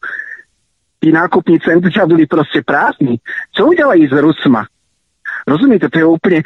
[0.99, 3.17] ty nákupní centra byly prostě prázdní.
[3.53, 4.67] Co udělají s Rusma?
[5.47, 6.43] Rozumíte, to je úplně,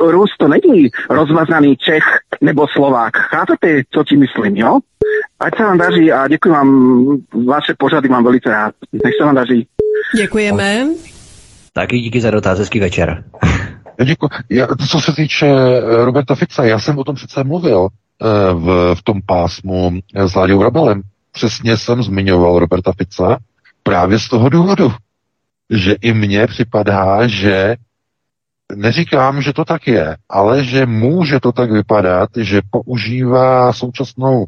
[0.00, 2.04] Rus to není rozmazaný Čech
[2.40, 3.16] nebo Slovák.
[3.16, 4.78] Chápete, co ti myslím, jo?
[5.40, 7.06] Ať se vám daří a děkuji vám,
[7.46, 8.74] vaše pořady mám velice rád.
[8.92, 9.66] Nech se vám daří.
[10.16, 10.86] Děkujeme.
[11.72, 13.24] Taky díky za dotaz, hezký večer.
[14.04, 14.28] Děkuji.
[14.50, 18.94] Já, co se týče eh, Roberta Fica, já jsem o tom přece mluvil eh, v,
[18.94, 21.02] v tom pásmu s Láďou Rabelem.
[21.32, 23.38] Přesně jsem zmiňoval Roberta Fica
[23.88, 24.92] Právě z toho důvodu,
[25.70, 27.76] že i mně připadá, že
[28.76, 34.44] neříkám, že to tak je, ale že může to tak vypadat, že používá současnou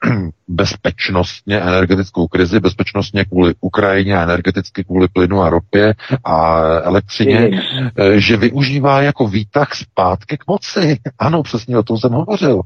[0.48, 5.94] bezpečnostně energetickou krizi, bezpečnostně kvůli Ukrajině a energeticky kvůli plynu a ropě
[6.24, 7.50] a elektřině,
[7.96, 10.98] eh, že využívá jako výtah zpátky k moci.
[11.18, 12.60] Ano, přesně o tom jsem hovořil.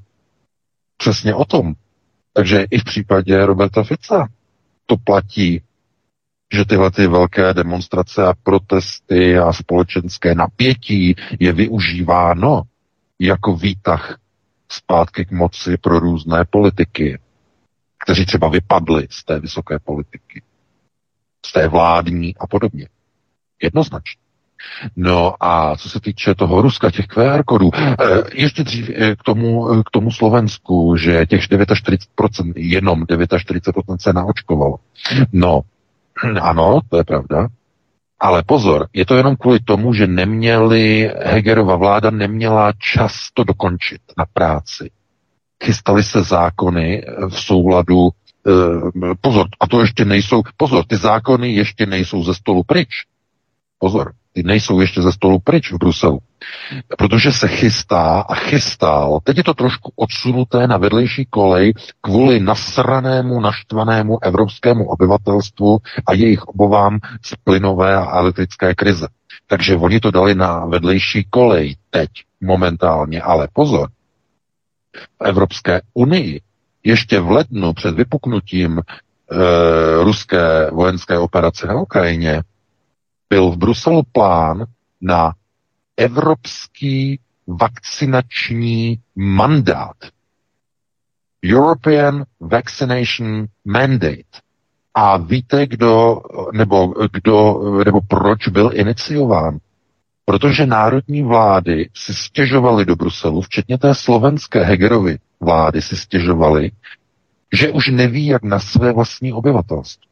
[0.96, 1.74] Přesně o tom.
[2.32, 4.28] Takže i v případě Roberta Fica
[4.86, 5.62] to platí
[6.52, 12.62] že tyhle ty velké demonstrace a protesty a společenské napětí je využíváno
[13.18, 14.18] jako výtah
[14.68, 17.18] zpátky k moci pro různé politiky,
[18.04, 20.42] kteří třeba vypadli z té vysoké politiky,
[21.46, 22.88] z té vládní a podobně.
[23.62, 24.20] Jednoznačně.
[24.96, 27.94] No a co se týče toho Ruska, těch QR kodů, eh,
[28.34, 34.12] ještě dřív eh, k tomu, eh, k tomu Slovensku, že těch 49%, jenom 49% se
[34.12, 34.76] naočkovalo.
[35.32, 35.60] No,
[36.40, 37.48] Ano, to je pravda.
[38.20, 44.00] Ale pozor, je to jenom kvůli tomu, že neměli, Hegerova vláda neměla čas to dokončit
[44.18, 44.90] na práci.
[45.64, 48.08] Chystali se zákony v souladu,
[48.46, 52.88] eh, pozor, a to ještě nejsou, pozor, ty zákony ještě nejsou ze stolu pryč.
[53.78, 56.18] Pozor, nejsou ještě ze stolu pryč v Bruselu.
[56.98, 63.40] Protože se chystá a chystal, teď je to trošku odsunuté na vedlejší kolej kvůli nasranému,
[63.40, 69.08] naštvanému evropskému obyvatelstvu a jejich obovám z plynové a elektrické krize.
[69.46, 73.88] Takže oni to dali na vedlejší kolej teď, momentálně, ale pozor,
[74.96, 76.40] v Evropské unii
[76.84, 78.84] ještě v lednu před vypuknutím e,
[80.04, 82.42] ruské vojenské operace na Ukrajině
[83.30, 84.64] byl v Bruselu plán
[85.00, 85.32] na
[85.96, 89.96] evropský vakcinační mandát.
[91.44, 94.38] European Vaccination Mandate.
[94.94, 96.20] A víte, kdo,
[96.52, 99.58] nebo, kdo, nebo proč byl iniciován?
[100.24, 106.70] Protože národní vlády si stěžovaly do Bruselu, včetně té slovenské Hegerovy vlády si stěžovaly,
[107.52, 110.09] že už neví, jak na své vlastní obyvatelstvo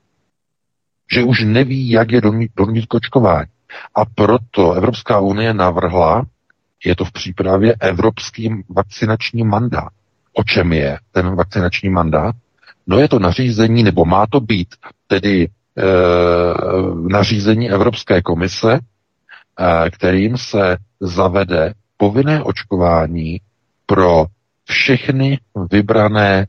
[1.13, 2.21] že už neví, jak je
[2.57, 3.49] donít kočkování.
[3.95, 6.27] A proto Evropská unie navrhla,
[6.85, 9.89] je to v přípravě, evropský vakcinační mandát.
[10.33, 12.35] O čem je ten vakcinační mandát?
[12.87, 14.69] No je to nařízení, nebo má to být
[15.07, 15.49] tedy e,
[17.09, 23.41] nařízení Evropské komise, e, kterým se zavede povinné očkování
[23.87, 24.27] pro
[24.65, 25.39] všechny
[25.73, 26.47] vybrané e,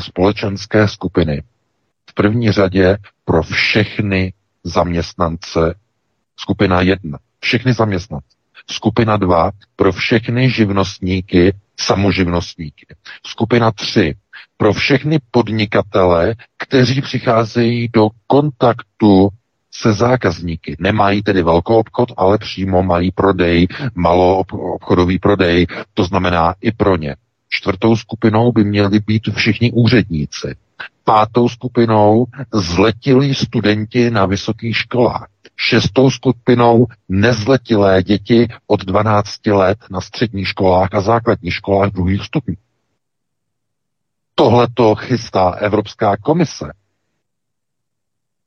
[0.00, 1.42] společenské skupiny
[2.12, 4.32] v první řadě pro všechny
[4.64, 5.74] zaměstnance.
[6.36, 7.18] Skupina jedna.
[7.40, 8.36] Všechny zaměstnance.
[8.70, 12.86] Skupina dva pro všechny živnostníky, samoživnostníky.
[13.26, 14.14] Skupina tři
[14.56, 19.28] pro všechny podnikatele, kteří přicházejí do kontaktu
[19.74, 20.76] se zákazníky.
[20.80, 24.44] Nemají tedy velkou obchod, ale přímo mají prodej, malou
[24.74, 27.16] obchodový prodej, to znamená i pro ně.
[27.48, 30.54] Čtvrtou skupinou by měli být všichni úředníci
[31.04, 35.26] pátou skupinou zletilí studenti na vysokých školách.
[35.56, 42.54] Šestou skupinou nezletilé děti od 12 let na středních školách a základních školách druhých stupňů.
[44.34, 46.72] Tohle to chystá Evropská komise.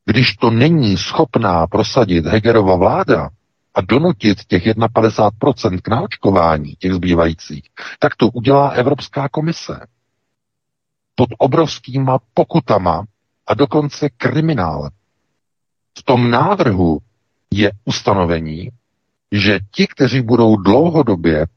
[0.06, 3.30] Když to není schopná prosadit Hegerova vláda
[3.76, 7.64] a donutit těch 51% k naočkování těch zbývajících,
[7.99, 9.80] tak to udělá Evropská komise
[11.16, 13.06] pod obrovskýma pokutama
[13.48, 14.92] a dokonce kriminálem.
[15.98, 17.00] V tom návrhu
[17.52, 18.70] je ustanovení,
[19.32, 21.48] že ti, kteří budou dlouhodobě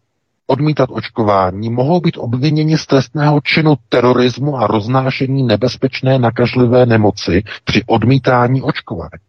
[0.47, 7.85] odmítat očkování, mohou být obviněni z trestného činu terorismu a roznášení nebezpečné nakažlivé nemoci při
[7.87, 9.23] odmítání očkování.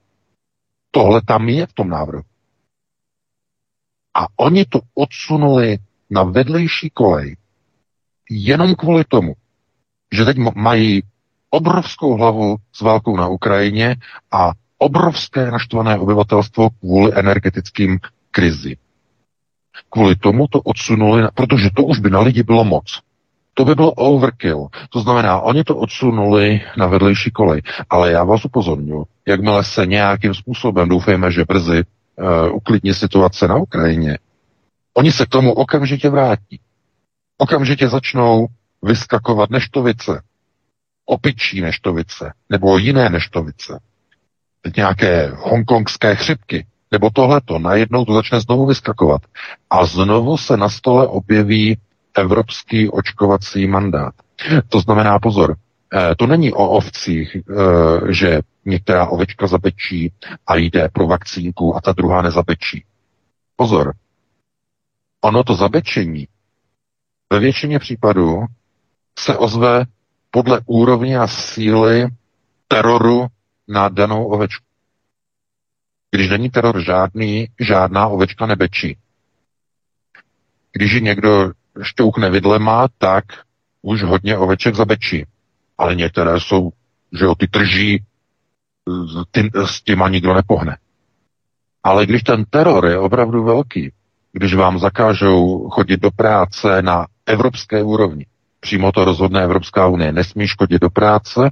[0.92, 2.22] Tohle tam je v tom návrhu.
[4.14, 5.78] A oni to odsunuli
[6.10, 7.38] na vedlejší kolej
[8.30, 9.34] jenom kvůli tomu,
[10.14, 11.04] že teď mají
[11.50, 13.96] obrovskou hlavu s válkou na Ukrajině
[14.32, 18.00] a obrovské naštvané obyvatelstvo kvůli energetickým
[18.32, 18.78] krizi.
[19.90, 23.00] Kvůli tomu to odsunuli, protože to už by na lidi bylo moc.
[23.54, 24.68] To by byl overkill.
[24.90, 27.62] To znamená, oni to odsunuli na vedlejší kolej.
[27.90, 31.84] Ale já vás upozorňuji, jakmile se nějakým způsobem, doufejme, že brzy,
[32.16, 34.18] uh, uklidní situace na Ukrajině,
[34.94, 36.60] oni se k tomu okamžitě vrátí.
[37.38, 38.48] Okamžitě začnou
[38.84, 40.22] vyskakovat neštovice,
[41.06, 43.80] opičí neštovice, nebo jiné neštovice,
[44.78, 49.22] nějaké hongkongské chřipky, nebo tohleto, najednou to začne znovu vyskakovat.
[49.70, 51.78] A znovu se na stole objeví
[52.18, 54.14] evropský očkovací mandát.
[54.70, 55.56] To znamená, pozor,
[55.94, 60.12] eh, to není o ovcích, eh, že některá ovečka zabečí
[60.48, 62.84] a jde pro vakcínku a ta druhá nezabečí.
[63.56, 63.94] Pozor,
[65.22, 66.28] ono to zabečení
[67.34, 68.46] ve většině případů
[69.20, 69.86] se ozve
[70.32, 72.08] podle úrovně a síly
[72.68, 73.28] teroru
[73.68, 74.66] na danou ovečku.
[76.12, 78.98] Když není teror žádný, žádná ovečka nebečí.
[80.72, 81.52] Když ji někdo
[81.82, 83.24] šťoukne vidlema, tak
[83.82, 85.26] už hodně oveček zabečí.
[85.78, 86.70] Ale některé jsou,
[87.20, 88.04] že jo, ty trží,
[89.32, 90.78] ty, s těma nikdo nepohne.
[91.84, 93.92] Ale když ten teror je opravdu velký,
[94.32, 98.26] když vám zakážou chodit do práce na evropské úrovni,
[98.60, 100.12] Přímo to rozhodne Evropská unie.
[100.12, 101.50] Nesmí škodit do práce.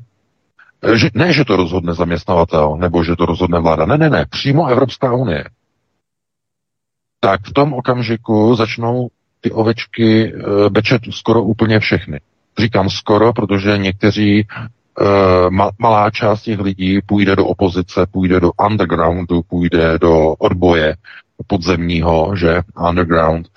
[0.84, 3.86] E, že, ne, že to rozhodne zaměstnavatel, nebo že to rozhodne vláda.
[3.86, 4.26] Ne, ne, ne.
[4.30, 5.44] Přímo Evropská unie.
[7.20, 9.10] Tak v tom okamžiku začnou
[9.42, 12.20] ty ovečky e, bečet skoro úplně všechny.
[12.60, 14.48] Říkám skoro, protože někteří
[15.80, 20.96] malá část těch lidí půjde do opozice, půjde do undergroundu, půjde do odboje
[21.48, 23.48] podzemního, že underground,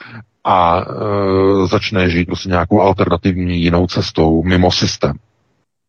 [0.45, 5.17] a e, začne žít prostě nějakou alternativní jinou cestou mimo systém.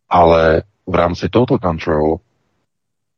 [0.10, 2.18] Ale v rámci total control,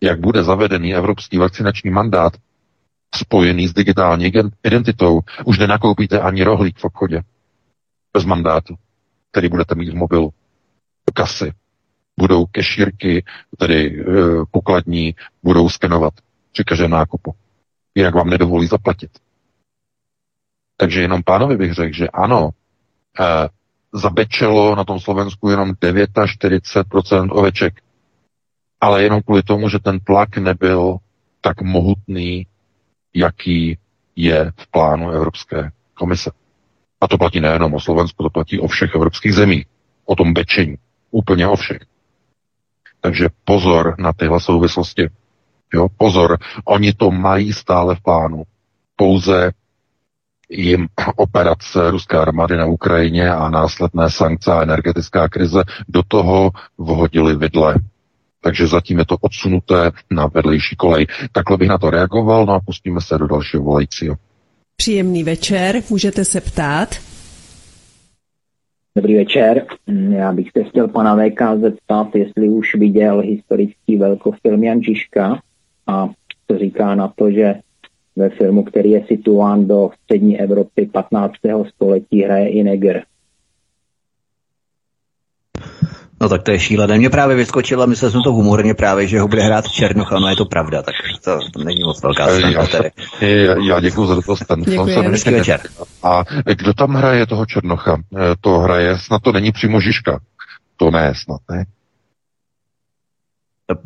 [0.04, 2.34] jak bude zavedený evropský vakcinační mandát
[3.16, 4.32] spojený s digitální
[4.64, 7.22] identitou, už nenakoupíte ani rohlík v obchodě
[8.14, 8.76] bez mandátu,
[9.32, 10.34] který budete mít v mobilu.
[11.14, 11.54] Kasy,
[12.20, 13.26] budou kešírky,
[13.58, 14.04] tedy e,
[14.52, 16.14] pokladní, budou skenovat
[16.52, 17.36] při každém nákupu.
[17.96, 19.12] Jinak vám nedovolí zaplatit.
[20.78, 22.50] Takže jenom pánovi bych řekl, že ano,
[23.20, 23.50] e,
[23.94, 27.82] zabečelo na tom Slovensku jenom 49% oveček.
[28.82, 30.98] Ale jenom kvůli tomu, že ten tlak nebyl
[31.42, 32.48] tak mohutný,
[33.14, 33.78] jaký
[34.16, 36.32] je v plánu Evropské komise.
[37.02, 39.66] A to platí nejenom o Slovensku, to platí o všech evropských zemích.
[40.06, 40.78] O tom bečení.
[41.12, 41.82] Úplně o všech.
[43.02, 45.10] Takže pozor na tyhle souvislosti.
[45.74, 48.44] Jo, pozor, oni to mají stále v plánu.
[48.96, 49.52] Pouze
[50.54, 57.36] jim operace ruské armády na Ukrajině a následné sankce a energetická krize do toho vhodili
[57.36, 57.76] vidle.
[58.42, 61.08] Takže zatím je to odsunuté na vedlejší kolej.
[61.32, 64.16] Takhle bych na to reagoval, no a pustíme se do dalšího volajícího.
[64.76, 66.96] Příjemný večer, můžete se ptát.
[68.96, 69.66] Dobrý večer.
[70.10, 75.40] Já bych se chtěl pana VK zeptat, jestli už viděl historický velkofilm Jan Žižka
[75.88, 76.10] a
[76.48, 77.56] co říká na to, že
[78.16, 81.34] ve filmu, který je situován do střední Evropy 15.
[81.76, 83.04] století, hraje i Neger.
[86.22, 86.98] No tak to je šílené.
[86.98, 90.36] Mě právě vyskočilo, myslel jsem to humorně právě, že ho bude hrát Černoch, no je
[90.36, 92.92] to pravda, tak to, to není moc velká strana tady.
[93.22, 95.60] Já, já děkuji za dotaz, ten jsem večer.
[96.04, 97.98] A kdo tam hraje toho Černocha?
[98.18, 100.20] Eh, to hraje, snad to není přímo Žižka.
[100.78, 101.66] To ne, snad ne.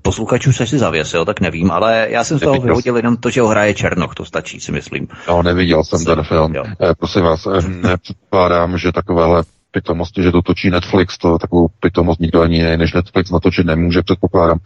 [0.02, 3.42] Posluchačů se si zavěsil, tak nevím, ale já jsem z toho vyhodil jenom to, že
[3.42, 5.08] ho hraje Černoch, to stačí, si myslím.
[5.28, 6.56] No, neviděl jsem ten film.
[6.56, 6.64] Jo.
[6.82, 12.20] Eh, prosím vás, eh, nepředpokládám, že takovéhle pitomosti, že to točí Netflix, to takovou pitomost
[12.20, 14.60] nikdo ani než Netflix natočit nemůže, předpokládám.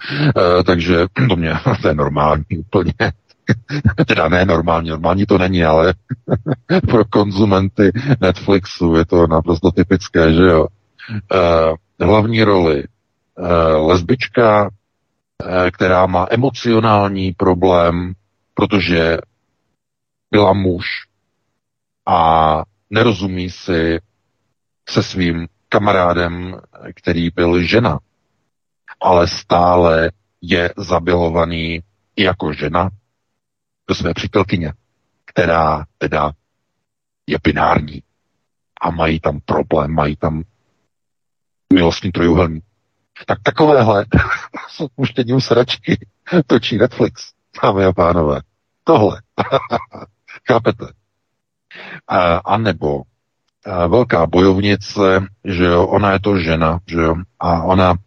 [0.60, 2.94] E, takže to mě, to je normální úplně.
[4.08, 5.94] teda ne normální, normální to není, ale
[6.90, 7.92] pro konzumenty
[8.22, 10.68] Netflixu je to naprosto typické, že jo.
[11.34, 12.88] E, hlavní roli e,
[13.76, 14.70] lesbička,
[15.72, 18.14] která má emocionální problém,
[18.54, 19.18] protože
[20.32, 20.86] byla muž
[22.06, 24.00] a nerozumí si
[24.90, 26.62] se svým kamarádem,
[26.96, 28.00] který byl žena,
[29.02, 30.12] ale stále
[30.42, 31.80] je zabilovaný
[32.18, 32.90] jako žena
[33.88, 34.74] do své přítelkyně,
[35.26, 36.32] která teda
[37.28, 38.04] je binární
[38.82, 40.44] a mají tam problém, mají tam
[41.74, 42.64] milostný trojuhelník.
[43.28, 44.06] Tak takovéhle
[44.70, 46.08] s odpuštěním sračky
[46.48, 47.32] točí Netflix,
[47.64, 48.42] dámy a pánové.
[48.84, 49.22] Tohle.
[50.48, 50.86] Chápete?
[52.08, 53.02] A, a nebo
[53.88, 57.98] velká bojovnice, že jo, ona je to žena, že jo, a ona e,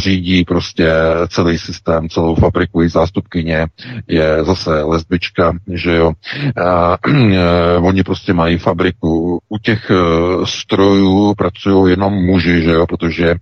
[0.00, 0.92] řídí prostě
[1.28, 3.66] celý systém, celou fabriku, její zástupkyně
[4.08, 6.12] je zase lesbička, že jo,
[6.66, 9.94] a, e, oni prostě mají fabriku, u těch e,
[10.44, 13.36] strojů pracují jenom muži, že jo, protože e,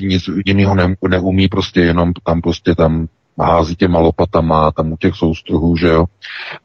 [0.00, 3.08] nic jiného ne, neumí prostě jenom tam prostě tam
[3.44, 6.04] hází těma lopatama tam u těch soustruhů, že jo.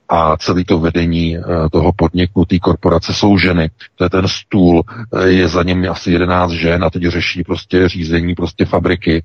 [0.10, 1.41] A celý to vedení eh,
[1.72, 3.70] toho podniku, té korporace jsou ženy.
[3.95, 4.84] To je ten stůl,
[5.14, 9.24] eh, je za ním asi 11 žen a teď řeší prostě řízení prostě fabriky.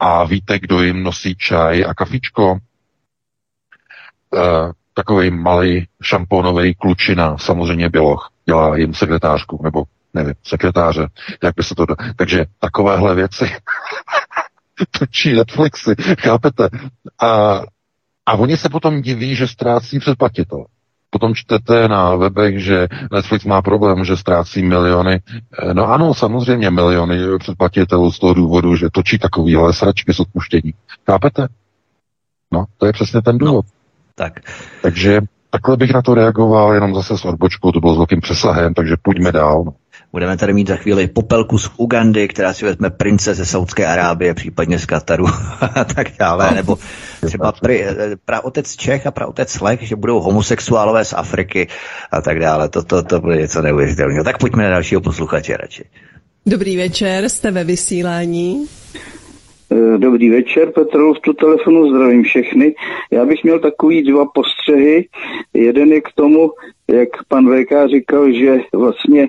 [0.00, 2.58] A víte, kdo jim nosí čaj a kafičko?
[4.32, 11.06] Uh, takový malý šampónový klučina, samozřejmě běloch, dělá jim sekretářku, nebo nevím, sekretáře,
[11.42, 11.86] jak by se to...
[11.86, 11.94] Do...
[12.16, 13.44] Takže takovéhle věci
[14.98, 16.68] točí Netflixy, chápete?
[17.22, 17.60] A,
[18.26, 20.64] a oni se potom diví, že ztrácí předplatitel.
[21.10, 25.20] Potom čtete na webech, že Netflix má problém, že ztrácí miliony.
[25.58, 30.74] Eh, no ano, samozřejmě miliony předplatitelů z toho důvodu, že točí takovýhle sračky s odpuštění.
[31.06, 31.48] Chápete?
[32.52, 33.64] No, to je přesně ten důvod.
[33.66, 33.72] No,
[34.14, 34.40] tak.
[34.82, 35.20] Takže
[35.50, 38.96] takhle bych na to reagoval, jenom zase s odbočkou, to bylo s velkým přesahem, takže
[39.02, 39.64] pojďme dál.
[40.12, 44.34] Budeme tady mít za chvíli popelku z Ugandy, která si vezme prince ze Saudské Arábie,
[44.34, 45.26] případně z Kataru
[45.76, 46.46] a tak dále.
[46.50, 46.78] No, nebo
[47.26, 47.86] třeba pri,
[48.24, 51.68] praotec Čech a praotec Slech, že budou homosexuálové z Afriky
[52.10, 52.68] a tak dále.
[52.68, 54.24] To, to, to bude něco neuvěřitelného.
[54.24, 55.84] Tak pojďme na dalšího posluchače radši.
[56.46, 58.66] Dobrý večer, jste ve vysílání.
[59.72, 62.74] Eh, dobrý večer, Petr, v tu telefonu zdravím všechny.
[63.12, 65.08] Já bych měl takový dva postřehy.
[65.54, 66.50] Jeden je k tomu,
[66.88, 69.28] jak pan VK říkal, že vlastně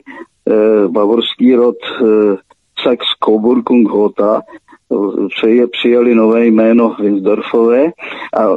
[0.88, 2.38] bavorský rod eh,
[2.84, 4.42] Sax Coburg Hota,
[5.72, 7.86] přijali nové jméno Winsdorfové
[8.34, 8.48] a e,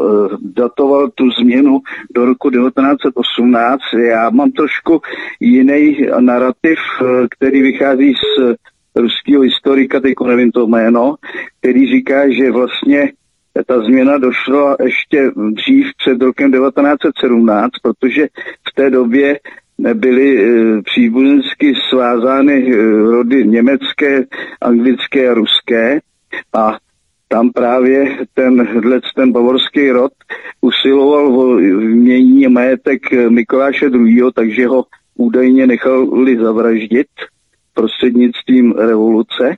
[0.41, 1.81] datoval tu změnu
[2.15, 3.81] do roku 1918.
[4.09, 5.01] Já mám trošku
[5.41, 8.55] jiný narrativ, e, který vychází z
[8.97, 11.15] ruského historika, teď nevím to jméno,
[11.61, 13.13] který říká, že vlastně
[13.63, 18.27] ta změna došla ještě dřív před rokem 1917, protože
[18.69, 19.39] v té době
[19.95, 22.75] byly e, příbuzensky svázány
[23.11, 24.25] rody německé,
[24.61, 26.01] anglické a ruské
[26.53, 26.79] a
[27.29, 28.69] tam právě ten,
[29.17, 30.13] ten bavorský rod
[30.61, 31.47] usiloval o
[31.79, 37.07] mění majetek Mikuláše II., takže ho údajně nechali zavraždit
[37.75, 39.57] prostřednictvím revoluce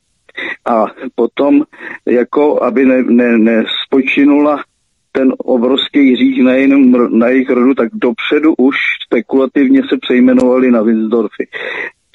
[0.64, 1.62] a potom
[2.06, 4.64] jako aby ne, ne, nespočinula
[5.12, 8.76] ten obrovský hřích nejenom na jejich rodu, tak dopředu už
[9.06, 11.48] spekulativně se přejmenovali na Winsdorfy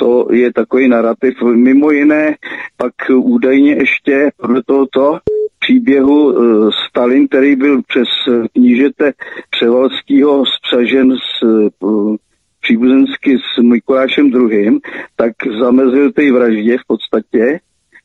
[0.01, 1.33] to je takový narrativ.
[1.41, 2.35] Mimo jiné
[2.77, 5.19] pak údajně ještě podle tohoto
[5.59, 8.07] příběhu uh, Stalin, který byl přes
[8.53, 9.13] knížete
[9.49, 11.43] Převalského spřažen s
[11.79, 12.15] uh,
[12.61, 14.79] příbuzensky s Mikulášem II.,
[15.15, 17.59] tak zamezil té vraždě v podstatě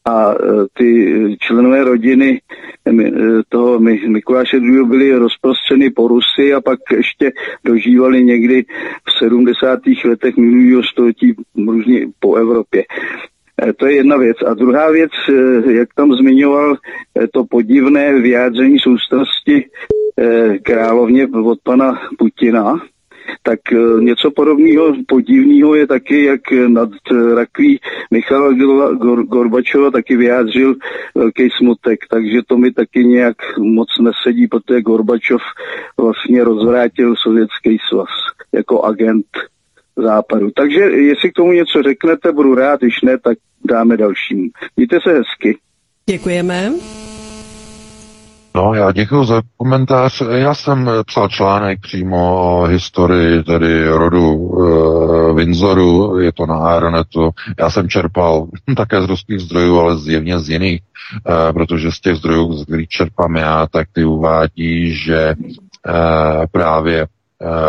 [0.07, 0.37] a e,
[0.75, 2.41] ty členové rodiny
[2.85, 3.13] e, e,
[3.49, 4.85] toho Mikuláše II.
[4.85, 7.33] byly rozprostřeny po Rusy a pak ještě
[7.65, 8.65] dožívali někdy
[9.09, 9.79] v 70.
[10.05, 11.35] letech minulého století
[11.67, 12.85] různě po Evropě.
[13.77, 14.37] To je jedna věc.
[14.47, 15.11] A druhá věc,
[15.71, 16.77] jak tam zmiňoval
[17.33, 19.65] to podivné vyjádření soustrasti
[20.63, 22.81] královně od pana Putina,
[23.43, 26.89] tak e, něco podobného podivného je taky, jak nad
[27.35, 27.81] rakví
[28.11, 28.55] Michal
[29.25, 30.75] Gorbačova taky vyjádřil
[31.15, 35.43] velký smutek, takže to mi taky nějak moc nesedí, protože Gorbačov
[36.01, 38.09] vlastně rozvrátil sovětský svaz
[38.53, 39.27] jako agent
[39.97, 40.51] západu.
[40.51, 44.51] Takže jestli k tomu něco řeknete, budu rád, když ne, tak dáme dalším.
[44.77, 45.59] Mějte se hezky.
[46.11, 46.73] Děkujeme.
[48.57, 50.23] No, já děkuji za komentář.
[50.31, 54.51] Já jsem psal článek přímo o historii tedy rodu
[55.31, 57.31] e, Windsoru, je to na Aeronetu.
[57.59, 58.47] Já jsem čerpal
[58.77, 62.89] také z ruských zdrojů, ale zjevně z jiných, e, protože z těch zdrojů, z kterých
[62.89, 65.37] čerpám já, tak ty uvádí, že e,
[66.53, 67.07] právě e,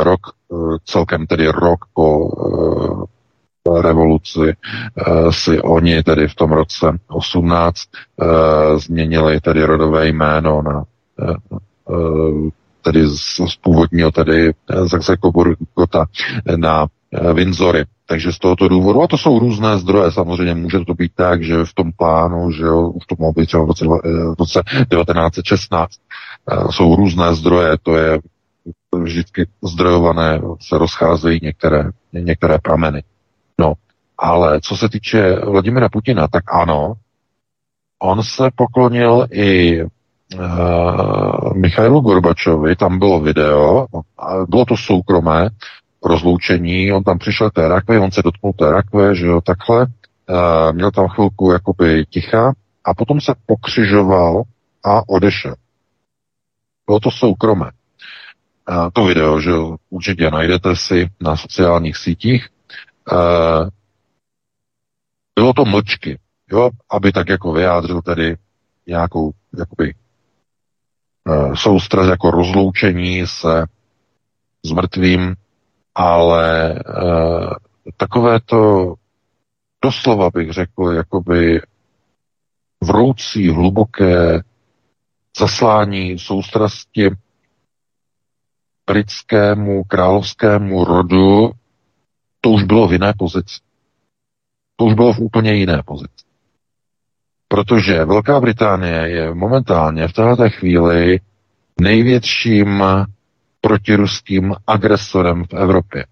[0.03, 0.19] rok,
[0.51, 0.55] e,
[0.85, 2.30] celkem tedy rok po
[3.81, 4.53] revoluci
[5.31, 7.81] si oni tedy v tom roce 18
[8.77, 10.84] změnili tedy rodové jméno na
[12.81, 14.53] tedy z, z původního tedy
[14.84, 16.06] Zaxekoburgota
[16.56, 16.88] na
[17.34, 17.85] Windsory.
[18.10, 21.65] Takže z tohoto důvodu, a to jsou různé zdroje, samozřejmě může to být tak, že
[21.65, 25.91] v tom plánu, že jo, v tom mohlo být třeba v roce, v roce 1916,
[26.72, 28.19] jsou různé zdroje, to je
[28.95, 33.03] vždycky zdrojované, se rozcházejí některé, některé prameny.
[33.59, 33.73] No,
[34.17, 36.93] ale co se týče Vladimira Putina, tak ano,
[37.99, 43.85] on se poklonil i uh, Michailu Gorbačovi, tam bylo video,
[44.49, 45.49] bylo to soukromé
[46.05, 50.71] rozloučení, on tam přišel té rakve, on se dotknul té rakve, že jo, takhle, uh,
[50.71, 52.53] měl tam chvilku jakoby ticha
[52.84, 54.43] a potom se pokřižoval
[54.85, 55.55] a odešel.
[56.85, 57.71] Bylo to soukromé.
[58.69, 62.49] Uh, to video, že jo, určitě najdete si na sociálních sítích,
[63.11, 63.69] Uh,
[65.35, 66.19] bylo to mlčky,
[66.51, 68.38] jo, aby tak jako vyjádřil tedy
[68.88, 69.93] nějakou jakoby
[71.29, 73.65] uh, jako rozloučení se
[74.65, 75.35] s mrtvým,
[75.95, 77.53] ale uh,
[77.97, 78.93] takové to
[79.84, 81.61] doslova bych řekl, jakoby
[82.84, 84.39] vroucí, hluboké
[85.39, 87.09] zaslání soustrasti
[88.88, 91.51] britskému královskému rodu
[92.47, 93.59] to už bylo v jiné pozici.
[94.75, 96.25] To už bylo v úplně jiné pozici.
[97.47, 101.19] Protože Velká Británie je momentálně v této chvíli
[101.81, 102.83] největším
[103.61, 106.05] protiruským agresorem v Evropě.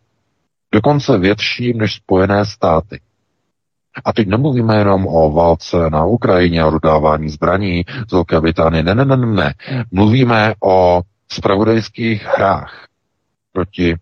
[0.71, 2.99] Dokonce větším než Spojené státy.
[4.05, 8.83] A teď nemluvíme jenom o válce na Ukrajině, o dodávání zbraní z Velké Británie.
[8.83, 9.53] Ne, ne, ne, ne.
[9.91, 11.01] Mluvíme o
[11.31, 12.87] spravodajských hrách
[13.53, 13.95] proti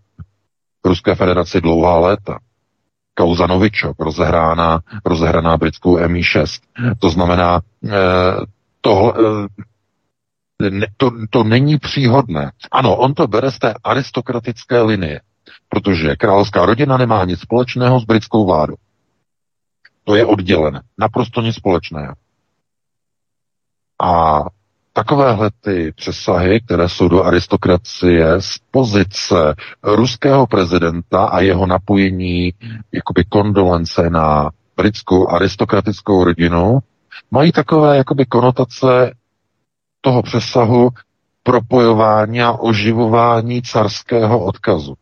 [0.85, 2.39] Ruské federaci dlouhá léta.
[3.14, 6.61] Kauza Novičok, rozehrána, rozehraná britskou MI6.
[6.99, 7.91] To znamená, eh,
[8.81, 12.51] to, eh, to, to není příhodné.
[12.72, 15.22] Ano, on to bere z té aristokratické linie,
[15.69, 18.76] protože královská rodina nemá nic společného s britskou vládou.
[20.03, 20.81] To je oddělené.
[20.97, 22.14] Naprosto nic společného.
[24.01, 24.41] A
[24.94, 32.53] takovéhle ty přesahy, které jsou do aristokracie z pozice ruského prezidenta a jeho napojení
[32.91, 36.80] jakoby kondolence na britskou aristokratickou rodinu,
[37.32, 39.14] mají takové jakoby konotace
[40.02, 40.90] toho přesahu
[41.44, 44.94] propojování a oživování carského odkazu.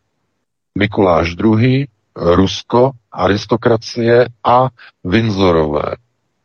[0.78, 1.86] Mikuláš II.,
[2.16, 4.68] Rusko, aristokracie a
[5.04, 5.96] Windsorové.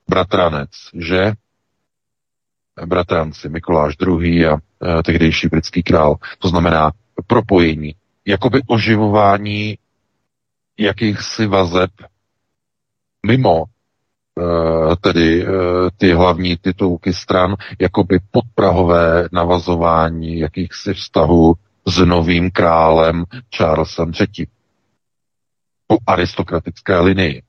[0.10, 1.34] Bratranec, že?
[2.86, 4.46] Bratranci, Mikuláš II.
[4.48, 6.16] a e, tehdejší britský král.
[6.40, 6.92] To znamená
[7.28, 7.96] propojení,
[8.26, 9.78] jakoby oživování
[10.78, 11.92] jakýchsi vazeb
[13.28, 15.48] mimo e, tedy e,
[15.98, 21.56] ty hlavní titulky stran, jakoby podprahové navazování jakýchsi vztahů
[21.88, 23.26] s novým králem
[23.56, 24.48] Charlesem III.
[25.88, 27.44] Po aristokratické linii.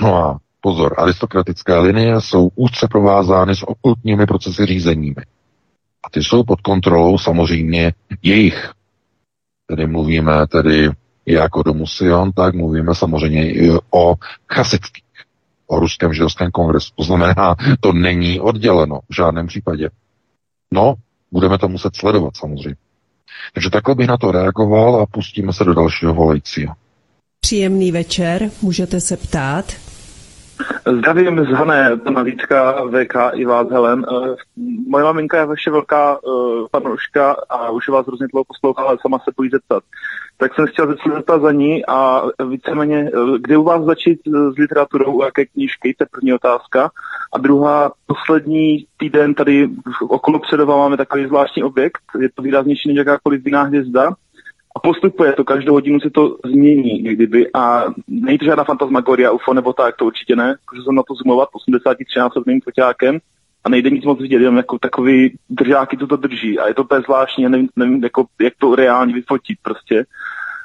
[0.00, 0.38] No a
[0.68, 5.22] pozor, aristokratické linie jsou úzce provázány s okultními procesy řízeními.
[6.04, 7.92] A ty jsou pod kontrolou samozřejmě
[8.22, 8.70] jejich.
[9.66, 10.90] Tedy mluvíme tedy
[11.26, 11.84] jak o domu
[12.34, 14.14] tak mluvíme samozřejmě i o
[14.52, 15.04] chasických,
[15.66, 16.92] o ruském židovském kongresu.
[16.96, 19.90] To znamená, to není odděleno v žádném případě.
[20.72, 20.94] No,
[21.32, 22.76] budeme to muset sledovat samozřejmě.
[23.54, 26.74] Takže takhle bych na to reagoval a pustíme se do dalšího volajícího.
[27.40, 29.87] Příjemný večer, můžete se ptát.
[30.98, 34.06] Zdravím z Hané, pana Vítka, VK i vás, Helen.
[34.12, 34.36] Eh,
[34.88, 39.18] moje maminka je vaše velká uh, fanouška a už vás hrozně dlouho poslouchá, ale sama
[39.18, 39.82] se bojí zeptat.
[40.36, 44.58] Tak jsem chtěl se zeptat za ní a víceméně, eh, kdy u vás začít s
[44.58, 46.90] literaturou, jaké knížky, to je první otázka.
[47.32, 49.68] A druhá, poslední týden tady
[50.00, 54.12] okolo Předova máme takový zvláštní objekt, je to výraznější než jakákoliv jiná hvězda,
[54.78, 59.54] a postupuje to, každou hodinu se to změní někdyby a není to žádná fantasmagoria, UFO
[59.54, 63.18] nebo tak, to určitě ne, protože jsem na to zoomovat 83 násobným foťákem
[63.64, 67.46] a nejde nic moc vidět, jenom jako takový držáky to drží a je to bezvláštní,
[67.46, 70.04] a nevím, nevím jako, jak to reálně vyfotit prostě.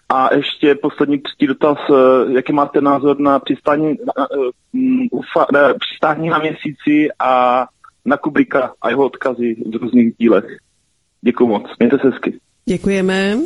[0.09, 4.49] A ještě poslední příští dotaz, eh, jaký máte názor na přistání na, uh,
[5.11, 7.65] ufa, ne, přistání na měsíci a
[8.05, 10.45] na Kubrika a jeho odkazy v různých dílech.
[11.21, 12.39] Děkuji moc, mějte se hezky.
[12.65, 13.37] Děkujeme.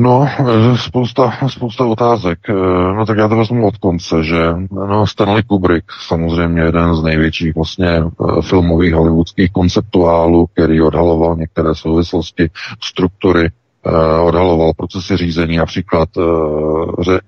[0.00, 0.28] No,
[0.76, 2.38] spousta, spousta otázek.
[2.48, 2.52] Eh,
[2.94, 7.54] no tak já to vezmu od konce, že no, Stanley Kubrick, samozřejmě jeden z největších
[7.54, 12.50] vlastně eh, filmových hollywoodských konceptuálů, který odhaloval některé souvislosti,
[12.82, 13.50] struktury,
[13.86, 16.08] eh, odhaloval procesy řízení, například,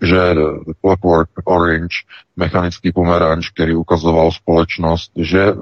[0.02, 0.34] že
[0.80, 1.94] Clockwork Orange,
[2.36, 5.52] mechanický pomeranč, který ukazoval společnost, že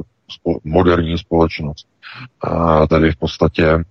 [0.65, 1.87] moderní společnost,
[2.89, 3.85] tady v podstatě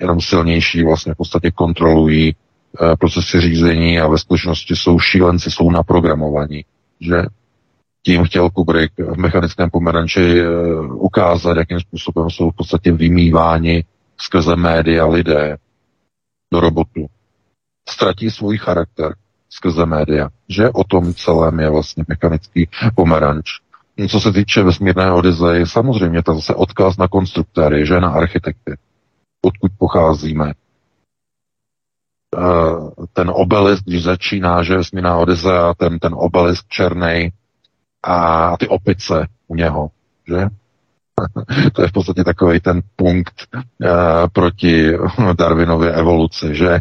[0.00, 5.70] jenom silnější vlastně v podstatě kontrolují e, procesy řízení a ve skutečnosti jsou šílenci, jsou
[5.70, 6.64] naprogramovaní,
[7.00, 7.22] že
[8.02, 10.46] tím chtěl Kubrick v mechanickém pomeranči e,
[10.86, 13.84] ukázat, jakým způsobem jsou v podstatě vymýváni
[14.18, 15.56] skrze média lidé
[16.52, 17.06] do robotu.
[17.88, 19.14] Ztratí svůj charakter
[19.50, 23.50] skrze média, že o tom celém je vlastně mechanický pomeranč.
[24.08, 28.76] Co se týče vesmírné Odyzey, samozřejmě to zase odkaz na konstruktéry, že na architekty
[29.44, 30.52] odkud pocházíme.
[32.36, 37.32] Eh, ten obelisk, když začíná, že vesmírná Odisea, ten, ten obelisk černý
[38.02, 39.90] a ty opice u něho,
[40.28, 40.48] že?
[41.72, 43.88] To je v podstatě takový ten punkt uh,
[44.32, 44.92] proti
[45.38, 46.78] Darwinově evoluci, že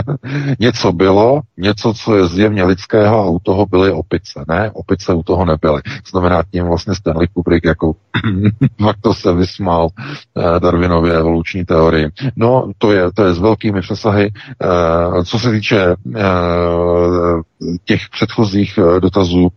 [0.60, 4.44] něco bylo, něco, co je zjevně lidského a u toho byly opice.
[4.48, 5.82] Ne, opice u toho nebyly.
[6.10, 7.92] Znamená tím vlastně Stanley Kubrick jako
[8.82, 9.88] fakt to se vysmál
[10.34, 12.08] uh, Darwinově evoluční teorii.
[12.36, 14.30] No, to je, to je s velkými přesahy.
[14.64, 17.42] Uh, co se týče uh,
[17.84, 19.50] těch předchozích dotazů, uh,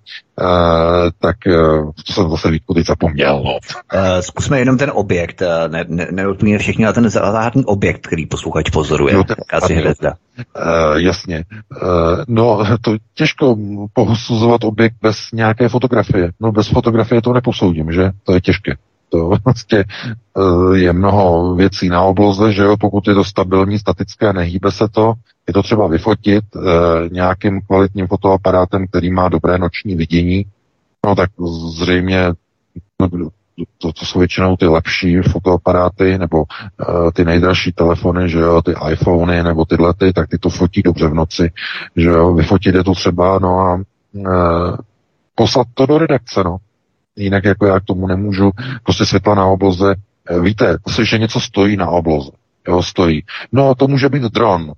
[1.19, 3.41] tak uh, to jsem zase Vítku teď zapomněl.
[3.45, 3.57] No.
[4.15, 8.69] Uh, zkusme jenom ten objekt, ne, ne, neodpůjně všichni na ten záhadný objekt, který posluchač
[8.69, 9.13] pozoruje.
[9.13, 10.13] No, Asi hvězda.
[10.38, 11.43] Uh, jasně.
[11.71, 13.57] Uh, no, to těžko
[13.93, 16.31] posuzovat objekt bez nějaké fotografie.
[16.39, 18.11] No, bez fotografie to neposoudím, že?
[18.23, 18.75] To je těžké.
[19.09, 19.83] To vlastně
[20.38, 24.88] uh, je mnoho věcí na obloze, že jo, pokud je to stabilní, statické, nehýbe se
[24.91, 25.13] to,
[25.47, 26.63] je to třeba vyfotit uh,
[27.11, 30.45] nějakým kvalitním fotoaparátem, který má dobré noční vidění,
[31.05, 31.29] no tak
[31.69, 32.33] zřejmě
[33.01, 33.29] no,
[33.77, 38.73] to, to jsou většinou ty lepší fotoaparáty nebo uh, ty nejdražší telefony, že jo, ty
[38.91, 41.51] iPhony nebo tyhle ty, tak ty to fotí dobře v noci,
[41.95, 44.77] že jo, vyfotit je to třeba, no a uh,
[45.35, 46.57] poslat to do redakce, no.
[47.15, 48.51] Jinak jako já k tomu nemůžu,
[48.83, 49.95] prostě světla na obloze,
[50.29, 52.31] eh, víte, že něco stojí na obloze,
[52.67, 53.23] jo, stojí.
[53.51, 54.71] No, to může být dron,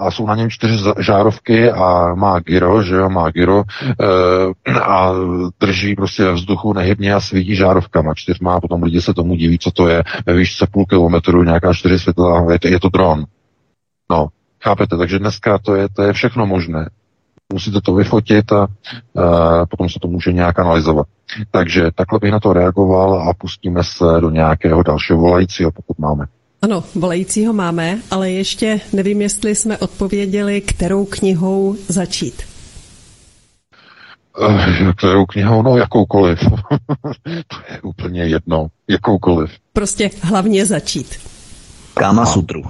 [0.00, 5.12] a jsou na něm čtyři žárovky a má gyro, že jo, má gyro e, a
[5.60, 9.58] drží prostě ve vzduchu nehybně a svítí žárovkama čtyřma a potom lidi se tomu diví,
[9.58, 13.24] co to je ve výšce půl kilometru, nějaká čtyři světla, je to, je to dron.
[14.10, 14.28] No,
[14.64, 14.96] Chápete?
[14.96, 16.90] Takže dneska to je, to je všechno možné.
[17.52, 18.66] Musíte to vyfotit a
[19.12, 21.06] uh, potom se to může nějak analyzovat.
[21.50, 26.26] Takže takhle bych na to reagoval a pustíme se do nějakého dalšího volajícího, pokud máme.
[26.62, 32.42] Ano, volajícího máme, ale ještě nevím, jestli jsme odpověděli, kterou knihou začít.
[34.40, 35.62] Uh, kterou knihou?
[35.62, 36.38] No, jakoukoliv.
[37.24, 38.66] to je úplně jedno.
[38.88, 39.50] Jakoukoliv.
[39.72, 41.20] Prostě hlavně začít.
[41.94, 42.62] Káma sutru.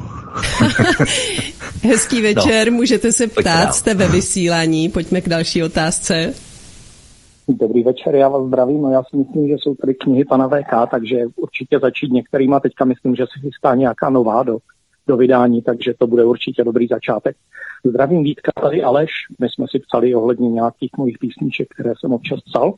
[1.83, 2.77] Hezký večer, no.
[2.77, 4.89] můžete se ptát, jste ve vysílání.
[4.89, 6.35] Pojďme k další otázce.
[7.59, 8.83] Dobrý večer, já vás zdravím.
[8.83, 12.61] No já si myslím, že jsou tady knihy pana VK, takže určitě začít některýma.
[12.61, 14.59] Teďka myslím, že se chystá nějaká nová do,
[15.07, 17.37] do vydání, takže to bude určitě dobrý začátek.
[17.85, 19.11] Zdravím Vítka, tady Aleš.
[19.39, 22.75] My jsme si psali ohledně nějakých mojich písniček, které jsem občas psal.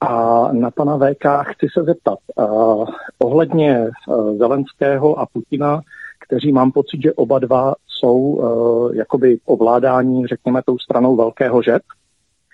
[0.00, 2.18] A na pana VK chci se zeptat.
[2.36, 2.86] Uh,
[3.18, 5.80] ohledně uh, Zelenského a Putina,
[6.26, 11.82] kteří mám pocit, že oba dva jsou uh, jakoby ovládání, řekněme, tou stranou velkého žet,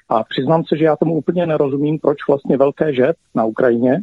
[0.08, 4.02] a přiznám se, že já tomu úplně nerozumím, proč vlastně velké žet na Ukrajině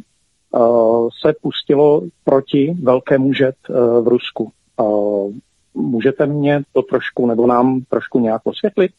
[0.50, 4.52] uh, se pustilo proti velkému žet uh, v Rusku.
[4.76, 5.32] Uh,
[5.74, 8.92] můžete mě to trošku nebo nám trošku nějak osvětlit?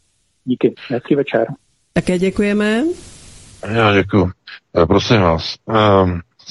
[0.46, 0.76] Díky.
[0.90, 1.48] Hezký večer.
[1.94, 2.84] Také děkujeme.
[3.74, 4.32] Já děkuji.
[4.88, 5.56] Prosím vás,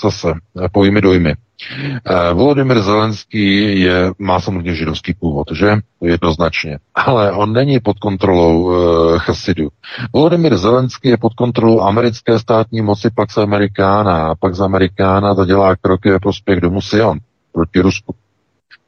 [0.03, 0.29] zase
[0.73, 1.35] pojmy dojmy.
[1.71, 5.77] Eh, Volodymyr Zelenský je, má samozřejmě židovský původ, že?
[6.01, 6.79] Jednoznačně.
[6.95, 9.69] Ale on není pod kontrolou uh, Chasidu.
[10.13, 14.29] Volodymyr Zelenský je pod kontrolou americké státní moci Pax Amerikána.
[14.29, 17.19] A Pax Amerikána to dělá kroky ve prospěch domu Sion
[17.53, 18.15] proti Rusku.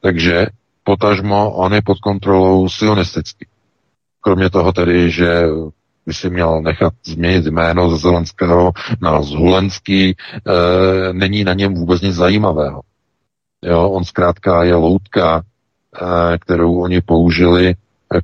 [0.01, 0.47] Takže
[0.83, 3.45] potažmo on je pod kontrolou sionistický.
[4.21, 5.43] Kromě toho tedy, že
[6.05, 8.71] by si měl nechat změnit jméno ze Zelenského
[9.01, 10.15] na Zhulenský, e,
[11.13, 12.81] není na něm vůbec nic zajímavého.
[13.63, 17.75] Jo, on zkrátka je loutka, e, kterou oni použili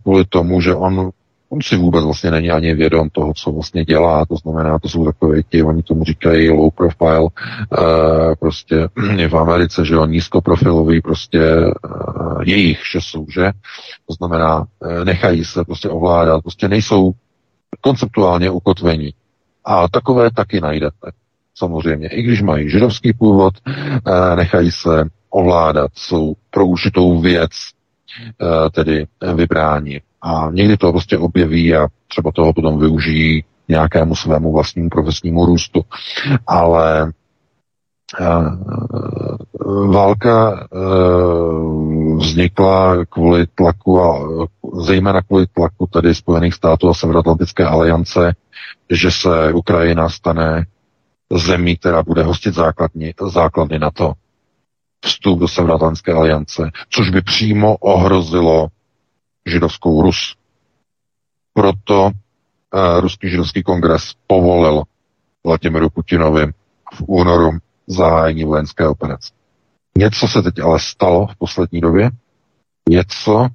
[0.04, 1.10] kvůli tomu, že on,
[1.50, 5.06] on si vůbec vlastně není ani vědom toho, co vlastně dělá, to znamená, to jsou
[5.06, 8.88] takové ti, oni tomu říkají low profile, e, prostě
[9.30, 11.72] v Americe, že on nízkoprofilový, prostě e,
[12.44, 13.52] jejich, že jsou, že?
[14.08, 17.12] To znamená, e, nechají se prostě ovládat, prostě nejsou
[17.82, 19.14] konceptuálně ukotvení.
[19.66, 21.12] A takové taky najdete.
[21.56, 27.52] Samozřejmě, i když mají židovský původ, eh, nechají se ovládat, jsou pro určitou věc
[28.42, 30.02] eh, tedy vybrání.
[30.22, 35.82] A někdy to prostě objeví a třeba toho potom využijí nějakému svému vlastnímu profesnímu růstu.
[36.48, 37.12] Ale
[39.72, 40.78] Válka e,
[42.18, 44.20] vznikla kvůli tlaku a
[44.86, 48.36] zejména kvůli tlaku tedy Spojených států a Severoatlantické aliance,
[48.90, 50.66] že se Ukrajina stane
[51.34, 54.14] zemí, která bude hostit základny, základny na to
[55.06, 58.68] vstup do Severoatlantské aliance, což by přímo ohrozilo
[59.46, 60.36] židovskou Rus.
[61.54, 62.12] Proto uh,
[63.00, 64.84] Ruský židovský kongres povolil
[65.46, 66.48] Vladimiru Putinovi
[66.94, 67.52] v únoru
[67.88, 69.41] zahájení vojenské operace.
[69.98, 72.10] Něco se teď ale stalo v poslední době,
[72.90, 73.48] něco,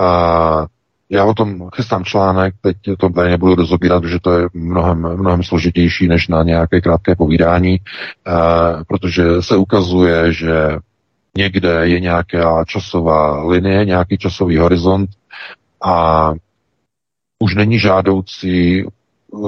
[0.00, 0.66] a
[1.10, 5.42] já o tom chystám článek, teď to tady nebudu rozobírat, protože to je mnohem, mnohem
[5.42, 7.80] složitější než na nějaké krátké povídání,
[8.88, 10.78] protože se ukazuje, že
[11.36, 15.10] někde je nějaká časová linie, nějaký časový horizont
[15.84, 16.32] a
[17.38, 18.84] už není žádoucí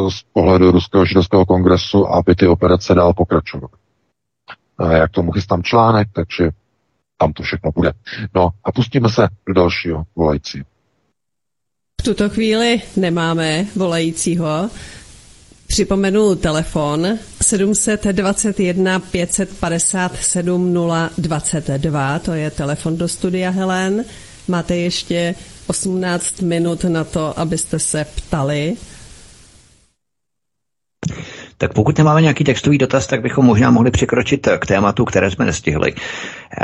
[0.09, 3.73] z pohledu Ruského židovského kongresu, aby ty operace dál pokračovaly.
[4.91, 6.51] Já k tomu chystám článek, takže
[7.19, 7.93] tam to všechno bude.
[8.35, 10.63] No a pustíme se do dalšího volající.
[12.01, 14.71] V tuto chvíli nemáme volajícího.
[15.67, 20.75] Připomenu telefon 721 557
[21.19, 24.05] 022, to je telefon do studia Helen.
[24.49, 25.35] Máte ještě
[25.67, 28.77] 18 minut na to, abyste se ptali.
[31.59, 35.45] Tak pokud nemáme nějaký textový dotaz, tak bychom možná mohli překročit k tématu, které jsme
[35.45, 35.95] nestihli.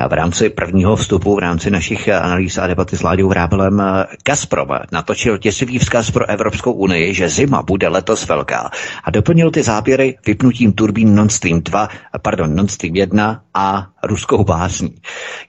[0.09, 3.83] V rámci prvního vstupu, v rámci našich analýz a debaty s Láďou Vrábelem,
[4.27, 8.71] Gazprom natočil těsivý vzkaz pro Evropskou unii, že zima bude letos velká
[9.05, 11.89] a doplnil ty záběry vypnutím turbín Nord Stream 2,
[12.23, 14.95] pardon, Nord Stream 1 a ruskou básní.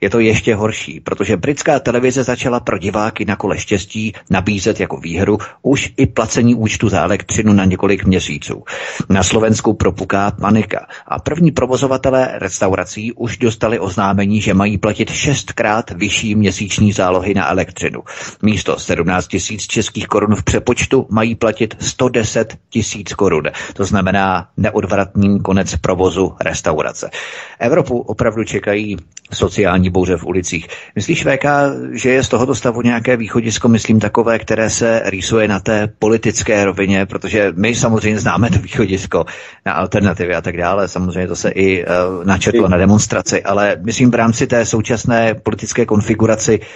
[0.00, 4.96] Je to ještě horší, protože britská televize začala pro diváky na kole štěstí nabízet jako
[4.96, 8.64] výhru už i placení účtu za elektřinu na několik měsíců.
[9.08, 10.86] Na Slovensku propuká panika.
[11.08, 17.50] A první provozovatelé restaurací už dostali oznámení, že mají platit šestkrát vyšší měsíční zálohy na
[17.50, 18.02] elektřinu.
[18.42, 23.44] Místo 17 tisíc českých korun v přepočtu mají platit 110 tisíc korun.
[23.72, 27.10] To znamená neodvratný konec provozu restaurace.
[27.58, 28.96] Evropu opravdu čekají
[29.32, 30.68] sociální bouře v ulicích.
[30.96, 31.44] Myslíš, VK,
[31.92, 36.64] že je z tohoto stavu nějaké východisko, myslím takové, které se rýsuje na té politické
[36.64, 39.23] rovině, protože my samozřejmě známe to východisko
[39.66, 44.10] na alternativy a tak dále, samozřejmě to se i uh, načetlo na demonstraci, ale myslím
[44.10, 46.66] v rámci té současné politické konfiguraci, uh,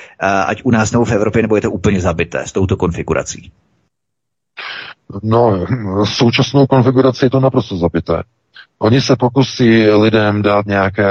[0.47, 3.53] ať u nás nebo v Evropě, nebo je to úplně zabité s touto konfigurací?
[5.23, 5.67] No,
[6.05, 8.23] současnou konfiguraci je to naprosto zabité.
[8.81, 11.09] Oni se pokusí lidem dát nějaké,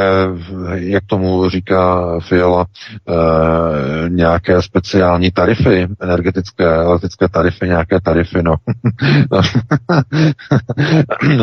[0.73, 8.55] jak tomu říká Fiala, e, nějaké speciální tarify, energetické, elektrické tarify, nějaké tarify, no.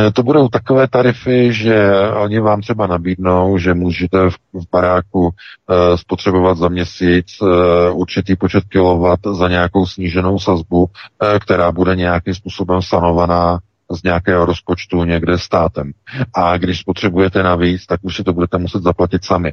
[0.12, 5.98] to budou takové tarify, že oni vám třeba nabídnou, že můžete v, v baráku e,
[5.98, 7.46] spotřebovat za měsíc e,
[7.90, 13.58] určitý počet kilovat za nějakou sníženou sazbu, e, která bude nějakým způsobem sanovaná
[13.92, 15.92] z nějakého rozpočtu někde státem.
[16.34, 19.52] A když potřebujete navíc, tak už si to budete muset zaplatit sami.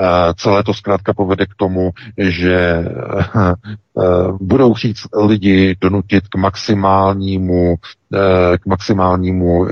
[0.00, 0.04] Uh,
[0.34, 2.84] celé to zkrátka povede k tomu, že
[3.94, 4.96] uh, budou chtít
[5.26, 7.76] lidi donutit k maximálnímu, uh,
[8.56, 9.68] k maximálnímu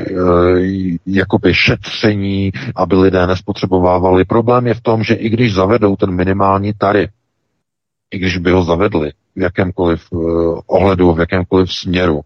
[1.06, 4.24] jakoby šetření, aby lidé nespotřebovávali.
[4.24, 7.10] Problém je v tom, že i když zavedou ten minimální tarif,
[8.14, 10.08] i když by ho zavedli v jakémkoliv
[10.66, 12.20] ohledu, v jakémkoliv směru,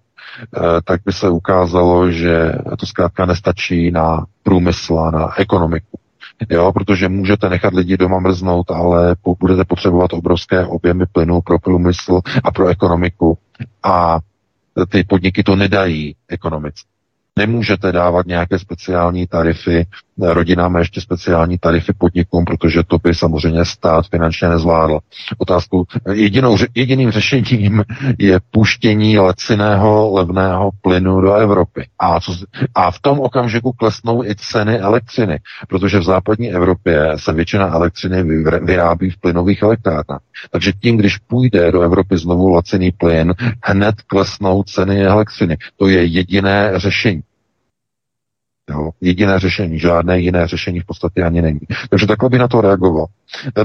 [0.84, 5.98] tak by se ukázalo, že to zkrátka nestačí na průmysl a na ekonomiku.
[6.50, 12.20] Jo, protože můžete nechat lidi doma mrznout, ale budete potřebovat obrovské objemy plynu pro průmysl
[12.44, 13.38] a pro ekonomiku.
[13.82, 14.18] A
[14.88, 16.88] ty podniky to nedají ekonomicky.
[17.38, 19.84] Nemůžete dávat nějaké speciální tarify
[20.22, 24.98] rodinám a ještě speciální tarify podnikům, protože to by samozřejmě stát finančně nezvládl.
[25.38, 27.84] Otázkou, jedinou, jediným řešením
[28.18, 31.86] je puštění leciného levného plynu do Evropy.
[31.98, 32.32] A, co,
[32.74, 35.38] a v tom okamžiku klesnou i ceny elektřiny,
[35.68, 38.22] protože v západní Evropě se většina elektřiny
[38.62, 40.20] vyrábí v plynových elektrárnách.
[40.50, 43.34] Takže tím, když půjde do Evropy znovu laciný plyn,
[43.64, 45.56] hned klesnou ceny elektřiny.
[45.76, 47.22] To je jediné řešení.
[48.70, 51.60] Jo, jediné řešení, žádné jiné řešení v podstatě ani není.
[51.90, 53.06] Takže takhle by na to reagoval.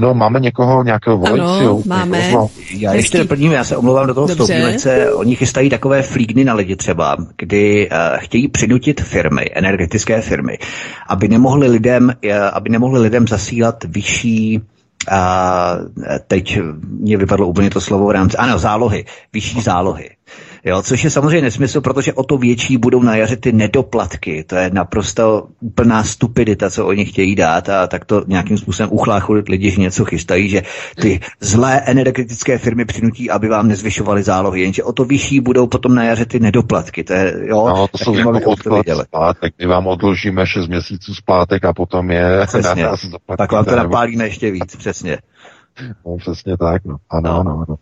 [0.00, 1.70] No, máme někoho, nějakého volajícího?
[1.70, 2.18] Ano, máme.
[2.18, 2.50] Někoho?
[2.70, 6.54] Já ještě doplním, já se omlouvám do toho vstoupím, se oni chystají takové flígny na
[6.54, 10.58] lidi třeba, kdy uh, chtějí přinutit firmy, energetické firmy,
[11.08, 14.60] aby nemohli lidem, uh, aby nemohli lidem zasílat vyšší
[15.10, 15.76] a
[16.26, 16.58] teď
[16.88, 20.10] mě vypadlo úplně to slovo v rámci, ano, zálohy, vyšší zálohy.
[20.64, 24.44] Jo, což je samozřejmě nesmysl, protože o to větší budou na jaře ty nedoplatky.
[24.44, 29.48] To je naprosto úplná stupidita, co oni chtějí dát a tak to nějakým způsobem uchlácholit
[29.48, 30.62] lidi, že něco chystají, že
[31.00, 35.94] ty zlé energetické firmy přinutí, aby vám nezvyšovaly zálohy, jenže o to vyšší budou potom
[35.94, 37.04] na jaře ty nedoplatky.
[37.04, 39.54] To je, jo, no, to jsou jako odklad splátek.
[39.58, 42.40] My vám odložíme 6 měsíců zplátek a potom je...
[42.46, 42.86] Přesně.
[43.38, 45.18] tak vám to napálíme ještě víc, přesně.
[46.06, 46.96] No, přesně tak, no.
[47.10, 47.40] Ano, no.
[47.40, 47.76] ano, ano.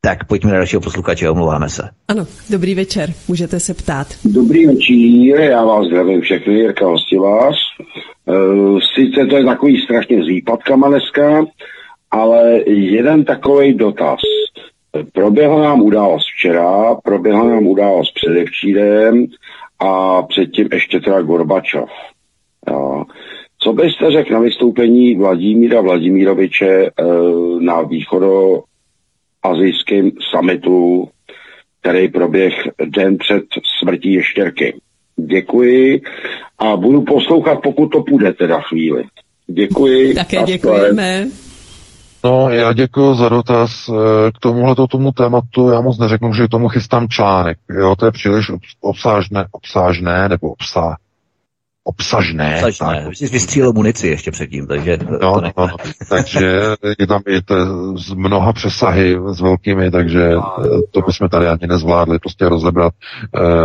[0.00, 1.82] Tak pojďme na dalšího posluchače, omlouváme se.
[2.08, 4.06] Ano, dobrý večer, můžete se ptát.
[4.24, 6.86] Dobrý večer, já vás zdravím všechny, Jirka
[7.22, 7.54] vás.
[8.26, 11.46] Uh, sice to je takový strašně s výpadkama dneska,
[12.10, 14.20] ale jeden takový dotaz.
[15.12, 19.26] Proběhla nám událost včera, proběhla nám událost předevčírem
[19.78, 21.88] a předtím ještě teda Gorbačov.
[22.70, 23.04] Jo.
[23.58, 28.62] Co byste řekl na vystoupení Vladimíra Vladimíroviče uh, na východo
[29.42, 31.08] azijském summitu,
[31.80, 32.54] který proběh
[32.84, 33.44] den před
[33.80, 34.80] smrtí ještěrky.
[35.16, 36.00] Děkuji
[36.58, 39.04] a budu poslouchat, pokud to půjde teda chvíli.
[39.46, 40.14] Děkuji.
[40.14, 41.26] Také děkujeme.
[42.24, 43.88] No, já děkuji za dotaz.
[43.88, 47.58] Eh, k tomuhle tomu tématu já moc neřeknu, že k tomu chystám článek.
[47.70, 48.46] Jo, to je příliš
[48.80, 50.96] obsážné, obsážné nebo obsá,
[51.88, 52.56] obsažné.
[52.56, 53.04] Obsažné.
[53.04, 53.30] Tak.
[53.32, 55.68] Vystřílel munici ještě předtím, takže no, to no,
[56.08, 56.62] takže
[56.98, 57.54] je tam i to
[57.98, 60.30] z mnoha přesahy s velkými, takže
[60.90, 62.92] to bychom tady ani nezvládli prostě rozebrat.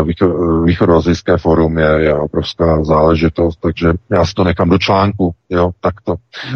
[0.03, 5.71] Uh, Východoazijské fórum je, je obrovská záležitost, takže já si to nechám do článku, jo,
[5.81, 6.15] takto.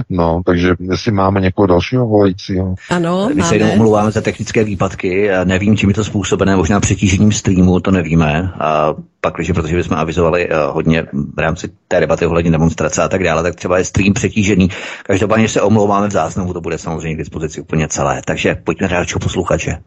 [0.09, 2.75] No, takže jestli máme někoho dalšího volajícího.
[2.89, 7.31] Ano, My se jenom omlouváme za technické výpadky, nevím, čím je to způsobené, možná přetížením
[7.31, 8.51] streamu, to nevíme.
[8.59, 8.93] A
[9.27, 11.03] pak, když, protože bychom avizovali uh, hodně
[11.35, 14.69] v rámci té debaty ohledně demonstrace a tak dále, tak třeba je stream přetížený.
[15.03, 18.21] Každopádně se omlouváme v záznamu, to bude samozřejmě k dispozici úplně celé.
[18.25, 19.77] Takže pojďme dalšího posluchače.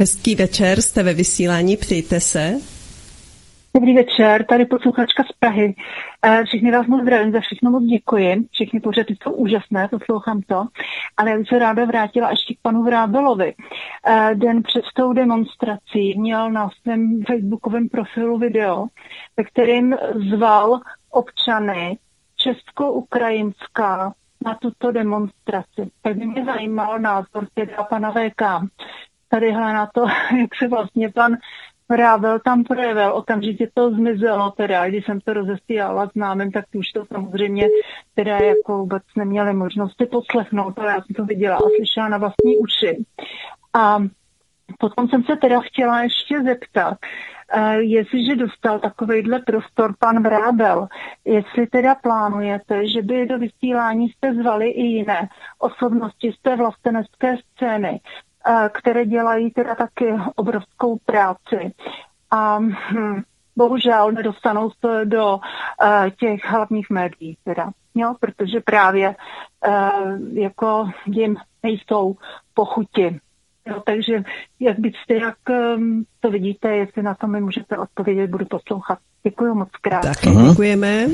[0.00, 2.54] Hezký večer, jste ve vysílání, přijďte se.
[3.74, 5.74] Dobrý večer, tady posluchačka z Prahy.
[6.22, 8.36] Eh, všichni vás moc zdravím, za všechno moc děkuji.
[8.50, 10.66] Všechny pořady jsou úžasné, poslouchám to.
[11.16, 13.54] Ale já bych se ráda vrátila ještě k panu Vrábelovi.
[14.06, 18.86] Eh, den před tou demonstrací měl na svém facebookovém profilu video,
[19.36, 19.96] ve kterým
[20.30, 20.80] zval
[21.10, 21.98] občany
[22.36, 24.12] Česko-Ukrajinská
[24.44, 25.90] na tuto demonstraci.
[26.02, 28.42] Tak by mě zajímal názor teda pana VK.
[29.28, 30.00] Tadyhle na to,
[30.40, 31.36] jak se vlastně pan
[31.96, 37.04] Rábel tam projevil, okamžitě to zmizelo teda, když jsem to rozesílala známým, tak už to
[37.06, 37.68] samozřejmě
[38.14, 42.18] teda jako vůbec neměli možnost si poslechnout, ale já jsem to viděla a slyšela na
[42.18, 43.04] vlastní uši.
[43.74, 43.98] A
[44.78, 46.98] potom jsem se teda chtěla ještě zeptat,
[47.56, 50.88] uh, jestliže dostal takovýhle prostor pan Vrábel,
[51.24, 55.28] jestli teda plánujete, že by do vysílání jste zvali i jiné
[55.58, 58.31] osobnosti z té vlastenecké scény, Eh,
[58.72, 61.72] které dělají teda taky obrovskou práci.
[62.30, 63.22] A hm,
[63.56, 65.40] bohužel nedostanou se do uh,
[66.20, 69.16] těch hlavních médií teda, jo, protože právě
[69.68, 72.16] uh, jako jim nejsou
[72.54, 73.20] pochuti.
[73.66, 74.22] Jo, takže
[74.60, 75.36] jak byste, jak
[75.76, 78.98] um, to vidíte, jestli na to mi můžete odpovědět, budu poslouchat.
[79.22, 80.02] Děkuji moc krát.
[80.02, 81.06] Tak, děkujeme.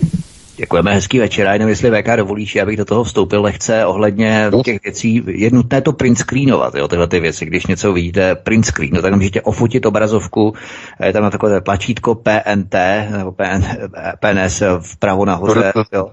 [0.59, 1.47] Děkujeme, hezký večer.
[1.47, 4.63] Já jenom jestli VK dovolíš, abych do toho vstoupil lehce ohledně no.
[4.63, 5.23] těch věcí.
[5.27, 7.47] Je nutné to print screenovat, jo, tyhle ty věci.
[7.47, 10.55] Když něco vidíte, print screen, no, tak můžete ofotit obrazovku,
[11.05, 12.75] je tam na takové tlačítko PNT,
[13.11, 13.65] nebo PN,
[14.21, 15.73] PNS vpravo nahoře.
[15.93, 16.11] Jo.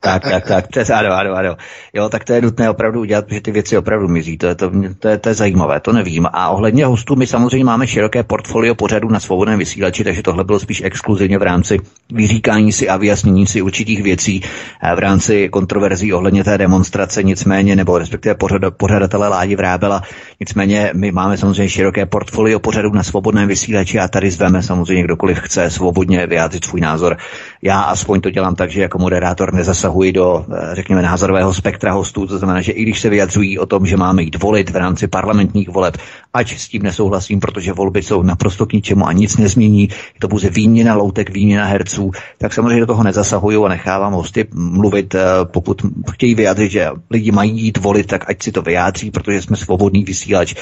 [0.00, 1.56] Tak, tak, tak, přes, ano, ano, ano.
[1.92, 4.38] Jo, tak to je nutné opravdu udělat, protože ty věci opravdu mizí.
[4.38, 6.26] To je, to, to, je, to je zajímavé, to nevím.
[6.32, 10.58] A ohledně hostů, my samozřejmě máme široké portfolio pořadů na svobodném vysílači, takže tohle bylo
[10.58, 11.78] spíš exkluzivně v rámci
[12.12, 17.76] vyříkání si a vyjasnění si určitých věcí eh, v rámci kontroverzí ohledně té demonstrace, nicméně,
[17.76, 20.02] nebo respektive pořad, pořadatele Ládi Vrábela.
[20.40, 25.38] Nicméně my máme samozřejmě široké portfolio pořadů na svobodném vysílači a tady zveme samozřejmě kdokoliv
[25.38, 27.16] chce svobodně vyjádřit svůj názor.
[27.62, 32.26] Já aspoň to dělám tak, že jako moderátor nezasahuji do, eh, řekněme, názorového spektra hostů,
[32.26, 35.06] to znamená, že i když se vyjadřují o tom, že máme jít volit v rámci
[35.06, 35.96] parlamentních voleb,
[36.34, 40.28] ať s tím nesouhlasím, protože volby jsou naprosto k ničemu a nic nezmění, je to
[40.28, 45.20] pouze výměna loutek, výměna herců, tak samozřejmě do toho nezasahuju a nechávám hosty mluvit, eh,
[45.44, 45.82] pokud
[46.12, 50.04] chtějí vyjádřit, že lidi mají jít volit, tak ať si to vyjádří, protože jsme svobodný
[50.04, 50.54] vysílač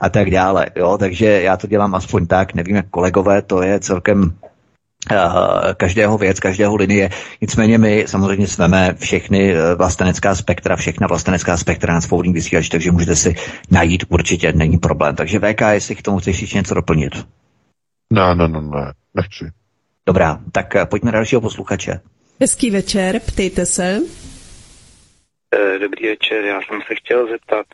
[0.00, 0.66] a tak dále.
[0.76, 0.96] Jo?
[0.98, 4.32] Takže já to dělám aspoň tak, nevím jak kolegové, to je celkem
[5.76, 7.10] každého věc, každého linie.
[7.40, 12.90] Nicméně my samozřejmě sveme všechny eh, vlastenecká spektra, všechna vlastenecká spektra na svobodný vysílač, takže
[12.90, 13.34] můžete si
[13.70, 15.16] najít, určitě není problém.
[15.16, 17.12] Takže VK, jestli k tomu chceš něco doplnit.
[18.12, 19.50] Ne, ne, ne, ne, nechci.
[20.06, 22.00] Dobrá, tak eh, pojďme na dalšího posluchače.
[22.40, 24.00] Hezký večer, ptejte se.
[25.54, 27.66] Eh, dobrý večer, já jsem se chtěl zeptat.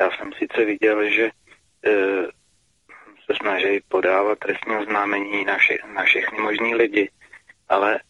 [0.00, 1.30] Já jsem sice viděl, že
[3.26, 7.10] se snaží podávat trestní oznámení na, vše, na všechny možný lidi,
[7.68, 8.00] ale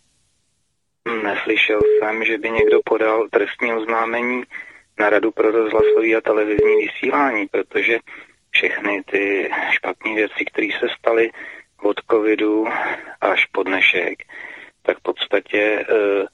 [1.23, 4.43] neslyšel jsem, že by někdo podal trestní oznámení
[4.99, 7.99] na Radu pro rozhlasový a televizní vysílání, protože
[8.51, 11.31] všechny ty špatné věci, které se staly,
[11.83, 12.67] od covidu
[13.21, 14.23] až po dnešek,
[14.83, 16.27] tak v podstatě uh,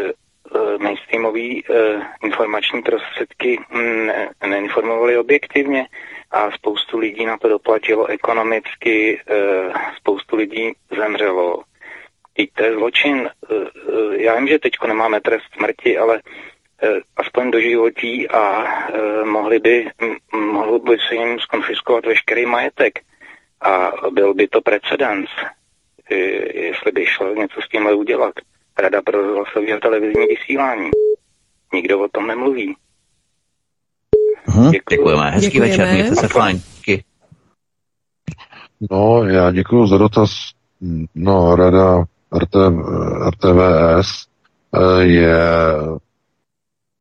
[0.00, 5.86] uh, mainstreamové uh, informační prostředky ne, neinformovaly objektivně
[6.30, 11.62] a spoustu lidí na to doplatilo ekonomicky, uh, spoustu lidí zemřelo.
[12.38, 13.30] I to je zločin.
[13.50, 13.56] Uh,
[13.94, 16.20] uh, já vím, že teď nemáme trest smrti, ale
[17.16, 18.64] aspoň do životí a
[19.24, 19.90] mohli by,
[20.32, 22.98] mohlo by se jim skonfiskovat veškerý majetek.
[23.60, 25.30] A byl by to precedens,
[26.54, 28.34] jestli by šlo něco s tímhle udělat.
[28.78, 30.90] Rada pro rozhlasové a televizní vysílání.
[31.72, 32.76] Nikdo o tom nemluví.
[34.46, 35.30] Hmm, děkujeme.
[35.30, 35.68] Hezký děkujeme.
[35.68, 36.60] večer, mějte se fajn.
[36.76, 37.04] Díky.
[38.90, 40.30] No, já děkuji za dotaz.
[41.14, 42.04] No, rada
[42.38, 42.74] RTV,
[43.28, 44.26] RTVS
[44.74, 45.36] eh, je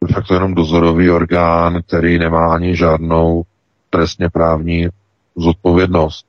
[0.08, 3.44] de facto jenom dozorový orgán, který nemá ani žádnou
[3.90, 4.88] trestně právní
[5.36, 6.26] zodpovědnost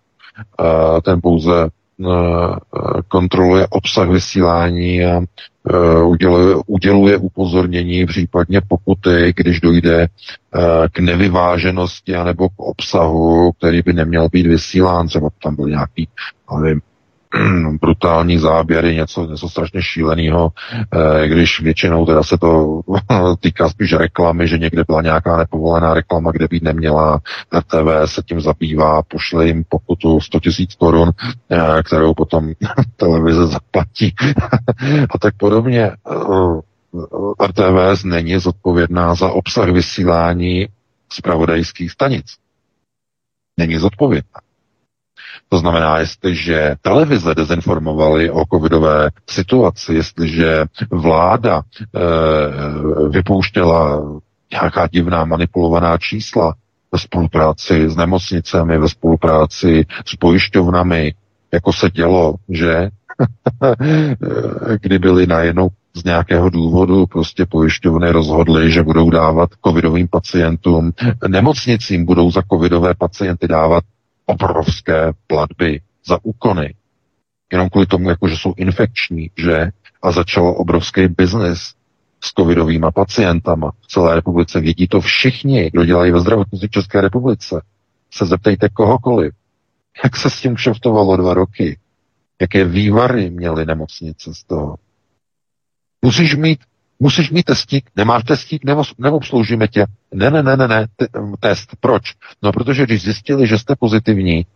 [1.03, 1.69] ten pouze
[3.09, 5.21] kontroluje obsah vysílání a
[6.05, 10.09] uděluje, uděluje upozornění, případně pokuty, když dojde
[10.93, 16.09] k nevyváženosti anebo k obsahu, který by neměl být vysílán, třeba tam byl nějaký,
[16.63, 16.81] nevím,
[17.81, 22.81] brutální záběry, něco, něco strašně šíleného, eh, když většinou teda se to
[23.41, 27.21] týká spíš reklamy, že někde byla nějaká nepovolená reklama, kde být neměla,
[27.67, 31.11] TV se tím zabývá, pošle jim pokutu 100 tisíc korun,
[31.51, 32.53] eh, kterou potom
[32.97, 34.15] televize zaplatí
[35.11, 35.85] a tak podobně.
[35.85, 36.61] Eh,
[37.47, 40.69] RTVS není zodpovědná za obsah vysílání
[41.13, 42.27] zpravodajských stanic.
[43.57, 44.46] Není zodpovědná.
[45.49, 51.99] To znamená, jestliže televize dezinformovaly o covidové situaci, jestliže vláda e,
[53.09, 54.03] vypouštěla
[54.53, 56.55] nějaká divná manipulovaná čísla
[56.93, 61.15] ve spolupráci s nemocnicemi, ve spolupráci s pojišťovnami,
[61.53, 62.89] jako se dělo, že?
[64.81, 70.93] Kdy byli najednou z nějakého důvodu prostě pojišťovny rozhodly, že budou dávat covidovým pacientům,
[71.29, 73.85] nemocnicím budou za covidové pacienty dávat
[74.27, 76.75] obrovské platby za úkony.
[77.53, 79.71] Jenom kvůli tomu, jako že jsou infekční, že?
[80.03, 81.75] A začalo obrovský biznis
[82.21, 84.61] s covidovými pacientama v celé republice.
[84.61, 87.63] Vědí to všichni, kdo dělají ve zdravotnictví České republice.
[88.11, 89.35] Se zeptejte kohokoliv.
[90.05, 91.79] Jak se s tím kšeftovalo dva roky?
[92.41, 94.77] Jaké vývary měly nemocnice z toho?
[96.03, 96.61] Musíš mít,
[96.99, 99.87] musíš mít testík, nemáš testík, nebo, neobsloužíme tě.
[100.15, 100.87] Ne, ne, ne, ne, ne,
[101.41, 101.77] test.
[101.81, 102.15] Proč?
[102.43, 104.47] No, protože když zjistili, že jste pozitivní,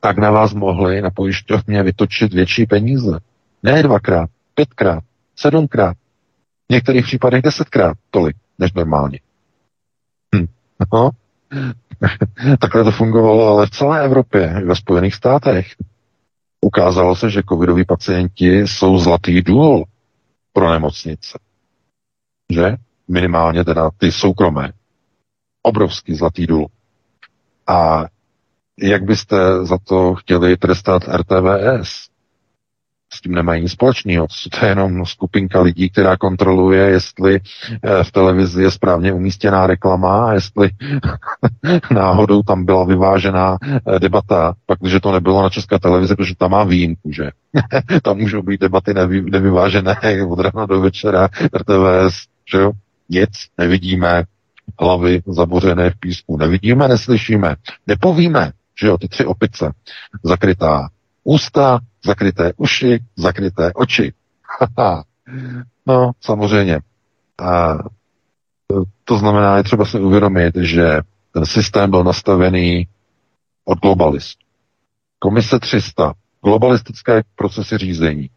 [0.00, 3.18] tak na vás mohli na pojišťovně vytočit větší peníze.
[3.62, 5.04] Ne dvakrát, pětkrát,
[5.36, 5.96] sedmkrát,
[6.68, 9.20] v některých případech desetkrát tolik, než normálně.
[10.36, 10.46] Hm.
[10.92, 11.10] No.
[12.60, 15.66] Takhle to fungovalo ale v celé Evropě, ve Spojených státech.
[16.60, 19.84] Ukázalo se, že covidoví pacienti jsou zlatý důl
[20.54, 21.38] pro nemocnice.
[22.52, 22.76] Že?
[23.08, 24.72] Minimálně teda ty soukromé.
[25.62, 26.66] Obrovský zlatý důl.
[27.66, 28.04] A
[28.80, 29.36] jak byste
[29.66, 32.08] za to chtěli trestat RTVS?
[33.14, 34.26] S tím nemají nic společného.
[34.60, 37.40] To je jenom skupinka lidí, která kontroluje, jestli
[37.82, 40.70] eh, v televizi je správně umístěná reklama a jestli
[41.90, 46.50] náhodou tam byla vyvážená eh, debata, pak když to nebylo na české televizi, protože tam
[46.50, 47.30] má výjimku, že?
[48.02, 49.96] Tam můžou být debaty nevy, nevyvážené
[50.28, 52.14] od rána do večera, RTVS,
[52.52, 52.72] že jo,
[53.10, 54.24] nic nevidíme,
[54.80, 59.72] hlavy zabořené v písku, nevidíme, neslyšíme, nepovíme, že jo, ty tři opice,
[60.22, 60.88] zakrytá
[61.24, 64.12] ústa, zakryté uši, zakryté oči.
[65.86, 66.80] no, samozřejmě.
[67.38, 67.78] A
[69.04, 71.00] to znamená, je třeba si uvědomit, že
[71.32, 72.88] ten systém byl nastavený
[73.64, 74.44] od globalistů.
[75.18, 76.14] Komise 300,
[76.44, 78.30] globalistické procesy řízení,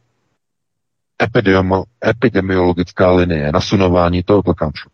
[1.24, 4.90] epidemi- epidemiologická linie, nasunování tohoto kanču.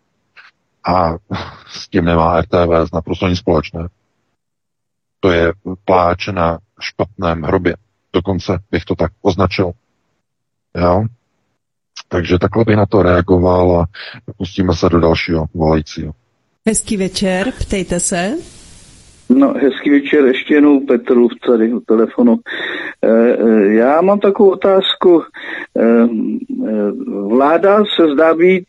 [0.87, 1.13] A
[1.67, 3.87] s tím nemá RTVS naprosto nic společné.
[5.19, 5.53] To je
[5.85, 7.75] pláč na špatném hrobě.
[8.13, 9.71] Dokonce bych to tak označil.
[10.75, 11.05] Jo?
[12.07, 13.85] Takže takhle bych na to reagoval a
[14.37, 16.13] pustíme se do dalšího volajícího.
[16.67, 18.37] Hezký večer, ptejte se.
[19.29, 22.39] No, hezký večer ještě jednou Petru tady u telefonu.
[23.01, 25.23] E, e, já mám takovou otázku.
[25.23, 26.07] E,
[27.27, 28.65] vláda se zdá být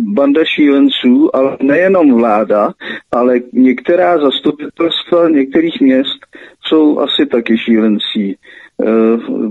[0.00, 2.72] banda šílenců, ale nejenom vláda,
[3.12, 6.18] ale některá zastupitelstva některých měst
[6.62, 8.36] jsou asi taky šílencí.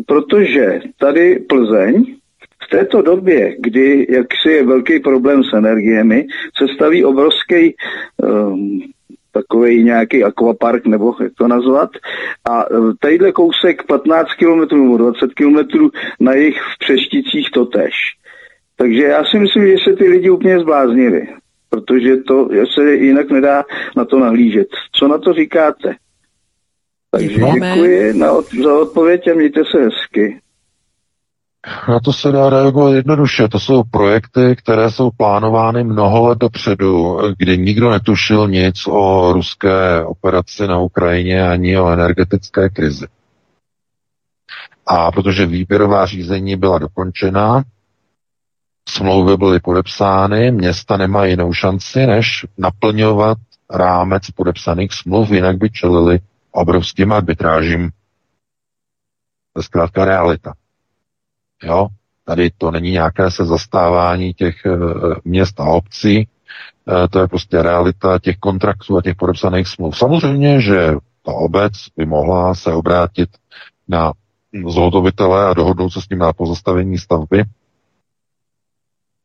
[0.05, 2.05] Protože tady Plzeň
[2.63, 6.27] v této době, kdy jaksi je velký problém s energiemi,
[6.57, 7.75] se staví obrovský
[8.17, 8.81] um,
[9.33, 11.89] takový nějaký akvapark, nebo jak to nazvat.
[12.49, 12.65] A e,
[12.99, 15.89] tadyhle kousek 15 km nebo 20 km
[16.19, 17.93] na jich v Přešticích totež.
[18.75, 21.27] Takže já si myslím, že se ty lidi úplně zbláznili,
[21.69, 23.63] protože to se jinak nedá
[23.95, 24.67] na to nahlížet.
[24.91, 25.95] Co na to říkáte?
[27.13, 28.27] Takže děkuji na
[28.63, 30.41] za odpověď a mějte se hezky.
[31.89, 33.47] Na to se dá reagovat jednoduše.
[33.47, 40.05] To jsou projekty, které jsou plánovány mnoho let dopředu, kdy nikdo netušil nic o ruské
[40.05, 43.05] operaci na Ukrajině ani o energetické krizi.
[44.87, 47.63] A protože výběrová řízení byla dokončena,
[48.89, 53.37] smlouvy byly podepsány, města nemají jinou šanci, než naplňovat
[53.69, 56.19] rámec podepsaných smluv, jinak by čelili
[56.53, 57.89] obrovským arbitrážím.
[59.53, 60.53] To je zkrátka realita.
[61.63, 61.87] Jo?
[62.25, 64.69] Tady to není nějaké se zastávání těch e,
[65.23, 66.27] měst a obcí, e,
[67.07, 69.97] to je prostě realita těch kontraktů a těch podepsaných smluv.
[69.97, 70.93] Samozřejmě, že
[71.25, 73.29] ta obec by mohla se obrátit
[73.87, 74.13] na
[74.67, 77.43] zhotovitele a dohodnout se s ním na pozastavení stavby.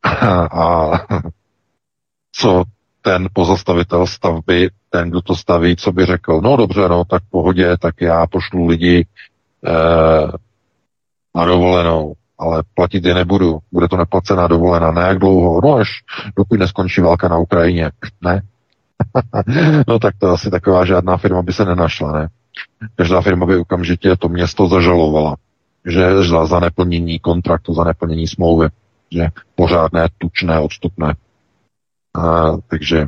[0.52, 0.90] A
[2.32, 2.64] co
[3.08, 7.76] ten pozastavitel stavby, ten, kdo to staví, co by řekl, no dobře, no tak pohodě,
[7.76, 9.06] tak já pošlu lidi
[9.66, 10.28] eh,
[11.34, 13.58] na dovolenou ale platit je nebudu.
[13.72, 14.92] Bude to neplacená dovolená.
[14.92, 15.60] Ne jak dlouho?
[15.64, 15.88] No až
[16.36, 17.90] dokud neskončí válka na Ukrajině.
[18.22, 18.42] Ne?
[19.88, 22.28] no tak to asi taková žádná firma by se nenašla, ne?
[22.94, 25.36] Každá firma by okamžitě to město zažalovala,
[25.86, 28.68] že za, za neplnění kontraktu, za neplnění smlouvy,
[29.12, 31.14] že pořádné, tučné, odstupné.
[32.18, 33.06] A, takže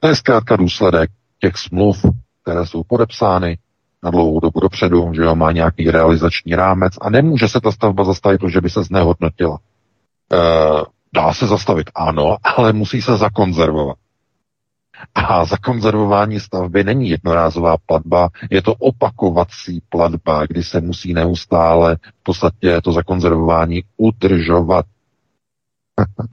[0.00, 2.04] to je zkrátka důsledek těch smluv,
[2.42, 3.58] které jsou podepsány
[4.02, 8.04] na dlouhou dobu dopředu, že jo, má nějaký realizační rámec a nemůže se ta stavba
[8.04, 9.58] zastavit, protože by se znehodnotila.
[10.32, 10.36] E,
[11.14, 13.96] dá se zastavit, ano, ale musí se zakonzervovat.
[15.14, 22.22] A zakonzervování stavby není jednorázová platba, je to opakovací platba, kdy se musí neustále v
[22.22, 24.86] podstatě to zakonzervování udržovat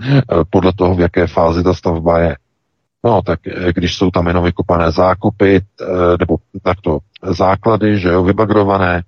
[0.50, 2.36] podle toho, v jaké fázi ta stavba je.
[3.04, 5.86] No, tak eh, když jsou tam jenom vykopané zákopy, eh,
[6.20, 9.04] nebo takto základy, že jo, vybagrované,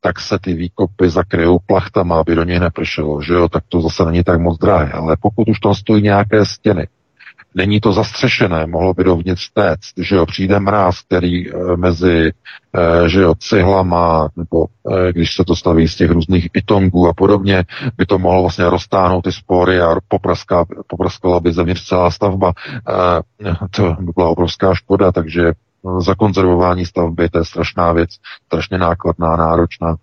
[0.00, 4.04] tak se ty výkopy zakryjou plachtama, aby do něj nepršelo, že jo, tak to zase
[4.04, 4.92] není tak moc drahé.
[4.92, 6.86] Ale pokud už tam stojí nějaké stěny,
[7.54, 12.32] Není to zastřešené, mohlo by dovnitř téct, že jo, přijde mráz, který e, mezi,
[12.76, 17.14] e, že jo, cihlama, nebo e, když se to staví z těch různých pitongů a
[17.14, 17.64] podobně,
[17.96, 22.52] by to mohlo vlastně roztáhnout ty spory a popraská, popraskala by zevnitř celá stavba.
[23.70, 25.52] To by byla obrovská škoda, takže
[25.98, 28.10] zakonzervování stavby, to je strašná věc,
[28.46, 29.96] strašně nákladná, náročná.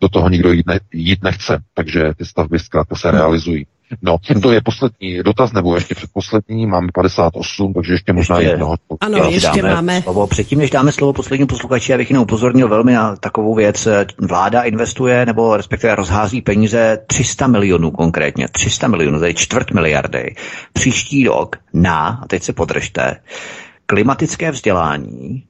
[0.00, 3.66] Do toho nikdo jít, ne, jít nechce, takže ty stavby zkrátka se realizují.
[4.02, 8.76] No, to je poslední dotaz, nebo ještě předposlední, máme 58, takže ještě možná ještě, jednoho.
[9.00, 10.02] Ano, ještě dáme máme.
[10.02, 10.26] Slovo.
[10.26, 13.88] Předtím, než dáme slovo poslednímu posluchači, abych jenom upozornil velmi na takovou věc.
[14.18, 20.34] Vláda investuje, nebo respektive rozhází peníze 300 milionů konkrétně, 300 milionů, to je čtvrt miliardy,
[20.72, 23.16] příští rok na, a teď se podržte,
[23.86, 25.44] klimatické vzdělání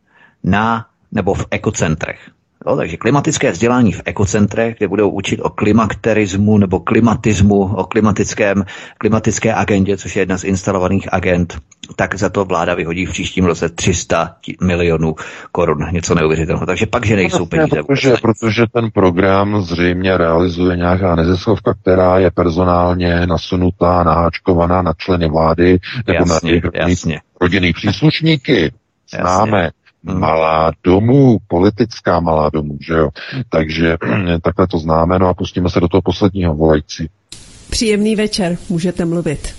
[0.44, 2.30] na nebo v ekocentrech.
[2.68, 8.64] Jo, takže klimatické vzdělání v ekocentrech, kde budou učit o klimakterismu nebo klimatismu, o klimatickém,
[8.98, 11.58] klimatické agendě, což je jedna z instalovaných agent,
[11.96, 15.14] tak za to vláda vyhodí v příštím roce 300 milionů
[15.52, 15.86] korun.
[15.92, 16.66] Něco neuvěřitelného.
[16.66, 17.82] Takže pak, že nejsou peníze.
[17.82, 25.28] Protože, protože ten program zřejmě realizuje nějaká neziskovka, která je personálně nasunutá, naháčkovaná na členy
[25.28, 27.20] vlády nebo jasně, na jasně.
[27.40, 28.72] rodinný příslušníky.
[29.10, 29.60] Známe.
[29.60, 29.70] Hmm.
[30.02, 33.10] Malá domů, politická malá domů, že jo.
[33.48, 33.96] Takže
[34.42, 37.08] takhle to známe, no a pustíme se do toho posledního volající.
[37.70, 39.54] Příjemný večer, můžete mluvit.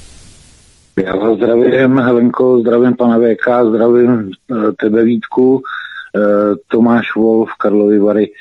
[1.05, 5.61] Já vás zdravím, Helenko, zdravím pana VK, zdravím eh, tebe Vítku,
[6.15, 6.19] eh,
[6.67, 8.31] Tomáš Wolf, Karlovy Vary.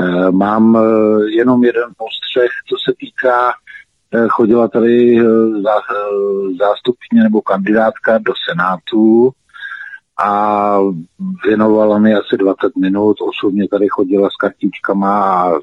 [0.00, 0.78] Eh, mám
[1.36, 3.52] jenom jeden postřeh, co se týká
[4.28, 5.18] chodila tady
[6.58, 9.32] zástupně nebo kandidátka do Senátu
[10.24, 10.78] a
[11.46, 13.16] věnovala mi asi 20 minut.
[13.20, 15.54] Osobně tady chodila s kartičkama a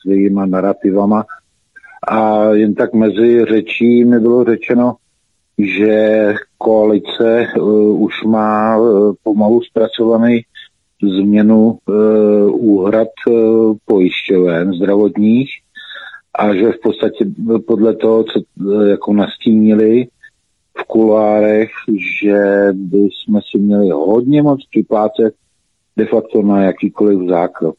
[0.00, 1.24] s jejíma narrativama.
[2.08, 4.96] A jen tak mezi řečí mi bylo řečeno,
[5.58, 10.40] že koalice uh, už má uh, pomalu zpracovaný
[11.02, 11.94] změnu uh,
[12.50, 15.50] úhrad uh, pojišťoven zdravotních
[16.34, 17.24] a že v podstatě
[17.66, 20.06] podle toho, co uh, jako nastínili,
[20.80, 21.70] v kulárech,
[22.22, 25.34] že bychom si měli hodně moc připlácet
[25.96, 27.76] de facto na jakýkoliv zákrok.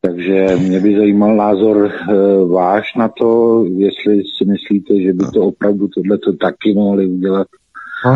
[0.00, 5.40] Takže mě by zajímal názor e, váš na to, jestli si myslíte, že by to
[5.40, 7.46] opravdu tohleto taky mohli udělat.
[8.06, 8.14] No.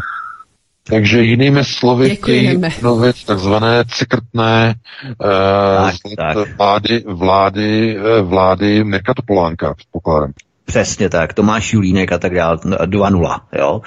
[0.89, 4.75] Takže jinými slovy chtějí mluvit takzvané cikrtné
[5.05, 6.57] uh, tak, tak.
[6.57, 10.33] vlády, vlády, eh, vlády Mirka Topolánka, předpokládám.
[10.65, 13.81] Přesně tak, Tomáš Julínek a tak dále, 2-0, jo.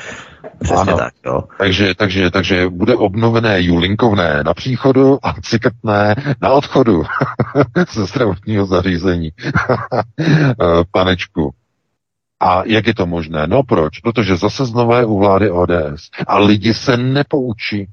[0.60, 0.98] Přesně ano.
[0.98, 1.44] tak, jo.
[1.58, 7.04] Takže, takže, takže bude obnovené Julinkovné na příchodu a cikrtné na odchodu
[7.94, 9.32] ze zdravotního zařízení.
[10.91, 11.54] Panečku.
[12.40, 13.48] A jak je to možné?
[13.48, 13.99] No proč?
[13.99, 16.10] Protože zase znovu je u vlády ODS.
[16.28, 17.88] A lidi se nepoučí.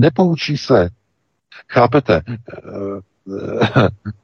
[0.00, 0.88] Nepoučí se.
[1.68, 2.20] Chápete?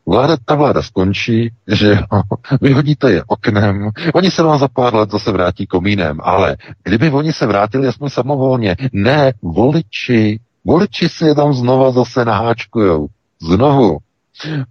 [0.06, 2.22] Vláda, ta vláda skončí, že jo,
[2.60, 7.32] vyhodíte je oknem, oni se vám za pár let zase vrátí komínem, ale kdyby oni
[7.32, 13.06] se vrátili aspoň samovolně, ne, voliči, voliči si je tam znova zase naháčkujou.
[13.42, 13.98] Znovu.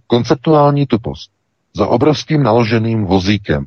[0.06, 1.30] Konceptuální tupost.
[1.76, 3.66] Za obrovským naloženým vozíkem.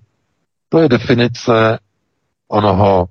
[0.69, 1.79] To je definice
[2.47, 3.07] onoho,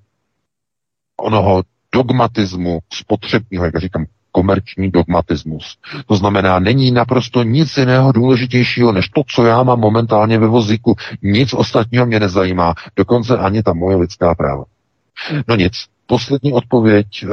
[1.21, 1.63] onoho
[1.95, 5.77] dogmatismu spotřebního, jak říkám, komerční dogmatismus.
[6.07, 10.97] To znamená, není naprosto nic jiného důležitějšího, než to, co já mám momentálně ve vozíku.
[11.23, 14.65] Nic ostatního mě nezajímá, dokonce ani ta moje lidská práva.
[15.49, 15.73] No nic,
[16.11, 17.27] poslední odpověď e,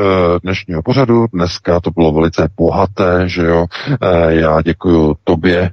[0.43, 1.25] dnešního pořadu.
[1.33, 3.65] Dneska to bylo velice bohaté, že jo.
[4.01, 5.71] E, já děkuji tobě, e,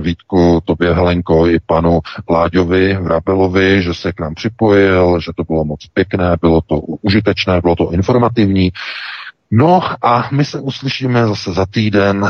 [0.00, 2.00] Vítku, tobě Helenko i panu
[2.30, 7.60] Láďovi Vrabelovi, že se k nám připojil, že to bylo moc pěkné, bylo to užitečné,
[7.60, 8.70] bylo to informativní.
[9.54, 12.28] No a my se uslyšíme zase za týden,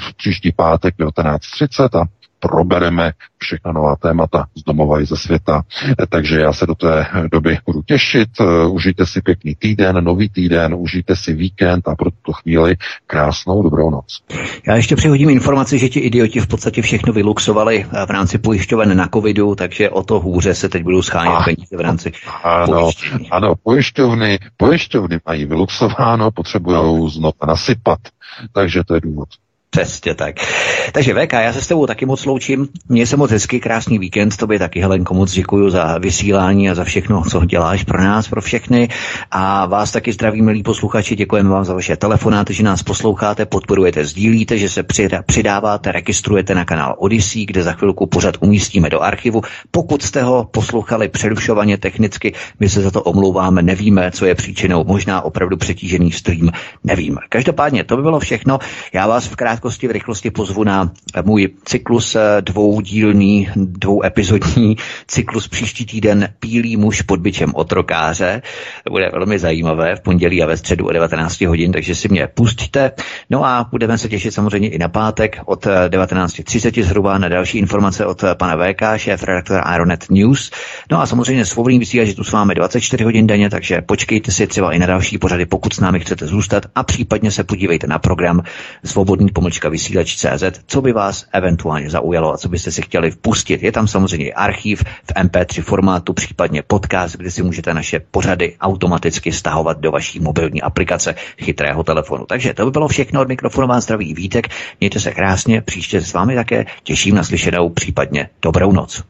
[0.00, 2.04] v příští pátek 19.30 a
[2.40, 5.62] probereme všechna nová témata z domova i ze světa.
[6.08, 8.28] Takže já se do té doby budu těšit.
[8.68, 12.76] Užijte si pěkný týden, nový týden, užijte si víkend a pro tuto chvíli
[13.06, 14.22] krásnou dobrou noc.
[14.66, 19.08] Já ještě přihodím informaci, že ti idioti v podstatě všechno vyluxovali v rámci pojišťoven na
[19.08, 22.12] covidu, takže o to hůře se teď budou schánět ah, peníze v rámci
[22.42, 23.30] ano, pojištění.
[23.30, 27.98] Ano, pojišťovny, pojišťovny mají vyluxováno, potřebují znovu nasypat,
[28.52, 29.28] takže to je důvod.
[29.70, 30.34] Přesně tak.
[30.92, 32.68] Takže VK, já se s tebou taky moc loučím.
[32.88, 34.36] Měj se moc hezký, krásný víkend.
[34.36, 38.40] Tobě taky, Helenko, moc děkuji za vysílání a za všechno, co děláš pro nás, pro
[38.40, 38.88] všechny.
[39.30, 41.16] A vás taky zdraví, milí posluchači.
[41.16, 44.84] Děkujeme vám za vaše telefonáty, že nás posloucháte, podporujete, sdílíte, že se
[45.26, 49.42] přidáváte, registrujete na kanál Odyssey, kde za chvilku pořád umístíme do archivu.
[49.70, 54.84] Pokud jste ho poslouchali přerušovaně technicky, my se za to omlouváme, nevíme, co je příčinou,
[54.84, 56.50] možná opravdu přetížený stream,
[56.84, 57.18] nevím.
[57.28, 58.58] Každopádně to by bylo všechno.
[58.92, 60.90] Já vás v krát krátkosti, v rychlosti pozvu na
[61.22, 64.76] můj cyklus eh, dvoudílný, dvouepizodní
[65.06, 68.42] cyklus příští týden Pílý muž pod byčem otrokáře.
[68.90, 72.92] Bude velmi zajímavé v pondělí a ve středu o 19 hodin, takže si mě pustíte.
[73.30, 77.58] No a budeme se těšit samozřejmě i na pátek od 19.30 eh, zhruba na další
[77.58, 80.50] informace od eh, pana VK, šéf redaktora Aeronet News.
[80.90, 84.72] No a samozřejmě svobodný vysílač tu s vámi 24 hodin denně, takže počkejte si třeba
[84.72, 88.42] i na další pořady, pokud s námi chcete zůstat a případně se podívejte na program
[88.84, 93.62] Svobodný pomoc pomlčka vysílač.cz, co by vás eventuálně zaujalo a co byste si chtěli vpustit.
[93.62, 99.32] Je tam samozřejmě archiv v MP3 formátu, případně podcast, kde si můžete naše pořady automaticky
[99.32, 102.26] stahovat do vaší mobilní aplikace chytrého telefonu.
[102.26, 104.48] Takže to by bylo všechno od mikrofonu vám zdraví Vítek.
[104.80, 109.02] Mějte se krásně, příště s vámi také těším na slyšenou, případně dobrou noc.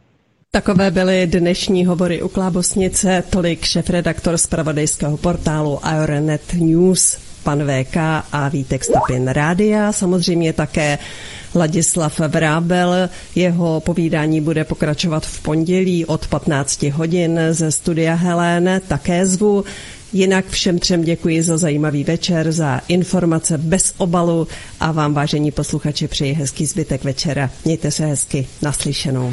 [0.50, 7.96] Takové byly dnešní hovory u Klábosnice, tolik šefredaktor z pravodejského portálu Aeronet News pan VK
[8.32, 10.98] a Vítek Stapin Rádia, samozřejmě také
[11.54, 13.08] Ladislav Vrábel.
[13.34, 18.80] Jeho povídání bude pokračovat v pondělí od 15 hodin ze studia Helén.
[18.88, 19.64] Také zvu.
[20.12, 24.48] Jinak všem třem děkuji za zajímavý večer, za informace bez obalu
[24.80, 27.50] a vám, vážení posluchači, přeji hezký zbytek večera.
[27.64, 28.46] Mějte se hezky.
[28.62, 29.32] Naslyšenou.